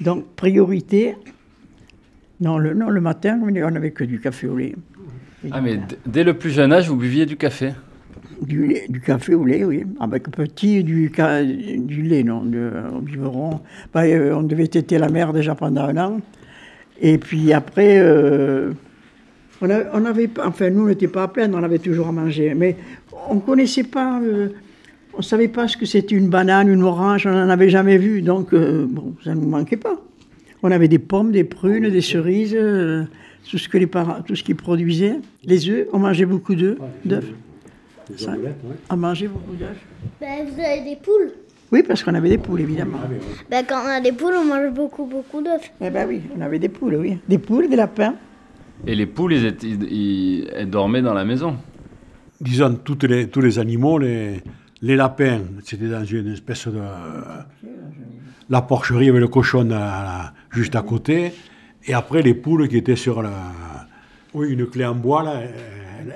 Donc, 0.00 0.26
priorité. 0.36 1.14
Non, 2.40 2.58
le, 2.58 2.72
non, 2.74 2.88
le 2.88 3.00
matin, 3.00 3.40
on 3.42 3.70
n'avait 3.70 3.90
que 3.90 4.04
du 4.04 4.20
café 4.20 4.46
au 4.46 4.56
lait. 4.56 4.74
Ah, 5.50 5.60
mais 5.60 5.78
dès 6.06 6.24
le 6.24 6.34
plus 6.34 6.50
jeune 6.50 6.72
âge, 6.72 6.88
vous 6.88 6.96
buviez 6.96 7.26
du 7.26 7.36
café? 7.36 7.72
Du, 8.42 8.66
lait- 8.66 8.86
du 8.88 9.00
café 9.00 9.34
au 9.34 9.44
lait, 9.44 9.64
oui. 9.64 9.84
Avec 10.00 10.30
petit, 10.30 10.84
du, 10.84 11.10
lait, 12.02 12.22
non, 12.22 12.42
de, 12.44 12.70
au 12.96 13.00
biberon. 13.00 13.60
Bah, 13.92 14.02
euh, 14.04 14.34
on 14.36 14.42
devait 14.42 14.68
téter 14.68 14.98
la 14.98 15.08
mère 15.08 15.32
déjà 15.32 15.54
pendant 15.56 15.82
un 15.82 15.96
an. 15.96 16.20
Et 17.00 17.18
puis 17.18 17.52
après, 17.52 17.98
euh, 17.98 18.72
on, 19.60 19.70
a- 19.70 19.84
on 19.92 20.04
avait, 20.04 20.30
enfin 20.44 20.70
nous, 20.70 20.84
on 20.84 20.88
n'était 20.88 21.08
pas 21.08 21.24
à 21.24 21.28
plaindre, 21.28 21.58
on 21.58 21.62
avait 21.64 21.78
toujours 21.78 22.08
à 22.08 22.12
manger. 22.12 22.54
Mais 22.54 22.76
on 23.28 23.36
ne 23.36 23.40
connaissait 23.40 23.84
pas, 23.84 24.20
euh, 24.20 24.48
on 25.14 25.18
ne 25.18 25.22
savait 25.22 25.48
pas 25.48 25.66
ce 25.66 25.76
que 25.76 25.86
c'était 25.86 26.14
une 26.14 26.28
banane, 26.28 26.68
une 26.68 26.82
orange, 26.84 27.26
on 27.26 27.32
n'en 27.32 27.48
avait 27.48 27.70
jamais 27.70 27.98
vu. 27.98 28.22
Donc, 28.22 28.54
bon, 28.54 29.14
ça 29.24 29.34
ne 29.34 29.40
nous 29.40 29.48
manquait 29.48 29.76
pas. 29.76 30.00
On 30.62 30.70
avait 30.70 30.88
des 30.88 30.98
pommes, 30.98 31.30
des 31.32 31.44
prunes, 31.44 31.88
des 31.90 32.00
cerises. 32.00 32.54
euh, 32.56 33.04
tout 33.50 33.56
ce 33.56 33.68
que 33.68 33.78
les 33.78 33.86
parents, 33.86 34.20
tout 34.20 34.36
ce 34.36 34.42
qu'ils 34.42 34.56
produisaient. 34.56 35.16
Les 35.44 35.70
œufs, 35.70 35.86
on 35.94 35.98
mangeait 36.00 36.26
beaucoup 36.26 36.54
d'œufs, 36.54 36.76
Ça-. 38.16 38.34
On 38.90 38.96
mangeait 38.96 39.28
beaucoup 39.28 39.54
d'œufs. 39.54 39.76
Ben, 40.20 40.46
vous 40.46 40.60
avez 40.60 40.82
des 40.82 40.96
poules 40.96 41.32
Oui, 41.72 41.82
parce 41.86 42.02
qu'on 42.02 42.14
avait 42.14 42.28
des 42.28 42.36
poules, 42.38 42.60
évidemment. 42.60 42.98
Ah. 43.02 43.08
Ben, 43.50 43.64
quand 43.66 43.80
on 43.84 43.88
a 43.88 44.00
des 44.00 44.12
poules, 44.12 44.34
on 44.36 44.44
mange 44.44 44.74
beaucoup, 44.74 45.06
beaucoup 45.06 45.40
d'œufs. 45.42 45.70
Eh 45.80 45.88
ben 45.88 46.06
oui, 46.08 46.20
on 46.36 46.40
avait 46.42 46.58
des 46.58 46.68
poules, 46.68 46.96
oui. 46.96 47.16
Des 47.28 47.38
poules, 47.38 47.68
des 47.70 47.76
lapins. 47.76 48.14
Et 48.86 48.94
les 48.94 49.06
poules, 49.06 49.32
ils 49.32 49.46
étaient- 49.46 49.66
ils- 49.66 49.92
ils- 49.92 50.48
elles 50.54 50.68
dormaient 50.70 51.02
dans 51.02 51.14
la 51.14 51.24
maison. 51.24 51.56
disons, 52.40 52.74
toutes 52.84 53.04
les, 53.04 53.28
tous 53.28 53.40
les 53.40 53.58
animaux, 53.58 53.98
les, 53.98 54.42
les 54.82 54.94
lapins, 54.96 55.40
c'était 55.64 55.88
dans 55.88 56.04
une 56.04 56.32
espèce 56.32 56.68
de... 56.68 56.78
La 58.50 58.62
porcherie 58.62 59.08
avec 59.08 59.20
le 59.20 59.28
cochon 59.28 59.68
à- 59.72 60.32
juste 60.50 60.74
à 60.76 60.82
côté. 60.82 61.32
Et 61.86 61.94
après, 61.94 62.22
les 62.22 62.34
poules 62.34 62.68
qui 62.68 62.76
étaient 62.76 62.96
sur 62.96 63.22
la... 63.22 63.30
Oui, 64.34 64.50
une 64.52 64.66
clé 64.66 64.84
en 64.84 64.94
bois, 64.94 65.22
là. 65.22 65.40
Elle, 65.40 65.54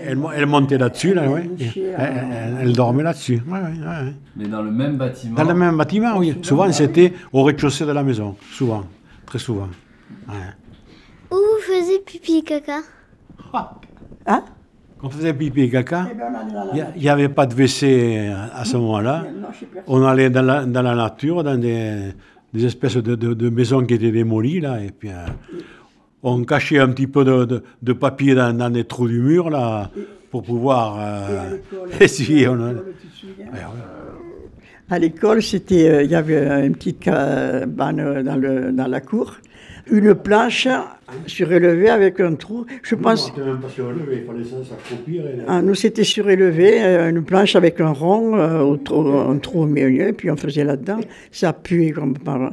elle, 0.05 0.19
elle 0.37 0.47
montait 0.47 0.79
là-dessus, 0.79 1.13
là, 1.15 1.29
ouais. 1.29 1.49
Et 1.61 1.71
Elle, 1.99 2.59
elle- 2.63 2.73
dormait 2.73 3.03
là-dessus. 3.03 3.43
Ouais, 3.47 3.59
ouais, 3.59 3.65
ouais, 3.81 3.87
ouais. 4.07 4.15
Mais 4.37 4.47
dans 4.49 4.63
le 4.63 4.71
même 4.71 4.97
bâtiment. 4.97 5.37
Dans 5.37 5.45
le 5.45 5.55
même 5.55 5.77
bâtiment, 5.77 6.17
oui. 6.19 6.39
Souvent, 6.43 6.71
c'était 6.73 7.13
au 7.33 7.43
rez-de-chaussée 7.43 7.85
de 7.85 7.93
la 7.93 8.03
maison. 8.03 8.37
Souvent. 8.53 8.85
Très 9.27 9.39
souvent. 9.39 9.69
Ouais. 10.29 10.35
Où 11.31 11.35
vous 11.37 11.61
faisiez 11.63 11.99
pipi 12.01 12.39
et 12.39 12.43
caca? 12.43 12.79
Hein? 14.27 14.45
Quand 15.03 15.09
on 15.09 15.11
faisait 15.11 15.35
pipi 15.35 15.63
et 15.63 15.69
caca, 15.69 16.09
ben 16.17 16.33
allait 16.33 16.53
dans 16.85 16.93
il 16.95 17.03
n'y 17.03 17.09
avait 17.09 17.29
pas 17.29 17.45
de 17.47 17.55
WC 17.55 18.31
à 18.55 18.65
ce 18.65 18.77
moment-là. 18.77 19.25
On 19.89 20.05
allait 20.05 20.31
dans 20.31 20.43
la, 20.43 20.65
dans 20.65 20.83
la 20.83 20.95
nature, 20.95 21.43
dans 21.43 21.57
des, 21.59 22.13
des 22.55 22.65
espèces 22.67 22.97
de, 22.99 23.17
de- 23.17 23.35
de 23.35 23.49
maisons 23.51 23.85
qui 23.85 23.95
étaient 23.95 24.13
démolies, 24.13 24.61
là, 24.61 24.81
et 24.81 24.91
puis 24.97 25.09
euh, 25.09 25.15
on 26.23 26.45
cachait 26.45 26.79
un 26.79 26.89
petit 26.89 27.09
peu 27.09 27.25
de, 27.25 27.45
de- 27.47 27.65
de 27.83 27.93
papier 27.93 28.37
dans, 28.37 28.57
dans 28.57 28.69
les 28.73 28.85
trous 28.85 29.09
du 29.09 29.21
mur, 29.21 29.51
là, 29.51 29.91
pour 30.31 30.45
pouvoir 30.45 30.97
euh, 31.01 31.57
essuyer. 32.01 32.47
on 32.47 32.55
a- 32.55 32.69
Ouais, 32.69 32.75
ouais. 33.51 33.61
À 34.89 34.99
l'école, 35.01 35.43
c'était, 35.43 35.89
euh, 35.89 36.03
il 36.05 36.11
y 36.11 36.15
avait 36.15 36.65
une 36.67 36.75
petite 36.75 37.01
cabane 37.01 38.23
dans, 38.23 38.37
le, 38.37 38.71
dans 38.73 38.87
la 38.87 39.01
cour, 39.01 39.35
une 39.91 40.15
planche 40.15 40.69
surélevée 41.27 41.91
avec 41.91 42.21
un 42.21 42.35
trou. 42.35 42.65
Je 42.83 42.95
pense, 42.95 43.37
même 43.37 43.59
pas 43.59 43.69
surélevé, 43.69 44.23
il 44.23 44.27
fallait 44.27 44.45
s'accroupir. 44.65 45.27
et- 45.27 45.41
ah, 45.47 45.61
nous 45.61 45.75
c'était 45.75 46.05
surélevé, 46.05 46.83
euh, 46.83 47.11
une 47.11 47.23
planche 47.23 47.55
avec 47.57 47.81
un 47.81 47.91
rond, 47.91 48.37
euh, 48.39 48.77
trou- 48.77 49.09
un 49.19 49.37
trou 49.39 49.63
au 49.63 49.67
milieu, 49.67 50.09
et 50.09 50.13
puis 50.13 50.31
on 50.31 50.37
faisait 50.37 50.65
là-dedans. 50.65 51.01
Ça 51.31 51.53
puait 51.53 51.91
comme 51.91 52.15
par. 52.17 52.53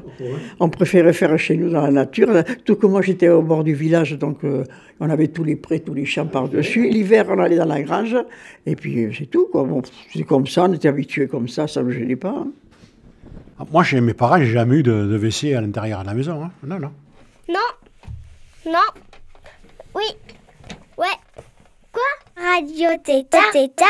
On 0.60 0.70
préférait 0.70 1.14
faire 1.14 1.38
chez 1.40 1.56
nous 1.56 1.70
dans 1.70 1.82
la 1.84 1.92
nature. 1.92 2.30
Tout 2.66 2.76
comme 2.76 2.92
moi 2.92 3.02
j'étais 3.02 3.30
au 3.30 3.42
bord 3.42 3.64
du 3.64 3.74
village, 3.74 4.18
donc 4.18 4.44
euh, 4.44 4.64
on 5.00 5.10
avait 5.10 5.28
tous 5.28 5.44
les 5.46 5.56
prés, 5.56 5.80
tous 5.80 5.94
les 5.94 6.06
champs 6.06 6.26
par-dessus. 6.28 6.90
L'hiver, 6.90 7.26
on 7.30 7.40
allait 7.40 7.56
dans 7.58 7.66
la 7.66 7.82
grange, 7.82 8.18
et 8.66 8.76
puis 8.76 9.06
euh, 9.06 9.12
c'est 9.18 9.28
tout. 9.30 9.48
Quoi. 9.52 9.64
Bon, 9.64 9.82
c'est 10.14 10.24
comme 10.24 10.48
ça, 10.48 10.66
on 10.68 10.74
était 10.74 10.90
habitués 10.90 11.28
comme 11.28 11.48
ça, 11.48 11.68
ça 11.68 11.82
ne 11.82 11.88
me 11.88 11.92
gênait 11.92 12.16
pas. 12.18 12.36
hein. 12.38 12.48
Ah, 13.62 13.66
Moi, 13.72 13.84
chez 13.84 14.00
mes 14.02 14.14
parents, 14.14 14.40
j'ai 14.40 14.46
jamais 14.52 14.78
eu 14.78 14.84
de, 14.84 14.92
de 15.06 15.18
WC 15.18 15.54
à 15.54 15.62
l'intérieur 15.62 16.02
de 16.02 16.08
la 16.08 16.14
maison. 16.14 16.44
hein. 16.44 16.52
Non, 16.66 16.80
non. 16.80 16.92
Non. 17.50 18.72
Non. 18.72 18.88
Oui. 19.96 20.04
Ouais. 20.98 21.06
Quoi? 21.92 22.02
Radio 22.42 22.90
Tétard. 23.04 23.52
Tétard. 23.52 23.88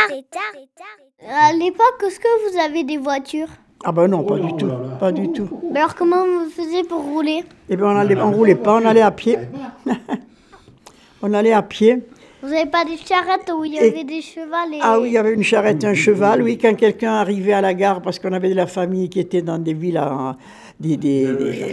À 1.27 1.51
l'époque, 1.53 2.01
est-ce 2.07 2.19
que 2.19 2.51
vous 2.51 2.59
avez 2.59 2.83
des 2.83 2.97
voitures? 2.97 3.49
Ah 3.83 3.91
ben 3.91 4.07
non, 4.07 4.23
pas 4.23 4.35
Oh 4.35 4.45
du 4.45 4.55
tout, 4.57 4.67
là. 4.67 4.75
pas 4.99 5.11
du 5.11 5.31
tout. 5.31 5.49
Ben 5.71 5.77
Alors, 5.81 5.95
comment 5.95 6.25
vous 6.25 6.49
faisiez 6.49 6.83
pour 6.83 7.01
rouler? 7.03 7.43
Eh 7.69 7.75
bien, 7.75 7.85
on 7.87 7.95
allait, 7.97 8.15
on 8.19 8.31
roulait 8.31 8.55
pas, 8.55 8.75
on 8.81 8.85
allait 8.85 9.01
à 9.01 9.11
pied. 9.11 9.37
on 11.21 11.33
allait 11.33 11.53
à 11.53 11.61
pied. 11.61 12.03
Vous 12.41 12.49
n'avez 12.49 12.69
pas 12.69 12.85
des 12.85 12.95
charrettes 12.97 13.51
où 13.53 13.65
il 13.65 13.73
y 13.73 13.77
Et- 13.77 13.89
avait 13.89 14.05
des 14.05 14.21
chevals 14.21 14.73
et... 14.73 14.79
Ah 14.81 14.99
oui, 14.99 15.09
il 15.09 15.13
y 15.13 15.17
avait 15.17 15.33
une 15.33 15.43
charrette, 15.43 15.83
un 15.83 15.93
cheval. 15.93 16.41
Oui, 16.41 16.57
quand 16.57 16.73
quelqu'un 16.75 17.13
arrivait 17.15 17.51
à 17.53 17.59
la 17.61 17.73
gare, 17.73 18.01
parce 18.01 18.17
qu'on 18.19 18.31
avait 18.31 18.49
de 18.49 18.55
la 18.55 18.67
famille 18.67 19.09
qui 19.09 19.19
était 19.19 19.41
dans 19.41 19.57
des 19.59 19.73
villes, 19.73 19.97
à- 19.97 20.37
des, 20.79 20.97
des- 20.97 21.33
des- 21.35 21.65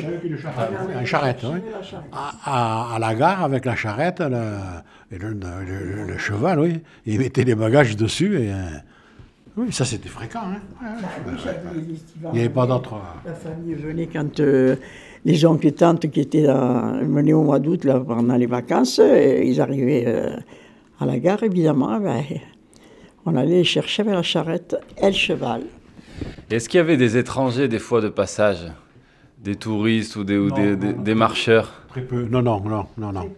Un 0.95 1.05
charrette, 1.05 1.41
oui. 1.45 1.61
À, 2.13 2.33
à- 2.91 2.95
à 2.97 2.99
la 2.99 3.15
gare, 3.15 3.45
avec 3.45 3.65
la 3.65 3.77
charrette 3.77 4.21
le, 4.21 4.27
et 5.13 5.19
le, 5.19 5.29
le- 5.31 5.35
le- 5.65 6.07
le 6.13 6.19
cheval, 6.19 6.59
oui. 6.61 6.81
Ils 7.07 7.19
mettaient 7.19 7.45
les 7.45 7.55
bagages 7.55 7.97
dessus. 7.97 8.37
Et, 8.41 8.51
euh, 8.53 8.55
oui, 9.57 9.73
ça, 9.73 9.85
c'était 9.85 10.09
fréquent. 10.09 10.41
hein. 10.45 10.61
Ouais, 10.83 11.33
ouais. 11.33 11.83
Il 12.25 12.33
n'y 12.33 12.41
avait 12.41 12.49
pas 12.49 12.67
d'autre... 12.67 12.95
euh, 12.95 13.29
La 13.31 13.35
famille 13.35 13.75
venait 13.75 14.07
quand 14.09 14.41
euh, 14.41 14.77
les 15.25 15.45
oncles 15.47 15.69
et 15.69 15.73
tantes 15.73 16.11
qui 16.11 16.21
étaient 16.21 16.43
dans- 16.43 16.99
venaient 17.05 17.33
au 17.33 17.43
mois 17.45 17.59
d'août 17.61 17.85
là, 17.85 18.01
pendant 18.01 18.37
les 18.37 18.47
vacances, 18.47 19.01
ils 19.01 19.61
arrivaient 19.61 20.05
euh, 20.07 20.37
à 21.01 21.07
la 21.07 21.19
gare, 21.19 21.43
évidemment. 21.43 21.99
ben, 22.01 22.23
on 23.25 23.35
allait 23.37 23.57
les 23.59 23.65
chercher 23.65 24.03
avec 24.03 24.15
la 24.15 24.23
charrette 24.23 24.77
et 25.01 25.07
le 25.07 25.13
cheval. 25.13 25.63
Est-ce 26.51 26.69
qu'il 26.69 26.79
y 26.79 26.81
avait 26.81 26.97
des 26.97 27.17
étrangers, 27.17 27.69
des 27.69 27.79
fois, 27.79 28.01
de 28.01 28.09
passage? 28.09 28.59
Des 29.47 29.55
touristes 29.55 30.17
ou 30.17 30.25
des, 30.25 30.37
ou 30.37 30.49
Non, 30.49 30.57
des, 30.57 30.71
non, 30.73 30.77
des- 30.77 30.93
non. 30.93 31.03
des 31.03 31.15
marcheurs 31.15 31.73
Très 31.89 32.01
peu. 32.03 32.25
Non, 32.29 32.43
non, 32.43 32.61
non, 32.61 32.85
non, 32.99 33.13
non. 33.13 33.31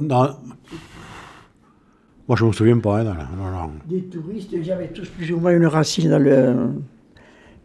Non. 0.00 0.28
Moi, 2.26 2.36
je 2.38 2.44
ne 2.44 2.48
me 2.48 2.54
souviens 2.54 2.78
pas. 2.78 3.00
hein, 3.00 3.04
non, 3.36 3.44
non, 3.44 3.50
non. 3.50 3.70
Des 3.86 4.02
touristes, 4.04 4.48
ils 4.52 4.72
avaient 4.72 4.88
tous 4.88 5.06
plus 5.10 5.30
ou 5.32 5.38
moins 5.38 5.54
une 5.54 5.66
racine 5.66 6.08
dans 6.08 6.18
le. 6.18 6.54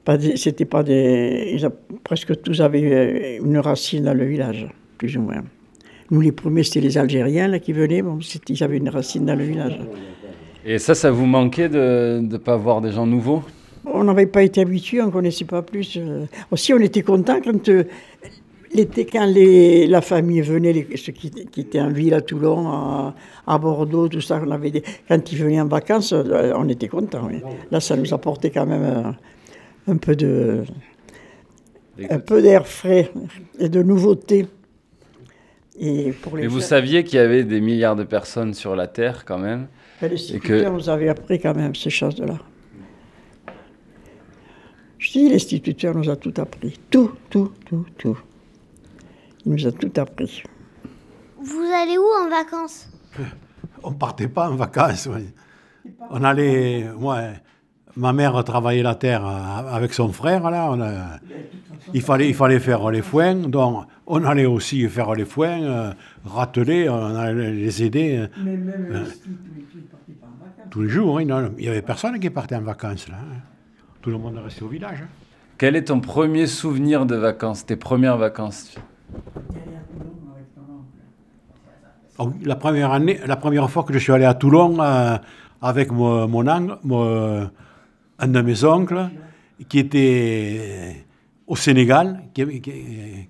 Pas 0.03 0.17
c'était 0.35 0.65
pas 0.65 0.83
des. 0.83 1.51
Ils 1.55 1.65
a- 1.65 1.71
presque 2.03 2.41
tous 2.41 2.59
avaient 2.59 3.39
euh, 3.41 3.45
une 3.45 3.57
racine 3.59 4.03
dans 4.03 4.13
le 4.13 4.25
village, 4.25 4.67
plus 4.97 5.15
ou 5.15 5.21
moins. 5.21 5.41
Nous, 6.11 6.19
les 6.19 6.33
premiers, 6.33 6.63
c'était 6.63 6.81
les 6.81 6.97
Algériens 6.97 7.47
là, 7.47 7.59
qui 7.59 7.71
venaient, 7.71 8.01
bon, 8.01 8.19
ils 8.49 8.63
avaient 8.63 8.77
une 8.77 8.89
racine 8.89 9.25
dans 9.25 9.35
le 9.35 9.43
village. 9.45 9.79
Et 10.65 10.79
ça, 10.79 10.95
ça 10.95 11.11
vous 11.11 11.25
manquait 11.27 11.69
de 11.69 12.19
ne 12.21 12.37
pas 12.37 12.57
voir 12.57 12.81
des 12.81 12.91
gens 12.91 13.05
nouveaux? 13.05 13.43
On 13.93 14.03
n'avait 14.03 14.25
pas 14.27 14.43
été 14.43 14.61
habitués, 14.61 15.01
on 15.01 15.07
ne 15.07 15.11
connaissait 15.11 15.45
pas 15.45 15.61
plus. 15.61 15.97
euh. 15.97 16.25
Aussi, 16.51 16.73
on 16.73 16.79
était 16.79 17.01
contents 17.01 17.39
quand 17.43 17.67
euh, 17.69 17.83
l'été, 18.73 19.05
quand 19.05 19.25
les, 19.25 19.87
la 19.87 20.01
famille 20.01 20.41
venait, 20.41 20.73
les- 20.73 20.97
ceux 20.97 21.11
qui, 21.11 21.29
qui 21.31 21.61
étaient 21.61 21.81
en 21.81 21.89
ville 21.89 22.13
à 22.13 22.21
Toulon, 22.21 22.67
à, 22.69 23.15
à 23.47 23.57
Bordeaux, 23.57 24.07
tout 24.07 24.21
ça, 24.21 24.41
on 24.45 24.51
avait 24.51 24.71
des- 24.71 24.83
quand 25.07 25.31
ils 25.31 25.37
venaient 25.37 25.61
en 25.61 25.67
vacances, 25.67 26.13
euh, 26.13 26.53
on 26.55 26.67
était 26.69 26.87
contents. 26.87 27.27
oui. 27.27 27.41
Là, 27.71 27.79
ça 27.79 27.95
nous 27.95 28.13
apportait 28.13 28.49
quand 28.51 28.65
même 28.65 28.83
euh, 28.83 29.91
un 29.93 29.97
peu 29.97 30.15
de, 30.15 30.63
un 32.09 32.19
peu 32.19 32.41
d'air 32.41 32.67
frais 32.67 33.11
et 33.59 33.69
de 33.69 33.81
nouveauté. 33.83 34.45
Et 35.81 36.11
pour 36.11 36.35
les 36.35 36.43
Mais 36.43 36.47
vous 36.49 36.59
saviez 36.59 37.03
qu'il 37.05 37.17
y 37.17 37.21
avait 37.21 37.43
des 37.45 37.61
milliards 37.61 37.95
de 37.95 38.03
personnes 38.03 38.53
sur 38.53 38.75
la 38.75 38.87
Terre, 38.87 39.23
quand 39.25 39.37
même 39.37 39.67
Ben, 40.01 40.09
Les 40.09 40.15
instituteurs 40.15 40.73
nous 40.73 40.89
avaient 40.89 41.07
appris 41.09 41.39
quand 41.39 41.55
même 41.55 41.73
ces 41.73 41.89
choses-là. 41.89 42.37
Je 44.99 45.11
dis, 45.11 45.29
l'instituteur 45.29 45.95
nous 45.95 46.09
a 46.09 46.15
tout 46.17 46.33
appris. 46.37 46.77
Tout, 46.89 47.11
tout, 47.29 47.51
tout, 47.65 47.85
tout. 47.97 48.17
Il 49.45 49.53
nous 49.53 49.65
a 49.67 49.71
tout 49.71 49.91
appris. 49.97 50.43
Vous 51.41 51.63
allez 51.73 51.97
où 51.97 52.05
en 52.25 52.29
vacances? 52.29 52.89
On 53.83 53.93
partait 53.93 54.27
pas 54.27 54.49
en 54.49 54.55
vacances. 54.55 55.07
oui. 55.11 55.25
On 56.11 56.21
allait, 56.23 56.85
moi, 56.99 57.21
ma 57.95 58.11
mère 58.11 58.43
travaillait 58.43 58.83
la 58.83 58.95
terre 58.95 59.25
euh, 59.25 59.73
avec 59.75 59.93
son 59.93 60.09
frère 60.11 60.51
là. 60.51 60.67
on 60.69 60.81
a- 60.81 61.17
il 61.93 62.01
fallait, 62.01 62.27
il 62.27 62.35
fallait 62.35 62.59
faire 62.59 62.89
les 62.91 63.01
foins, 63.01 63.35
donc 63.35 63.85
on 64.05 64.23
allait 64.25 64.45
aussi 64.45 64.87
faire 64.89 65.13
les 65.15 65.23
foins, 65.25 65.63
euh, 65.63 65.91
rateler, 66.25 66.89
on 66.89 67.15
allait 67.15 67.51
les 67.53 67.81
aider 67.83 68.27
euh, 68.37 69.05
tous 70.69 70.81
les 70.81 70.89
jours. 70.89 71.15
oui, 71.15 71.25
non, 71.25 71.51
il 71.57 71.65
y 71.65 71.69
avait 71.69 71.81
personne 71.81 72.19
qui 72.19 72.29
partait 72.29 72.55
en 72.55 72.61
vacances 72.61 73.07
là. 73.07 73.17
Tout 74.01 74.09
le 74.09 74.17
monde 74.17 74.37
restait 74.37 74.63
au 74.63 74.67
village. 74.67 74.99
hein. 75.03 75.07
Quel 75.57 75.75
est 75.75 75.85
ton 75.85 75.99
premier 75.99 76.47
souvenir 76.47 77.05
de 77.05 77.15
vacances, 77.15 77.65
tes 77.65 77.75
premières 77.75 78.17
vacances? 78.17 78.75
Ah 82.17 82.23
La 82.43 82.55
première 82.55 82.91
année, 82.91 83.19
la 83.25 83.35
première 83.35 83.69
fois 83.69 83.83
que 83.83 83.93
je 83.93 83.99
suis 83.99 84.11
allé 84.11 84.25
à 84.25 84.33
Toulon 84.33 84.79
euh, 84.81 85.17
avec 85.61 85.91
mon, 85.91 86.27
mon 86.27 86.47
oncle, 86.47 86.77
mon- 86.83 87.49
un 88.19 88.27
de 88.27 88.41
mes 88.41 88.63
oncles, 88.63 89.09
qui 89.67 89.79
était 89.79 91.05
au 91.47 91.55
Sénégal, 91.55 92.23
qui- 92.33 92.61
qui- 92.61 93.27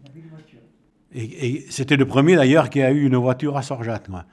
et, 1.11 1.47
et 1.55 1.65
c'était 1.71 1.97
le 1.97 2.05
premier 2.05 2.35
d'ailleurs 2.35 2.69
qui 2.69 2.81
a 2.83 2.91
eu 2.91 3.05
une 3.05 3.15
voiture 3.15 3.57
à 3.57 3.61
Sorjat. 3.63 4.01
moi. 4.09 4.25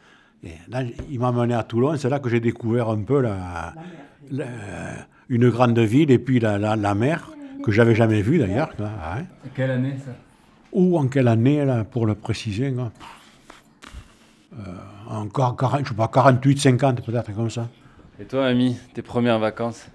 Et 0.44 0.50
là, 0.68 0.82
il 1.10 1.18
m'a 1.18 1.32
mené 1.32 1.54
à 1.54 1.62
Toulon, 1.62 1.96
c'est 1.96 2.10
là 2.10 2.18
que 2.18 2.28
j'ai 2.28 2.40
découvert 2.40 2.90
un 2.90 3.02
peu 3.02 3.20
la, 3.22 3.72
la- 4.30 4.44
une 5.28 5.48
grande 5.50 5.78
ville 5.78 6.10
et 6.10 6.18
puis 6.18 6.38
la, 6.40 6.58
la, 6.58 6.76
la 6.76 6.94
mer, 6.94 7.30
que 7.64 7.72
j'avais 7.72 7.94
jamais 7.94 8.22
vue 8.22 8.38
d'ailleurs. 8.38 8.74
quoi, 8.76 8.86
hein. 8.86 9.24
Quelle 9.54 9.70
année 9.72 9.94
ça? 10.04 10.12
Ou 10.72 10.98
en 10.98 11.08
quelle 11.08 11.28
année, 11.28 11.64
là, 11.64 11.84
pour 11.84 12.06
le 12.06 12.14
préciser 12.14 12.66
hein 12.78 12.92
Euh, 14.54 14.62
Encore, 15.10 15.56
40, 15.56 15.80
je 15.84 15.88
sais 15.90 15.94
pas, 15.94 16.08
48, 16.08 16.58
50 16.60 17.04
peut-être, 17.04 17.34
comme 17.34 17.50
ça. 17.50 17.68
Et 18.20 18.24
toi, 18.24 18.46
Ami, 18.46 18.76
tes 18.94 19.02
premières 19.02 19.38
vacances? 19.38 19.86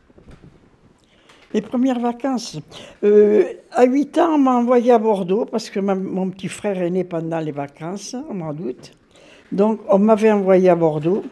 Les 1.54 1.62
premières 1.62 2.00
vacances. 2.00 2.60
Euh, 3.04 3.44
à 3.72 3.84
8 3.86 4.18
ans, 4.20 4.36
on 4.36 4.38
m'a 4.38 4.52
envoyé 4.52 4.92
à 4.92 5.00
Bordeaux 5.00 5.46
parce 5.46 5.70
que 5.70 5.80
ma- 5.82 5.96
mon 5.96 6.30
petit 6.30 6.48
frère 6.48 6.82
est 6.82 6.90
né 6.90 7.04
pendant 7.04 7.40
les 7.40 7.52
vacances, 7.52 8.16
au 8.30 8.34
mois 8.34 8.54
d'août. 8.54 8.92
Donc, 9.52 9.82
on 9.90 10.00
m'avait 10.00 10.32
envoyé 10.32 10.70
à 10.70 10.76
Bordeaux 10.76 11.24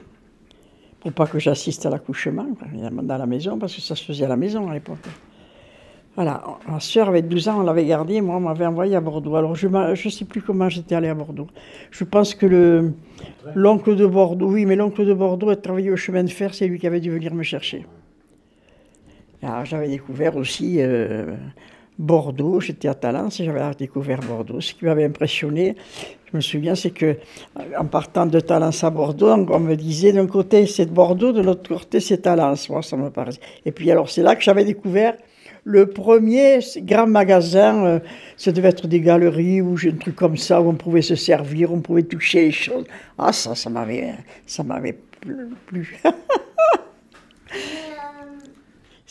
pour 1.00 1.14
pas 1.14 1.28
que 1.28 1.40
j'assiste 1.40 1.86
à 1.86 1.90
l'accouchement 1.90 2.48
dans 2.74 3.18
la 3.18 3.26
maison, 3.26 3.58
parce 3.58 3.76
que 3.76 3.82
ça 3.82 3.96
se 3.96 4.04
faisait 4.04 4.26
à 4.26 4.28
la 4.28 4.38
maison 4.38 4.70
à 4.70 4.74
l'époque. 4.74 4.98
Voilà, 6.16 6.44
ma 6.68 6.80
soeur 6.82 7.08
avait 7.08 7.22
12 7.22 7.48
ans, 7.48 7.60
on 7.62 7.64
l'avait 7.64 7.86
gardée, 7.86 8.20
moi 8.20 8.36
on 8.36 8.42
m'avait 8.42 8.66
envoyé 8.66 8.96
à 8.96 9.00
Bordeaux. 9.00 9.36
Alors 9.36 9.56
je 9.56 9.68
ne 9.68 9.96
sais 9.96 10.26
plus 10.26 10.42
comment 10.42 10.68
j'étais 10.68 10.96
allée 10.96 11.08
à 11.08 11.14
Bordeaux. 11.14 11.48
Je 11.92 12.04
pense 12.04 12.36
que 12.36 12.46
le 12.46 12.94
l'oncle 13.56 13.96
de 13.96 14.06
Bordeaux, 14.06 14.52
oui, 14.52 14.66
mais 14.66 14.76
l'oncle 14.76 15.06
de 15.06 15.14
Bordeaux 15.14 15.50
a 15.50 15.56
travaillé 15.56 15.92
au 15.92 15.96
chemin 15.96 16.24
de 16.24 16.30
fer, 16.30 16.54
c'est 16.54 16.68
lui 16.68 16.78
qui 16.78 16.88
avait 16.88 17.00
dû 17.00 17.12
venir 17.12 17.34
me 17.34 17.44
chercher. 17.44 17.86
Alors 19.42 19.64
j'avais 19.64 19.88
découvert 19.88 20.36
aussi 20.36 20.78
euh, 20.80 21.36
Bordeaux, 22.00 22.62
j'étais 22.62 22.88
à 22.88 22.94
Talence 22.94 23.40
et 23.42 23.46
j'avais 23.46 23.60
découvert 23.78 24.22
Bordeaux. 24.22 24.62
Ce 24.62 24.74
qui 24.74 24.86
m'avait 24.86 25.04
impressionné, 25.04 25.76
je 26.32 26.38
me 26.38 26.42
souviens, 26.42 26.74
c'est 26.74 26.92
que 26.92 27.18
en 27.78 27.86
partant 27.86 28.26
de 28.26 28.40
Talence 28.40 28.84
à 28.86 28.90
Bordeaux, 28.90 29.30
on 29.30 29.60
me 29.60 29.76
disait 29.76 30.14
d'un 30.14 30.26
côté 30.26 30.66
c'est 30.66 30.92
Bordeaux, 30.92 31.34
de 31.34 31.42
l'autre 31.42 31.68
côté 31.68 32.00
c'est 32.00 32.20
Talence. 32.20 32.70
Moi, 32.70 32.82
ça 32.82 32.96
me 32.96 33.10
paraissait. 33.10 33.42
Et 33.66 33.74
puis 33.74 33.92
alors 33.92 34.10
c'est 34.10 34.24
là 34.24 34.36
que 34.36 34.42
j'avais 34.42 34.64
découvert 34.64 35.16
le 35.66 35.88
premier 35.88 36.60
grand 36.78 37.06
magasin, 37.06 37.86
euh, 37.86 38.00
ça 38.38 38.52
devait 38.52 38.70
être 38.70 38.88
des 38.88 39.02
galeries 39.02 39.62
ou 39.62 39.76
un 39.76 39.98
truc 39.98 40.16
comme 40.16 40.38
ça, 40.38 40.62
où 40.62 40.70
on 40.70 40.76
pouvait 40.76 41.02
se 41.02 41.16
servir, 41.16 41.74
on 41.74 41.82
pouvait 41.82 42.04
toucher 42.04 42.46
les 42.46 42.52
choses. 42.52 42.86
Ah, 43.18 43.34
ça, 43.34 43.56
ça 43.56 43.70
m'avait, 43.70 44.16
ça 44.46 44.64
m'avait 44.64 44.98
plu. 45.68 45.98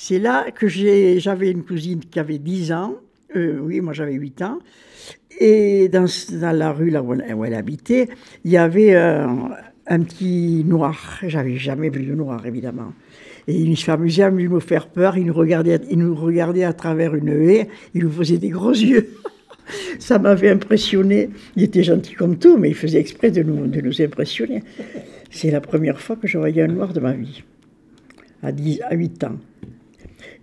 C'est 0.01 0.21
là 0.21 0.53
que 0.53 0.69
j'avais 0.69 1.51
une 1.51 1.65
cousine 1.65 1.99
qui 1.99 2.21
avait 2.21 2.39
10 2.39 2.71
ans, 2.71 2.95
euh, 3.35 3.59
oui, 3.61 3.81
moi 3.81 3.93
j'avais 3.93 4.13
8 4.13 4.43
ans, 4.43 4.61
et 5.41 5.89
dans, 5.89 6.07
la 6.53 6.71
rue 6.71 6.97
où 6.97 7.45
elle, 7.45 7.55
habitait, 7.55 8.09
il 8.45 8.53
y 8.53 8.57
avait 8.57 8.95
euh, 8.95 9.27
un 9.89 10.01
petit 10.03 10.63
noir. 10.65 11.19
J'avais 11.27 11.57
jamais 11.57 11.91
vu 11.91 12.05
de 12.05 12.15
noir, 12.15 12.47
évidemment. 12.47 12.93
Et 13.49 13.57
il 13.57 13.77
s'amusait 13.77 14.23
à 14.23 14.31
me 14.31 14.61
faire 14.61 14.87
peur. 14.87 15.19
Il 15.19 15.27
nous, 15.27 15.35
regardait, 15.35 15.81
il 15.91 15.99
nous 15.99 16.15
regardait 16.15 16.63
à 16.63 16.75
travers 16.75 17.17
une 17.17 17.31
haie. 17.31 17.67
Il 17.93 18.05
nous 18.05 18.13
faisait 18.13 18.39
des 18.39 18.51
gros 18.51 18.71
yeux. 18.71 19.09
Ça 19.99 20.21
m'avait 20.21 20.51
impressionné. 20.51 21.31
Il 21.57 21.65
était 21.65 21.83
gentil 21.83 22.15
comme 22.15 22.39
tout, 22.39 22.57
mais 22.57 22.69
il 22.69 22.77
faisait 22.77 23.01
exprès 23.01 23.33
de 23.33 23.43
nous, 23.43 23.67
de 23.67 23.81
nous 23.81 24.01
impressionner. 24.01 24.63
C'est 25.29 25.51
la 25.51 25.61
première 25.61 26.01
fois 26.01 26.15
que 26.15 26.29
je 26.29 26.39
voyais 26.39 26.63
un 26.63 26.69
noir 26.69 26.93
de 26.93 27.01
ma 27.01 27.15
vie, 27.15 27.43
à, 28.45 28.53
10, 28.53 28.83
à 28.89 28.95
8 28.95 29.25
ans. 29.25 29.39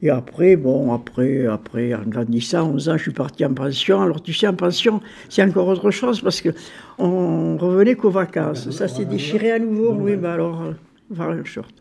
Et 0.02 0.10
après, 0.10 0.56
bon, 0.56 0.94
après, 0.94 1.46
après, 1.48 1.94
en 1.94 2.04
grandissant, 2.06 2.70
11 2.72 2.90
ans, 2.90 2.98
je 2.98 3.04
suis 3.04 3.12
parti 3.12 3.46
en 3.46 3.54
pension. 3.54 4.02
Alors, 4.02 4.22
tu 4.22 4.34
sais, 4.34 4.48
en 4.48 4.54
pension, 4.54 5.02
c'est 5.30 5.44
encore 5.44 5.68
autre 5.68 5.90
chose 5.92 6.22
parce 6.22 6.42
que 6.42 6.50
on 6.98 7.58
revenait 7.58 7.96
qu'aux 7.96 8.12
vacances. 8.12 8.70
Ça 8.72 8.88
s'est 8.88 9.06
déchiré 9.06 9.52
à 9.52 9.60
nouveau, 9.60 9.94
oui, 9.94 10.18
mais 10.18 10.28
alors, 10.28 10.74
voir 11.10 11.34
short. 11.46 11.74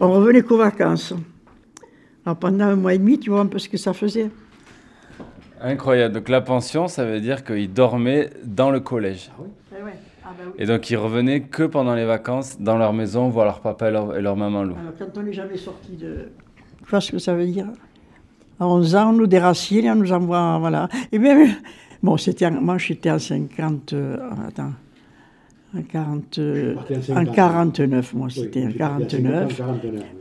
On 0.00 0.10
revenait 0.10 0.42
qu'aux 0.42 0.58
vacances. 0.58 1.14
Alors 2.24 2.38
pendant 2.38 2.66
un 2.66 2.76
mois 2.76 2.94
et 2.94 2.98
demi, 2.98 3.18
tu 3.18 3.30
vois 3.30 3.40
un 3.40 3.46
peu 3.46 3.58
ce 3.58 3.68
que 3.68 3.76
ça 3.76 3.92
faisait. 3.92 4.30
Incroyable. 5.60 6.14
Donc 6.14 6.28
la 6.28 6.40
pension, 6.40 6.88
ça 6.88 7.04
veut 7.04 7.20
dire 7.20 7.44
qu'ils 7.44 7.72
dormaient 7.72 8.30
dans 8.44 8.70
le 8.70 8.80
collège. 8.80 9.30
Ah 9.32 9.40
oui. 9.40 9.48
Eh 9.72 9.76
ah 10.24 10.28
bah 10.38 10.44
oui. 10.46 10.52
Et 10.58 10.66
donc 10.66 10.88
ils 10.90 10.96
revenaient 10.96 11.40
que 11.40 11.64
pendant 11.64 11.94
les 11.94 12.04
vacances 12.04 12.60
dans 12.60 12.78
leur 12.78 12.92
maison 12.92 13.28
voir 13.28 13.46
leur 13.46 13.60
papa 13.60 13.88
et 13.88 14.20
leur, 14.20 14.36
maman 14.36 14.62
loup. 14.62 14.76
Alors 14.78 14.92
quand 14.98 15.18
on 15.18 15.22
n'est 15.22 15.32
jamais 15.32 15.56
sorti 15.56 15.96
de... 15.96 16.28
Tu 16.84 16.90
vois 16.90 17.00
ce 17.00 17.12
que 17.12 17.18
ça 17.18 17.34
veut 17.34 17.46
dire 17.46 17.66
À 18.60 18.66
11 18.66 18.96
ans, 18.96 19.10
on 19.10 19.12
nous 19.14 19.26
déraciait, 19.26 19.88
on 19.90 19.96
nous 19.96 20.12
envoie... 20.12 20.58
Voilà. 20.58 20.88
Et 21.10 21.18
bien, 21.18 21.54
bon, 22.02 22.16
c'était 22.16 22.50
moi 22.50 22.78
j'étais 22.78 23.10
en 23.10 23.18
50... 23.18 23.92
Euh, 23.92 24.16
attends. 24.48 24.72
En, 25.74 25.80
40, 25.80 26.38
en 27.16 27.24
49, 27.24 28.12
moi 28.12 28.28
c'était 28.28 28.66
en 28.66 28.72
49. 28.72 29.62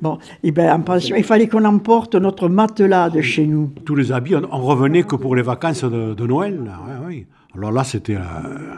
Bon, 0.02 0.16
et 0.16 0.48
eh 0.48 0.52
ben, 0.54 0.74
en 0.74 0.80
pension, 0.80 1.14
il 1.18 1.26
fallait 1.26 1.50
qu'on 1.50 1.66
emporte 1.66 2.16
notre 2.16 2.48
matelas 2.48 3.10
de 3.10 3.20
chez 3.20 3.46
nous. 3.46 3.70
Tous 3.84 3.96
les 3.96 4.14
habits, 4.14 4.38
on, 4.38 4.48
on 4.50 4.62
revenait 4.62 5.04
que 5.04 5.18
pour 5.18 5.36
les 5.36 5.42
vacances 5.42 5.84
de, 5.84 6.14
de 6.14 6.26
Noël. 6.26 6.58
Ouais, 6.58 7.06
oui. 7.06 7.26
Alors 7.56 7.72
là, 7.72 7.84
c'était. 7.84 8.16
Euh... 8.16 8.78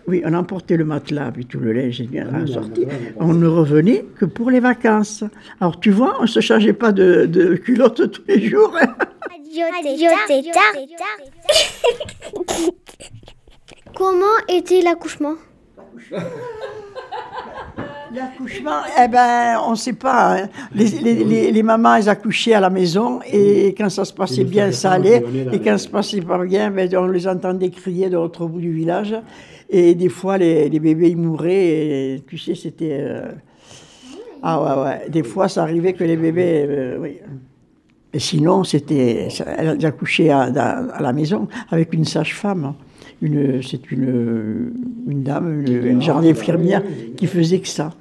Oui, 0.07 0.21
on 0.25 0.33
emportait 0.33 0.77
le 0.77 0.85
matelas, 0.85 1.31
puis 1.31 1.45
tout 1.45 1.59
le 1.59 1.73
linge 1.73 2.01
bien 2.03 2.27
sorti. 2.47 2.85
On 3.17 3.33
ne 3.33 3.47
revenait 3.47 4.05
que 4.17 4.25
pour 4.25 4.49
les 4.49 4.59
vacances. 4.59 5.23
Alors 5.59 5.79
tu 5.79 5.91
vois, 5.91 6.17
on 6.19 6.23
ne 6.23 6.27
se 6.27 6.39
changeait 6.39 6.73
pas 6.73 6.91
de, 6.91 7.25
de 7.25 7.55
culotte 7.55 8.11
tous 8.11 8.23
les 8.27 8.41
jours. 8.47 8.77
Comment 13.95 14.25
était 14.47 14.81
l'accouchement? 14.81 15.35
L'accouchement, 18.13 18.81
eh 19.01 19.07
ben, 19.07 19.57
on 19.65 19.71
ne 19.71 19.75
sait 19.75 19.93
pas. 19.93 20.35
Hein. 20.35 20.49
Les, 20.75 21.63
mamans, 21.63 21.95
elles 21.95 22.09
accouchaient 22.09 22.53
à 22.53 22.59
la 22.59 22.69
maison 22.69 23.21
et 23.31 23.73
quand 23.77 23.89
ça 23.89 24.03
se 24.03 24.11
passait 24.11 24.43
bien, 24.43 24.71
ça 24.73 24.91
allait. 24.91 25.23
Et 25.53 25.59
quand 25.59 25.71
ça 25.71 25.77
se 25.77 25.87
passait 25.87 26.19
pas 26.19 26.37
bien, 26.43 26.71
ben, 26.71 26.89
on 26.97 27.07
les 27.07 27.25
entendait 27.25 27.69
crier 27.69 28.09
de 28.09 28.15
l'autre 28.15 28.45
bout 28.47 28.59
du 28.59 28.73
village. 28.73 29.15
Et 29.73 29.95
des 29.95 30.09
fois, 30.09 30.37
les, 30.37 30.69
bébés, 30.69 31.09
ils 31.09 31.17
mouraient. 31.17 31.67
Et, 31.67 32.23
tu 32.27 32.37
sais, 32.37 32.55
c'était... 32.55 32.97
Euh, 32.99 33.31
ah 34.43 34.61
ouais, 34.61 34.83
ouais. 34.83 35.09
Des 35.09 35.23
fois, 35.23 35.47
ça 35.47 35.63
arrivait 35.63 35.93
que 35.93 36.03
les 36.03 36.17
bébés... 36.17 36.65
Euh, 36.67 36.97
oui. 36.99 37.17
Et 38.13 38.19
sinon, 38.19 38.65
c'était... 38.65 39.29
Elles 39.57 39.85
accouchaient 39.85 40.29
à, 40.29 40.41
à 40.41 41.01
la 41.01 41.13
maison 41.13 41.47
avec 41.69 41.93
une 41.93 42.03
sage-femme 42.05 42.73
une, 43.21 43.61
c'est 43.61 43.91
une, 43.91 44.73
une 45.07 45.23
dame, 45.23 45.63
une, 45.65 46.01
genre 46.01 46.19
infirmière 46.19 46.83
qui 47.15 47.27
faisait 47.27 47.59
que 47.59 47.67
ça. 47.67 47.91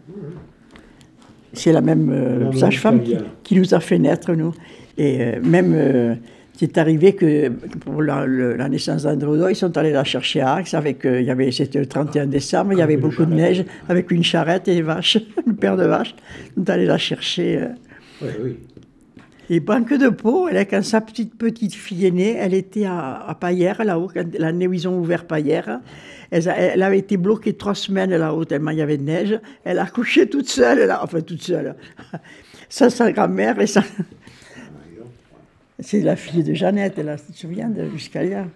C'est 1.52 1.72
la 1.72 1.80
même 1.80 2.10
euh, 2.10 2.52
sage-femme 2.52 3.00
qui, 3.42 3.56
nous 3.56 3.74
a 3.74 3.80
fait 3.80 3.98
naître, 3.98 4.32
nous. 4.32 4.54
Et 4.96 5.38
même, 5.40 6.18
c'est 6.58 6.76
arrivé 6.78 7.14
que 7.14 7.48
pour 7.48 8.02
la, 8.02 8.26
naissance 8.68 9.04
d'Androdo, 9.04 9.48
ils 9.48 9.56
sont 9.56 9.76
allés 9.78 9.92
la 9.92 10.04
chercher 10.04 10.42
à 10.42 10.54
Axe. 10.54 10.74
Avec, 10.74 11.00
il 11.04 11.22
y 11.22 11.30
avait, 11.30 11.50
c'était 11.52 11.78
le 11.78 11.86
31 11.86 12.26
décembre, 12.26 12.72
il 12.74 12.78
y 12.78 12.82
avait 12.82 12.98
beaucoup 12.98 13.24
de 13.24 13.34
neige, 13.34 13.64
avec 13.88 14.10
une 14.10 14.24
charrette 14.24 14.68
et 14.68 14.74
des 14.74 14.82
vaches, 14.82 15.18
une 15.46 15.56
paire 15.56 15.76
de 15.76 15.84
vaches. 15.84 16.14
Ils 16.56 16.60
sont 16.60 16.70
allés 16.70 16.86
la 16.86 16.98
chercher. 16.98 17.68
Oui, 18.20 18.28
oui. 18.42 18.56
Et 19.52 19.58
Banque 19.58 19.94
de 19.94 20.10
Pau, 20.10 20.46
elle, 20.46 20.64
quand 20.68 20.84
sa 20.84 21.00
petite, 21.00 21.36
petite 21.36 21.74
fille 21.74 22.06
est 22.06 22.12
née, 22.12 22.36
elle 22.38 22.54
était 22.54 22.84
à, 22.84 23.24
à 23.26 23.34
Paillère, 23.34 23.82
là-haut, 23.82 24.08
l'année 24.38 24.68
où 24.68 24.72
ils 24.72 24.86
ont 24.86 24.96
ouvert 24.96 25.26
Paillère. 25.26 25.80
Elle, 26.30 26.46
elle, 26.56 26.82
avait 26.84 26.98
été 26.98 27.16
bloquée 27.16 27.54
trois 27.54 27.74
semaines 27.74 28.14
là-haut, 28.14 28.44
tellement 28.44 28.70
il 28.70 28.78
y 28.78 28.82
avait 28.82 28.96
de 28.96 29.02
neige. 29.02 29.40
Elle 29.64 29.80
a 29.80 29.86
couché 29.86 30.28
toute 30.28 30.48
seule, 30.48 30.86
là, 30.86 31.00
enfin 31.02 31.20
toute 31.20 31.42
seule. 31.42 31.74
Ça, 32.68 32.90
sa 32.90 33.10
grand-mère, 33.10 33.60
et 33.60 33.66
ça. 33.66 33.82
C'est 35.82 36.00
la 36.00 36.16
fille 36.16 36.44
de 36.44 36.54
Jeannette, 36.54 36.98
là, 36.98 37.16
tu 37.16 37.32
te 37.32 37.38
souviens, 37.38 37.68
de 37.68 37.88
Juscalia? 37.90 38.46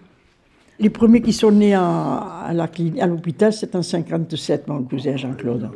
Les 0.79 0.89
premiers 0.89 1.21
qui 1.21 1.33
sont 1.33 1.51
nés 1.51 1.73
à, 1.73 2.51
la 2.53 2.69
à 2.99 3.07
l'hôpital, 3.07 3.53
c'est 3.53 3.75
en 3.75 3.81
57, 3.81 4.67
mon 4.67 4.83
cousin 4.83 5.15
Jean-Claude. 5.15 5.69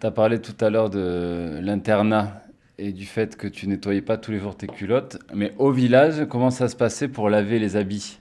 Tu 0.00 0.06
as 0.06 0.10
parlé 0.10 0.40
tout 0.40 0.56
à 0.64 0.70
l'heure 0.70 0.90
de 0.90 1.60
l'internat 1.62 2.42
et 2.78 2.92
du 2.92 3.06
fait 3.06 3.36
que 3.36 3.46
tu 3.46 3.68
nettoyais 3.68 4.02
pas 4.02 4.16
tous 4.16 4.32
les 4.32 4.38
jours 4.38 4.56
tes 4.56 4.66
culottes. 4.66 5.18
Mais 5.34 5.52
au 5.58 5.70
village, 5.70 6.26
comment 6.28 6.50
ça 6.50 6.68
se 6.68 6.76
passait 6.76 7.08
pour 7.08 7.30
laver 7.30 7.58
les 7.58 7.76
habits? 7.76 8.18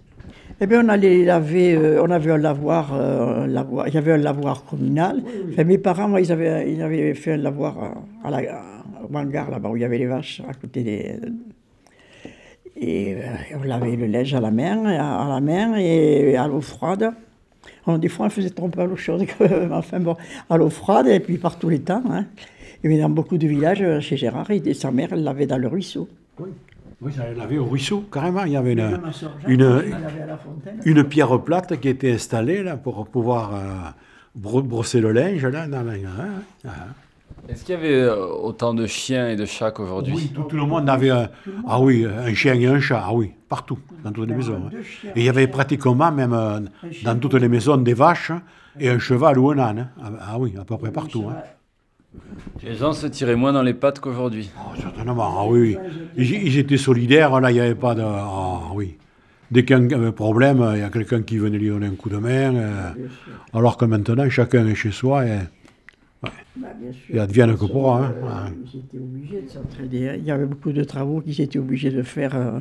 Eh 0.61 0.67
bien, 0.67 0.83
on 0.83 0.89
allait 0.89 1.23
laver, 1.23 1.75
euh, 1.75 2.03
on 2.03 2.09
avait 2.09 2.31
un 2.31 2.37
lavoir, 2.37 2.93
euh, 2.93 3.45
lavoir, 3.45 3.87
il 3.87 3.93
y 3.93 3.97
avait 3.97 4.13
un 4.13 4.17
lavoir 4.17 4.63
communal. 4.63 5.23
mes 5.57 5.77
parents, 5.77 6.07
moi, 6.07 6.21
ils 6.21 6.31
avaient, 6.31 6.71
ils 6.71 6.81
avaient 6.81 7.13
fait 7.13 7.33
un 7.33 7.37
lavoir 7.37 7.95
à, 8.23 8.31
la, 8.31 8.41
au 9.07 9.15
hangar, 9.15 9.51
là-bas, 9.51 9.69
où 9.69 9.75
il 9.75 9.81
y 9.81 9.85
avait 9.85 9.99
les 9.99 10.07
vaches, 10.07 10.41
à 10.47 10.53
côté 10.53 10.83
des... 10.83 11.15
Et 12.79 13.15
euh, 13.15 13.19
on 13.55 13.63
lavait 13.63 13.95
le 13.95 14.05
linge 14.05 14.33
à 14.33 14.39
la 14.39 14.51
main, 14.51 14.85
à, 14.85 15.27
la 15.27 15.39
main 15.39 15.75
et 15.77 16.35
à 16.37 16.47
l'eau 16.47 16.61
froide. 16.61 17.11
des 17.87 18.07
fois, 18.07 18.27
on 18.27 18.29
faisait 18.29 18.51
tromper 18.51 18.81
à 18.81 18.85
l'eau 18.85 18.95
chaude, 18.95 19.25
enfin 19.71 19.99
bon, 19.99 20.15
à 20.49 20.57
l'eau 20.57 20.69
froide, 20.69 21.07
et 21.07 21.19
puis 21.19 21.37
par 21.37 21.57
tous 21.57 21.69
les 21.69 21.79
temps. 21.79 22.03
Hein. 22.09 22.25
Et 22.83 22.99
dans 22.99 23.09
beaucoup 23.09 23.37
de 23.37 23.47
villages, 23.47 23.99
chez 24.01 24.17
Gérard, 24.17 24.51
et 24.51 24.73
sa 24.73 24.91
mère, 24.91 25.09
elle 25.11 25.23
l'avait 25.23 25.47
dans 25.47 25.57
le 25.57 25.67
ruisseau. 25.67 26.07
Oui. 26.39 26.49
Oui, 26.99 27.11
elle 27.23 27.37
l'avait 27.37 27.59
au 27.59 27.65
ruisseau, 27.65 28.05
carrément. 28.11 28.43
Il 28.45 28.53
y 28.53 28.57
avait 28.57 28.73
une, 28.73 28.99
une, 29.47 29.83
une, 30.83 31.03
pierre 31.03 31.39
plate 31.43 31.79
qui 31.79 31.89
était 31.89 32.13
installée 32.13 32.63
là, 32.63 32.75
pour 32.75 33.05
pouvoir 33.05 33.53
euh, 33.53 33.59
brosser 34.35 34.99
le 34.99 35.11
linge. 35.11 35.45
Là, 35.45 35.67
dans 35.67 35.83
la, 35.83 35.91
hein, 35.91 36.41
hein. 36.65 36.69
Est-ce 37.49 37.63
qu'il 37.63 37.75
y 37.75 37.77
avait 37.77 37.93
euh, 37.93 38.25
autant 38.25 38.73
de 38.73 38.85
chiens 38.85 39.29
et 39.29 39.35
de 39.35 39.45
chats 39.45 39.71
qu'aujourd'hui? 39.71 40.13
Oui, 40.15 40.31
tout, 40.33 40.55
le 40.55 40.65
monde 40.65 40.89
avait 40.89 41.09
un, 41.09 41.29
ah 41.67 41.79
oui, 41.79 42.05
un 42.05 42.33
chien 42.33 42.53
et 42.55 42.65
un 42.67 42.79
chat, 42.79 43.03
ah 43.05 43.13
oui, 43.13 43.31
partout, 43.47 43.79
dans 44.03 44.11
toutes 44.11 44.27
les 44.27 44.35
maisons. 44.35 44.69
Et 45.15 45.21
il 45.21 45.23
y 45.23 45.29
avait 45.29 45.47
pratiquement, 45.47 46.11
même 46.11 46.69
dans 47.03 47.19
toutes 47.19 47.35
les 47.35 47.47
maisons, 47.47 47.77
des 47.77 47.93
vaches 47.93 48.31
et 48.79 48.89
un 48.89 48.99
cheval 48.99 49.39
ou 49.39 49.51
un 49.51 49.59
âne. 49.59 49.89
Ah, 50.01 50.11
ah 50.21 50.39
oui, 50.39 50.53
à 50.59 50.65
peu 50.65 50.77
près 50.77 50.91
partout. 50.91 51.25
Les 52.63 52.75
gens 52.75 52.93
se 52.93 53.07
tiraient 53.07 53.35
moins 53.35 53.53
dans 53.53 53.61
les 53.61 53.73
pattes 53.73 53.99
qu'aujourd'hui. 53.99 54.49
Oh, 54.57 54.75
certainement, 54.79 55.35
ah 55.39 55.45
oui. 55.47 55.77
Ils, 56.17 56.57
étaient 56.57 56.77
solidaires, 56.77 57.39
là, 57.39 57.51
il 57.51 57.55
n'y 57.55 57.59
avait 57.59 57.75
pas 57.75 57.95
de. 57.95 58.01
Ah 58.03 58.71
oui. 58.73 58.97
dès 59.51 59.63
qu'il 59.63 59.89
y 59.89 59.93
a 59.93 59.97
un 59.97 60.11
problème, 60.11 60.65
il 60.73 60.79
y 60.79 60.83
a 60.83 60.89
quelqu'un 60.89 61.21
qui 61.21 61.37
venait 61.37 61.57
lui 61.57 61.69
donner 61.69 61.87
un 61.87 61.95
coup 61.95 62.09
de 62.09 62.17
main. 62.17 62.55
euh, 62.55 62.91
alors 63.53 63.77
que 63.77 63.85
maintenant, 63.85 64.29
chacun 64.29 64.65
est 64.67 64.75
chez 64.75 64.91
soi 64.91 65.25
et 65.25 65.39
Bah, 66.21 66.31
bien 66.79 66.91
sûr. 66.91 67.01
il 67.13 67.19
advienne 67.19 67.55
que 67.57 67.65
pourra. 67.65 68.05
hein. 68.07 68.15
Voilà. 68.19 68.49
Ils 68.73 68.79
étaient 68.79 68.97
obligés 68.97 69.41
de 69.41 69.49
s'entraider. 69.49 70.15
Il 70.17 70.25
y 70.25 70.31
avait 70.31 70.45
beaucoup 70.45 70.71
de 70.71 70.83
travaux 70.83 71.21
qu'ils 71.21 71.39
étaient 71.41 71.59
obligés 71.59 71.91
de 71.91 72.01
faire 72.01 72.35
euh, 72.35 72.59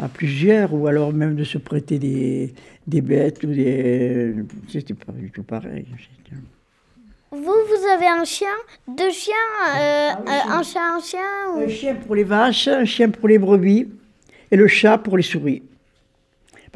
à 0.00 0.08
plusieurs, 0.08 0.72
ou 0.72 0.86
alors 0.86 1.12
même 1.12 1.34
de 1.34 1.44
se 1.44 1.58
prêter 1.58 1.98
des, 1.98 2.54
des 2.86 3.00
bêtes 3.00 3.42
ou 3.42 3.48
des. 3.48 4.34
C'était 4.68 4.94
pas 4.94 5.12
du 5.12 5.30
tout 5.30 5.42
pareil. 5.42 5.86
Vous, 7.32 7.40
vous 7.42 7.86
avez 7.94 8.06
un 8.06 8.24
chien, 8.24 8.46
deux 8.86 9.10
chiens, 9.10 9.34
euh, 9.76 10.10
Ah 10.14 10.20
oui, 10.24 10.32
euh, 10.32 10.52
un 10.52 10.62
chat, 10.62 10.80
un 10.96 11.00
chien 11.00 11.20
ou- 11.54 11.58
Un 11.58 11.68
chien 11.68 11.94
pour 11.96 12.14
les 12.14 12.24
vaches, 12.24 12.68
un 12.68 12.84
chien 12.84 13.10
pour 13.10 13.28
les 13.28 13.38
brebis, 13.38 13.88
et 14.50 14.56
le 14.56 14.68
chat 14.68 14.96
pour 14.98 15.16
les 15.16 15.22
souris. 15.24 15.62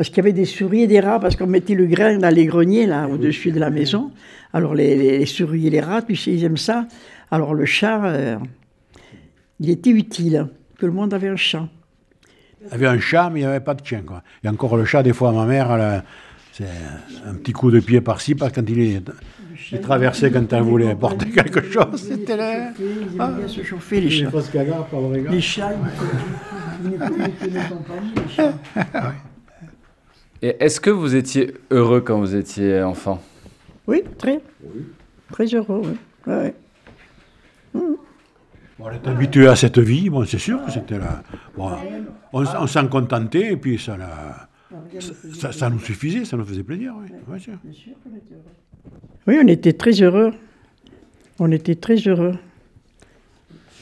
Parce 0.00 0.08
qu'il 0.08 0.16
y 0.16 0.20
avait 0.20 0.32
des 0.32 0.46
souris 0.46 0.84
et 0.84 0.86
des 0.86 0.98
rats, 1.00 1.20
parce 1.20 1.36
qu'on 1.36 1.46
mettait 1.46 1.74
le 1.74 1.84
grain 1.84 2.16
dans 2.16 2.34
les 2.34 2.46
greniers, 2.46 2.86
là, 2.86 3.06
au-dessus 3.06 3.52
de 3.52 3.60
la 3.60 3.68
maison. 3.68 4.10
Alors 4.54 4.74
les, 4.74 4.96
les- 4.96 5.18
les 5.18 5.26
souris 5.26 5.66
et 5.66 5.68
les 5.70 5.80
rats, 5.82 6.00
tu 6.00 6.16
sais, 6.16 6.32
ils 6.32 6.42
aiment 6.42 6.56
ça. 6.56 6.86
Alors 7.30 7.52
le 7.52 7.66
chat, 7.66 8.02
euh, 8.06 8.38
il 9.58 9.68
était 9.68 9.90
utile. 9.90 10.46
Tout 10.78 10.86
le 10.86 10.92
monde 10.92 11.12
avait 11.12 11.28
un 11.28 11.36
chat. 11.36 11.68
Il 12.64 12.70
y 12.70 12.74
avait 12.76 12.86
un 12.86 12.98
chat, 12.98 13.28
mais 13.28 13.40
il 13.40 13.42
n'y 13.42 13.48
avait 13.50 13.60
pas 13.60 13.74
de 13.74 13.84
chien. 13.86 14.00
Quoi. 14.00 14.22
Et 14.42 14.48
encore 14.48 14.78
le 14.78 14.86
chat, 14.86 15.02
des 15.02 15.12
fois, 15.12 15.32
ma 15.32 15.44
mère, 15.44 15.70
elle, 15.70 15.80
a- 15.82 16.04
c'est 16.52 16.64
un 17.26 17.34
petit 17.34 17.52
coup 17.52 17.70
de 17.70 17.80
pied 17.80 18.00
par-ci, 18.00 18.34
parce 18.34 18.52
que 18.52 18.60
quand 18.62 18.70
il 18.70 18.80
est, 18.80 19.02
il 19.70 19.80
traversait, 19.82 20.30
quand 20.30 20.50
elle 20.50 20.62
voulait 20.62 20.94
porter 20.94 21.26
quelque 21.28 21.60
chose, 21.60 22.08
c'était 22.08 22.38
là. 22.38 22.70
Ils 22.80 23.16
aimaient 23.16 23.36
bien 23.36 23.48
se 23.48 23.62
chauffer, 23.62 24.00
les 24.00 24.08
chats. 24.08 24.30
pas. 24.30 25.34
Les 25.34 25.42
chats, 25.42 25.72
ils 26.84 26.90
ne 26.90 26.96
compagnies, 27.68 28.14
les 28.16 28.34
chats. 28.34 28.54
Et 30.42 30.56
est-ce 30.60 30.80
que 30.80 30.90
vous 30.90 31.14
étiez 31.14 31.54
heureux 31.70 32.00
quand 32.00 32.18
vous 32.18 32.34
étiez 32.34 32.82
enfant? 32.82 33.22
Oui, 33.86 34.02
très. 34.18 34.40
Très 35.32 35.46
heureux, 35.54 35.82
oui. 35.84 35.96
Ouais, 36.26 36.36
ouais. 36.38 36.54
Bon, 37.74 37.96
on 38.86 38.90
est 38.90 39.06
habitué 39.06 39.46
à 39.46 39.56
cette 39.56 39.78
vie, 39.78 40.08
bon, 40.08 40.24
c'est 40.24 40.38
sûr 40.38 40.64
que 40.64 40.70
c'était 40.70 40.98
là. 40.98 41.22
Bon, 41.56 41.70
on, 42.32 42.44
on 42.44 42.66
s'en 42.66 42.88
contentait, 42.88 43.52
et 43.52 43.56
puis 43.56 43.78
ça, 43.78 43.96
la- 43.98 44.48
ça, 45.38 45.52
ça 45.52 45.68
nous 45.68 45.80
suffisait, 45.80 46.24
ça 46.24 46.36
nous 46.38 46.44
faisait 46.46 46.62
plaisir. 46.62 46.94
Oui, 46.98 47.08
bien 47.28 47.38
sûr. 47.38 47.52
Oui, 49.26 49.36
on 49.42 49.46
était 49.48 49.74
très 49.74 49.92
heureux. 50.00 50.32
On 51.38 51.50
était 51.52 51.74
très 51.74 51.96
heureux. 51.96 52.34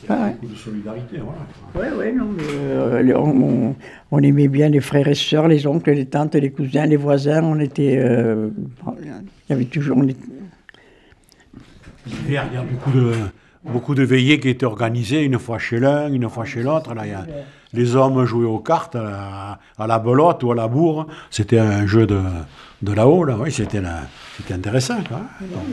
Ah 0.09 0.15
ouais. 0.25 0.31
Beaucoup 0.41 0.53
de 0.53 0.57
solidarité, 0.59 1.17
voilà. 1.19 1.91
Oui, 1.97 1.97
oui, 2.07 2.13
non, 2.17 2.27
mais, 2.37 2.43
euh, 2.49 3.13
on, 3.17 3.31
on- 3.71 3.77
on 4.11 4.19
aimait 4.23 4.49
bien 4.49 4.69
les 4.69 4.81
frères 4.81 5.09
et 5.09 5.15
sœurs, 5.15 5.49
les 5.49 5.67
oncles, 5.67 5.93
les 5.93 6.07
tantes, 6.07 6.35
les 6.35 6.51
cousins, 6.51 6.87
les 6.87 6.97
voisins. 6.97 7.43
On 7.43 7.59
était. 7.59 7.97
euh, 7.99 8.49
il 9.01 9.13
y 9.51 9.53
avait 9.53 9.65
toujours. 9.65 9.97
on 9.99 10.07
était- 10.07 10.19
L'hiver, 12.07 12.45
il 12.51 12.55
y 12.55 12.59
a 12.59 12.63
beaucoup 12.63 12.91
de, 12.91 13.13
beaucoup 13.65 13.95
de 13.95 14.03
veillées 14.03 14.41
qui 14.41 14.49
étaient 14.49 14.65
organisées, 14.67 15.23
une 15.25 15.39
fois 15.39 15.59
chez 15.59 15.79
l'un, 15.81 16.11
une 16.13 16.29
fois 16.29 16.45
chez 16.45 16.63
l'autre. 16.63 16.95
Là, 16.95 17.03
il 17.05 17.11
y 17.11 17.15
a- 17.15 17.27
les 17.75 17.97
hommes 17.97 18.25
jouaient 18.25 18.47
aux 18.47 18.61
cartes, 18.61 18.97
à 18.97 19.03
la, 19.03 19.59
à 19.85 19.87
la 19.87 19.99
belote 19.99 20.43
ou 20.43 20.53
à 20.53 20.55
la 20.55 20.69
bourre. 20.69 21.07
C'était 21.31 21.59
un 21.59 21.87
jeu 21.87 22.07
de, 22.07 22.21
de 22.83 22.93
là-haut, 22.93 23.25
là, 23.25 23.37
oui, 23.39 23.53
c'était, 23.53 23.83
c'était 24.39 24.55
intéressant. 24.55 25.03
Quoi. 25.07 25.21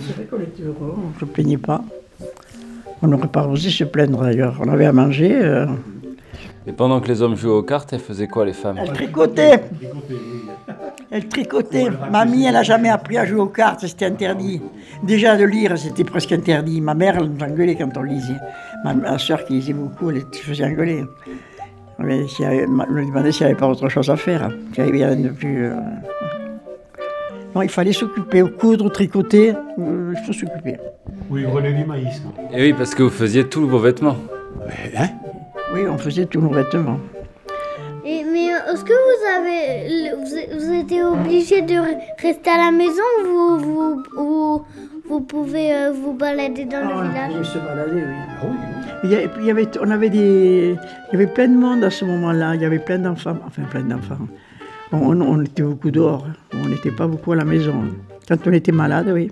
C'est 0.01 0.13
vrai 0.15 0.25
qu'on 0.25 0.41
était 0.41 0.63
heureux, 0.63 0.93
on 0.97 1.13
ne 1.13 1.19
se 1.19 1.25
plaignait 1.25 1.57
pas. 1.57 1.81
On 3.01 3.07
n'aurait 3.07 3.27
pas 3.27 3.45
osé 3.47 3.69
se 3.69 3.83
plaindre 3.83 4.21
d'ailleurs. 4.23 4.57
On 4.63 4.69
avait 4.69 4.85
à 4.85 4.93
manger. 4.93 5.31
euh, 5.33 5.65
Et 6.67 6.71
pendant 6.71 6.99
que 7.01 7.07
les 7.07 7.21
hommes 7.21 7.35
jouaient 7.35 7.51
aux 7.51 7.63
cartes, 7.63 7.93
elles 7.93 7.99
faisaient 7.99 8.27
quoi 8.27 8.45
les 8.45 8.53
femmes 8.53 8.77
Elle 8.81 8.93
tricotait. 8.93 9.61
Elle 11.11 11.27
tricotait. 11.27 11.87
Mamie, 12.11 12.45
elle 12.45 12.53
n'a 12.53 12.63
jamais 12.63 12.89
appris 12.89 13.17
à 13.17 13.25
jouer 13.25 13.39
aux 13.39 13.47
cartes, 13.47 13.81
c'était 13.81 14.05
interdit. 14.05 14.61
Déjà 15.03 15.37
de 15.37 15.43
lire, 15.45 15.77
c'était 15.77 16.03
presque 16.03 16.31
interdit. 16.31 16.81
Ma 16.81 16.93
mère, 16.95 17.17
elle 17.17 17.27
nous 17.29 17.43
engueulait 17.43 17.75
quand 17.75 17.95
on 17.97 18.01
lisait. 18.03 18.33
Ma, 18.83 18.93
ma 18.93 19.17
soeur 19.19 19.45
qui 19.45 19.53
lisait 19.53 19.73
beaucoup, 19.73 20.09
elle 20.09 20.23
se 20.31 20.39
faisait 20.41 20.65
engueuler. 20.65 21.03
Mais 21.99 22.27
je 22.27 22.43
me 22.43 23.05
demandais 23.05 23.31
s'il 23.31 23.45
n'y 23.45 23.51
avait 23.51 23.59
pas 23.59 23.67
autre 23.67 23.87
chose 23.87 24.09
à 24.09 24.17
faire. 24.17 24.49
Qu'il 24.73 24.83
n'y 24.83 24.89
avait 24.89 25.05
rien 25.05 25.15
de 25.15 25.29
plus. 25.29 25.65
euh. 25.67 25.75
Non, 27.55 27.61
il 27.61 27.69
fallait 27.69 27.93
s'occuper, 27.93 28.43
coudre, 28.59 28.91
tricoter, 28.91 29.53
euh, 29.79 30.13
il 30.13 30.25
faut 30.25 30.33
s'occuper. 30.33 30.75
Oui, 31.29 31.45
relais 31.45 31.71
du 31.71 31.85
maïs. 31.85 32.21
Et 32.53 32.61
oui, 32.61 32.73
parce 32.73 32.93
que 32.93 33.03
vous 33.03 33.09
faisiez 33.09 33.45
tous 33.45 33.65
vos 33.65 33.79
vêtements. 33.79 34.17
Mais, 34.67 34.91
hein? 34.97 35.07
Oui, 35.73 35.81
on 35.89 35.97
faisait 35.97 36.25
tous 36.25 36.41
nos 36.41 36.49
vêtements. 36.49 36.99
Et, 38.05 38.23
mais 38.23 38.53
euh, 38.53 38.73
est-ce 38.73 38.83
que 38.83 38.93
vous 38.93 39.39
avez, 39.39 40.11
vous, 40.15 40.59
vous 40.59 40.73
étiez 40.73 41.03
obligé 41.03 41.61
de 41.61 41.73
re- 41.75 41.97
rester 42.21 42.49
à 42.51 42.57
la 42.65 42.71
maison 42.71 43.01
ou 43.23 43.27
vous, 43.27 43.57
vous, 43.59 44.03
vous, 44.17 44.65
vous 45.09 45.21
pouvez 45.21 45.73
euh, 45.73 45.91
vous 45.91 46.13
balader 46.13 46.65
dans 46.65 46.81
le 46.81 47.07
village? 47.09 47.43
se 47.45 47.57
balader, 47.57 48.03
oui. 48.43 48.49
Il 49.05 49.11
y 49.11 49.15
a- 49.15 49.21
et 49.21 49.27
puis 49.27 49.43
il 49.43 49.47
y 49.47 49.51
avait, 49.51 49.67
on 49.81 49.89
avait 49.89 50.09
des, 50.09 50.75
il 51.09 51.13
y 51.13 51.15
avait 51.15 51.27
plein 51.33 51.47
de 51.47 51.55
monde 51.57 51.83
à 51.83 51.89
ce 51.89 52.05
moment-là. 52.05 52.53
Il 52.55 52.61
y 52.61 52.65
avait 52.65 52.79
plein 52.79 52.99
d'enfants, 52.99 53.37
enfin 53.47 53.63
plein 53.63 53.81
d'enfants. 53.81 54.17
On, 54.91 55.41
était 55.43 55.63
beaucoup 55.63 55.91
dehors. 55.91 56.25
On 56.53 56.69
n'était 56.69 56.91
pas 56.91 57.07
beaucoup 57.07 57.31
à 57.31 57.35
la 57.35 57.45
maison. 57.45 57.85
Quand 58.27 58.47
on 58.47 58.53
était 58.53 58.71
malade, 58.71 59.09
oui. 59.13 59.31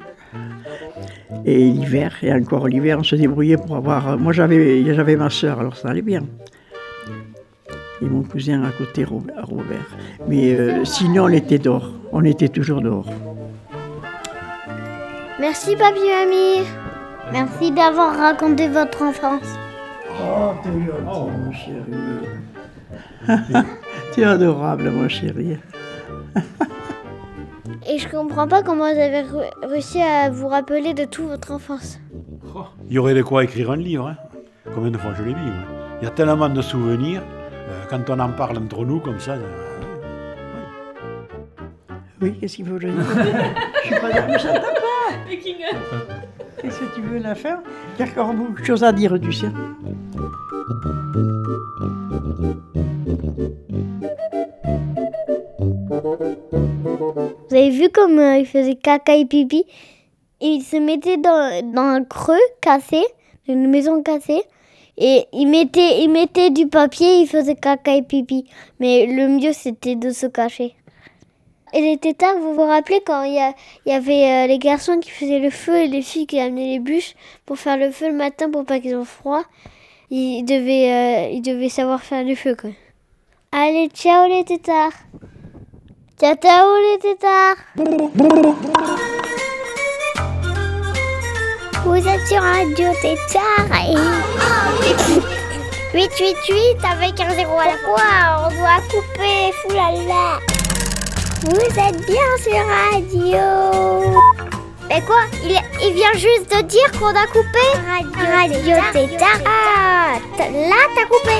Et 1.45 1.57
l'hiver, 1.57 2.15
et 2.21 2.33
encore 2.33 2.67
l'hiver, 2.67 2.99
on 2.99 3.03
se 3.03 3.15
débrouillait 3.15 3.57
pour 3.57 3.75
avoir. 3.75 4.17
Moi, 4.17 4.33
j'avais, 4.33 4.83
j'avais 4.93 5.15
ma 5.15 5.29
soeur, 5.29 5.59
alors 5.59 5.75
ça 5.75 5.89
allait 5.89 6.01
bien. 6.01 6.23
Et 8.01 8.05
mon 8.05 8.23
cousin 8.23 8.63
à 8.63 8.71
côté, 8.71 9.03
Robert. 9.03 9.45
Robert. 9.45 9.97
Mais 10.27 10.53
euh, 10.55 10.83
sinon, 10.85 11.25
on 11.25 11.29
était 11.29 11.59
dehors. 11.59 11.91
On 12.11 12.23
était 12.23 12.49
toujours 12.49 12.81
dehors. 12.81 13.09
Merci 15.39 15.75
papy 15.75 15.99
mamie. 15.99 16.65
Merci 17.31 17.71
d'avoir 17.71 18.17
raconté 18.17 18.67
votre 18.67 19.01
enfance. 19.01 19.57
Oh, 20.21 20.51
t'es 20.61 20.69
gentil, 20.69 21.31
mon 21.43 21.51
chéri. 21.51 21.93
t'es 24.13 24.23
adorable, 24.23 24.89
mon 24.89 25.07
chéri. 25.09 25.57
Et 27.89 27.97
je 27.97 28.07
comprends 28.09 28.47
pas 28.47 28.63
comment 28.63 28.91
vous 28.93 28.99
avez 28.99 29.23
réussi 29.63 30.01
à 30.01 30.29
vous 30.29 30.47
rappeler 30.47 30.93
de 30.93 31.05
toute 31.05 31.27
votre 31.27 31.51
enfance. 31.51 31.99
Il 32.87 32.93
y 32.93 32.99
aurait 32.99 33.13
de 33.13 33.21
quoi 33.23 33.43
écrire 33.43 33.71
un 33.71 33.75
livre. 33.75 34.07
Hein. 34.07 34.17
Combien 34.73 34.91
de 34.91 34.97
fois 34.97 35.13
je 35.17 35.23
l'ai 35.23 35.33
dit 35.33 35.39
ouais. 35.39 35.67
Il 36.01 36.05
y 36.05 36.07
a 36.07 36.11
tellement 36.11 36.49
de 36.49 36.61
souvenirs. 36.61 37.21
euh, 37.21 37.83
quand 37.89 38.09
on 38.09 38.19
en 38.19 38.29
parle 38.29 38.57
entre 38.57 38.85
nous 38.85 38.99
comme 38.99 39.19
ça, 39.19 39.33
euh, 39.33 39.41
Oui, 42.21 42.37
qu'est-ce 42.39 42.55
qu'il 42.57 42.65
faut 42.65 42.75
que 42.75 42.81
je 42.81 42.87
dise? 42.87 42.99
Je 43.83 43.87
suis 43.87 43.99
pas 43.99 44.09
là, 44.09 44.25
mais 44.27 44.39
j'entends 44.39 44.61
pas. 44.61 45.15
Qu'est-ce 46.61 46.79
que 46.79 46.95
tu 46.95 47.01
veux 47.01 47.19
la 47.19 47.35
faire? 47.35 47.57
Il 47.99 48.05
y 48.05 48.09
a 48.09 48.11
encore 48.11 48.33
beaucoup 48.33 48.61
de 48.61 48.65
choses 48.65 48.83
à 48.83 48.91
dire, 48.93 49.19
tu 49.21 49.33
sais. 49.33 49.47
Vous 57.53 57.59
avez 57.59 57.69
vu 57.69 57.89
comme 57.89 58.17
euh, 58.17 58.39
il 58.39 58.47
faisait 58.47 58.73
caca 58.73 59.15
et 59.15 59.25
pipi? 59.25 59.63
Il 60.41 60.63
se 60.63 60.75
mettait 60.75 61.17
dans, 61.17 61.71
dans 61.71 61.83
un 61.83 62.03
creux 62.03 62.33
cassé, 62.61 63.05
une 63.47 63.69
maison 63.69 64.01
cassée, 64.01 64.41
et 64.97 65.27
il 65.33 65.45
mettait, 65.45 66.01
il 66.01 66.09
mettait 66.09 66.49
du 66.49 66.65
papier, 66.65 67.19
il 67.19 67.27
faisait 67.27 67.53
caca 67.53 67.93
et 67.93 68.01
pipi. 68.01 68.49
Mais 68.79 69.05
le 69.05 69.27
mieux, 69.27 69.53
c'était 69.53 69.93
de 69.93 70.09
se 70.09 70.25
cacher. 70.25 70.73
Et 71.73 71.81
les 71.81 72.13
tard, 72.15 72.39
vous 72.39 72.55
vous 72.55 72.65
rappelez 72.65 73.01
quand 73.05 73.21
il 73.21 73.35
y, 73.35 73.91
avait 73.91 74.45
euh, 74.45 74.47
les 74.47 74.57
garçons 74.57 74.99
qui 74.99 75.11
faisaient 75.11 75.37
le 75.37 75.51
feu 75.51 75.75
et 75.75 75.87
les 75.87 76.01
filles 76.01 76.25
qui 76.25 76.39
amenaient 76.39 76.69
les 76.69 76.79
bûches 76.79 77.13
pour 77.45 77.59
faire 77.59 77.77
le 77.77 77.91
feu 77.91 78.07
le 78.07 78.15
matin 78.15 78.49
pour 78.49 78.65
pas 78.65 78.79
qu'ils 78.79 78.93
aient 78.93 79.05
froid? 79.05 79.43
Ils 80.09 80.43
devaient, 80.43 81.27
euh, 81.27 81.29
ils 81.31 81.43
devaient 81.43 81.69
savoir 81.69 82.01
faire 82.01 82.25
du 82.25 82.35
feu, 82.35 82.55
quoi. 82.59 82.71
Allez, 83.51 83.89
ciao 83.89 84.27
les 84.27 84.43
tétards 84.43 84.93
Ciao, 86.23 86.77
les 86.77 86.99
tétards 86.99 87.57
Vous 91.83 92.07
êtes 92.07 92.27
sur 92.27 92.41
Radio 92.41 92.93
Tétard 93.01 93.67
et... 93.73 93.97
888 95.93 96.77
avec 96.89 97.19
un 97.19 97.29
zéro 97.35 97.59
à 97.59 97.65
la 97.65 97.77
fois, 97.77 98.45
on 98.45 98.49
doit 98.55 98.79
couper, 98.89 99.51
foulala. 99.63 100.39
Vous 101.41 101.77
êtes 101.77 102.05
bien 102.05 102.29
sur 102.41 102.65
Radio. 102.93 103.43
Mais 104.87 105.01
quoi 105.01 105.25
il, 105.43 105.93
vient 105.93 106.13
juste 106.13 106.49
de 106.55 106.61
dire 106.61 106.89
qu'on 106.97 107.07
a 107.07 107.27
coupé? 107.27 107.65
Radio, 107.85 108.73
Radio 108.73 108.75
Tétard. 108.93 109.41
Ah, 109.45 110.19
là 110.39 110.87
t'as 110.95 111.05
coupé. 111.05 111.35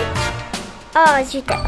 Oh, 0.98 1.26
super. 1.26 1.62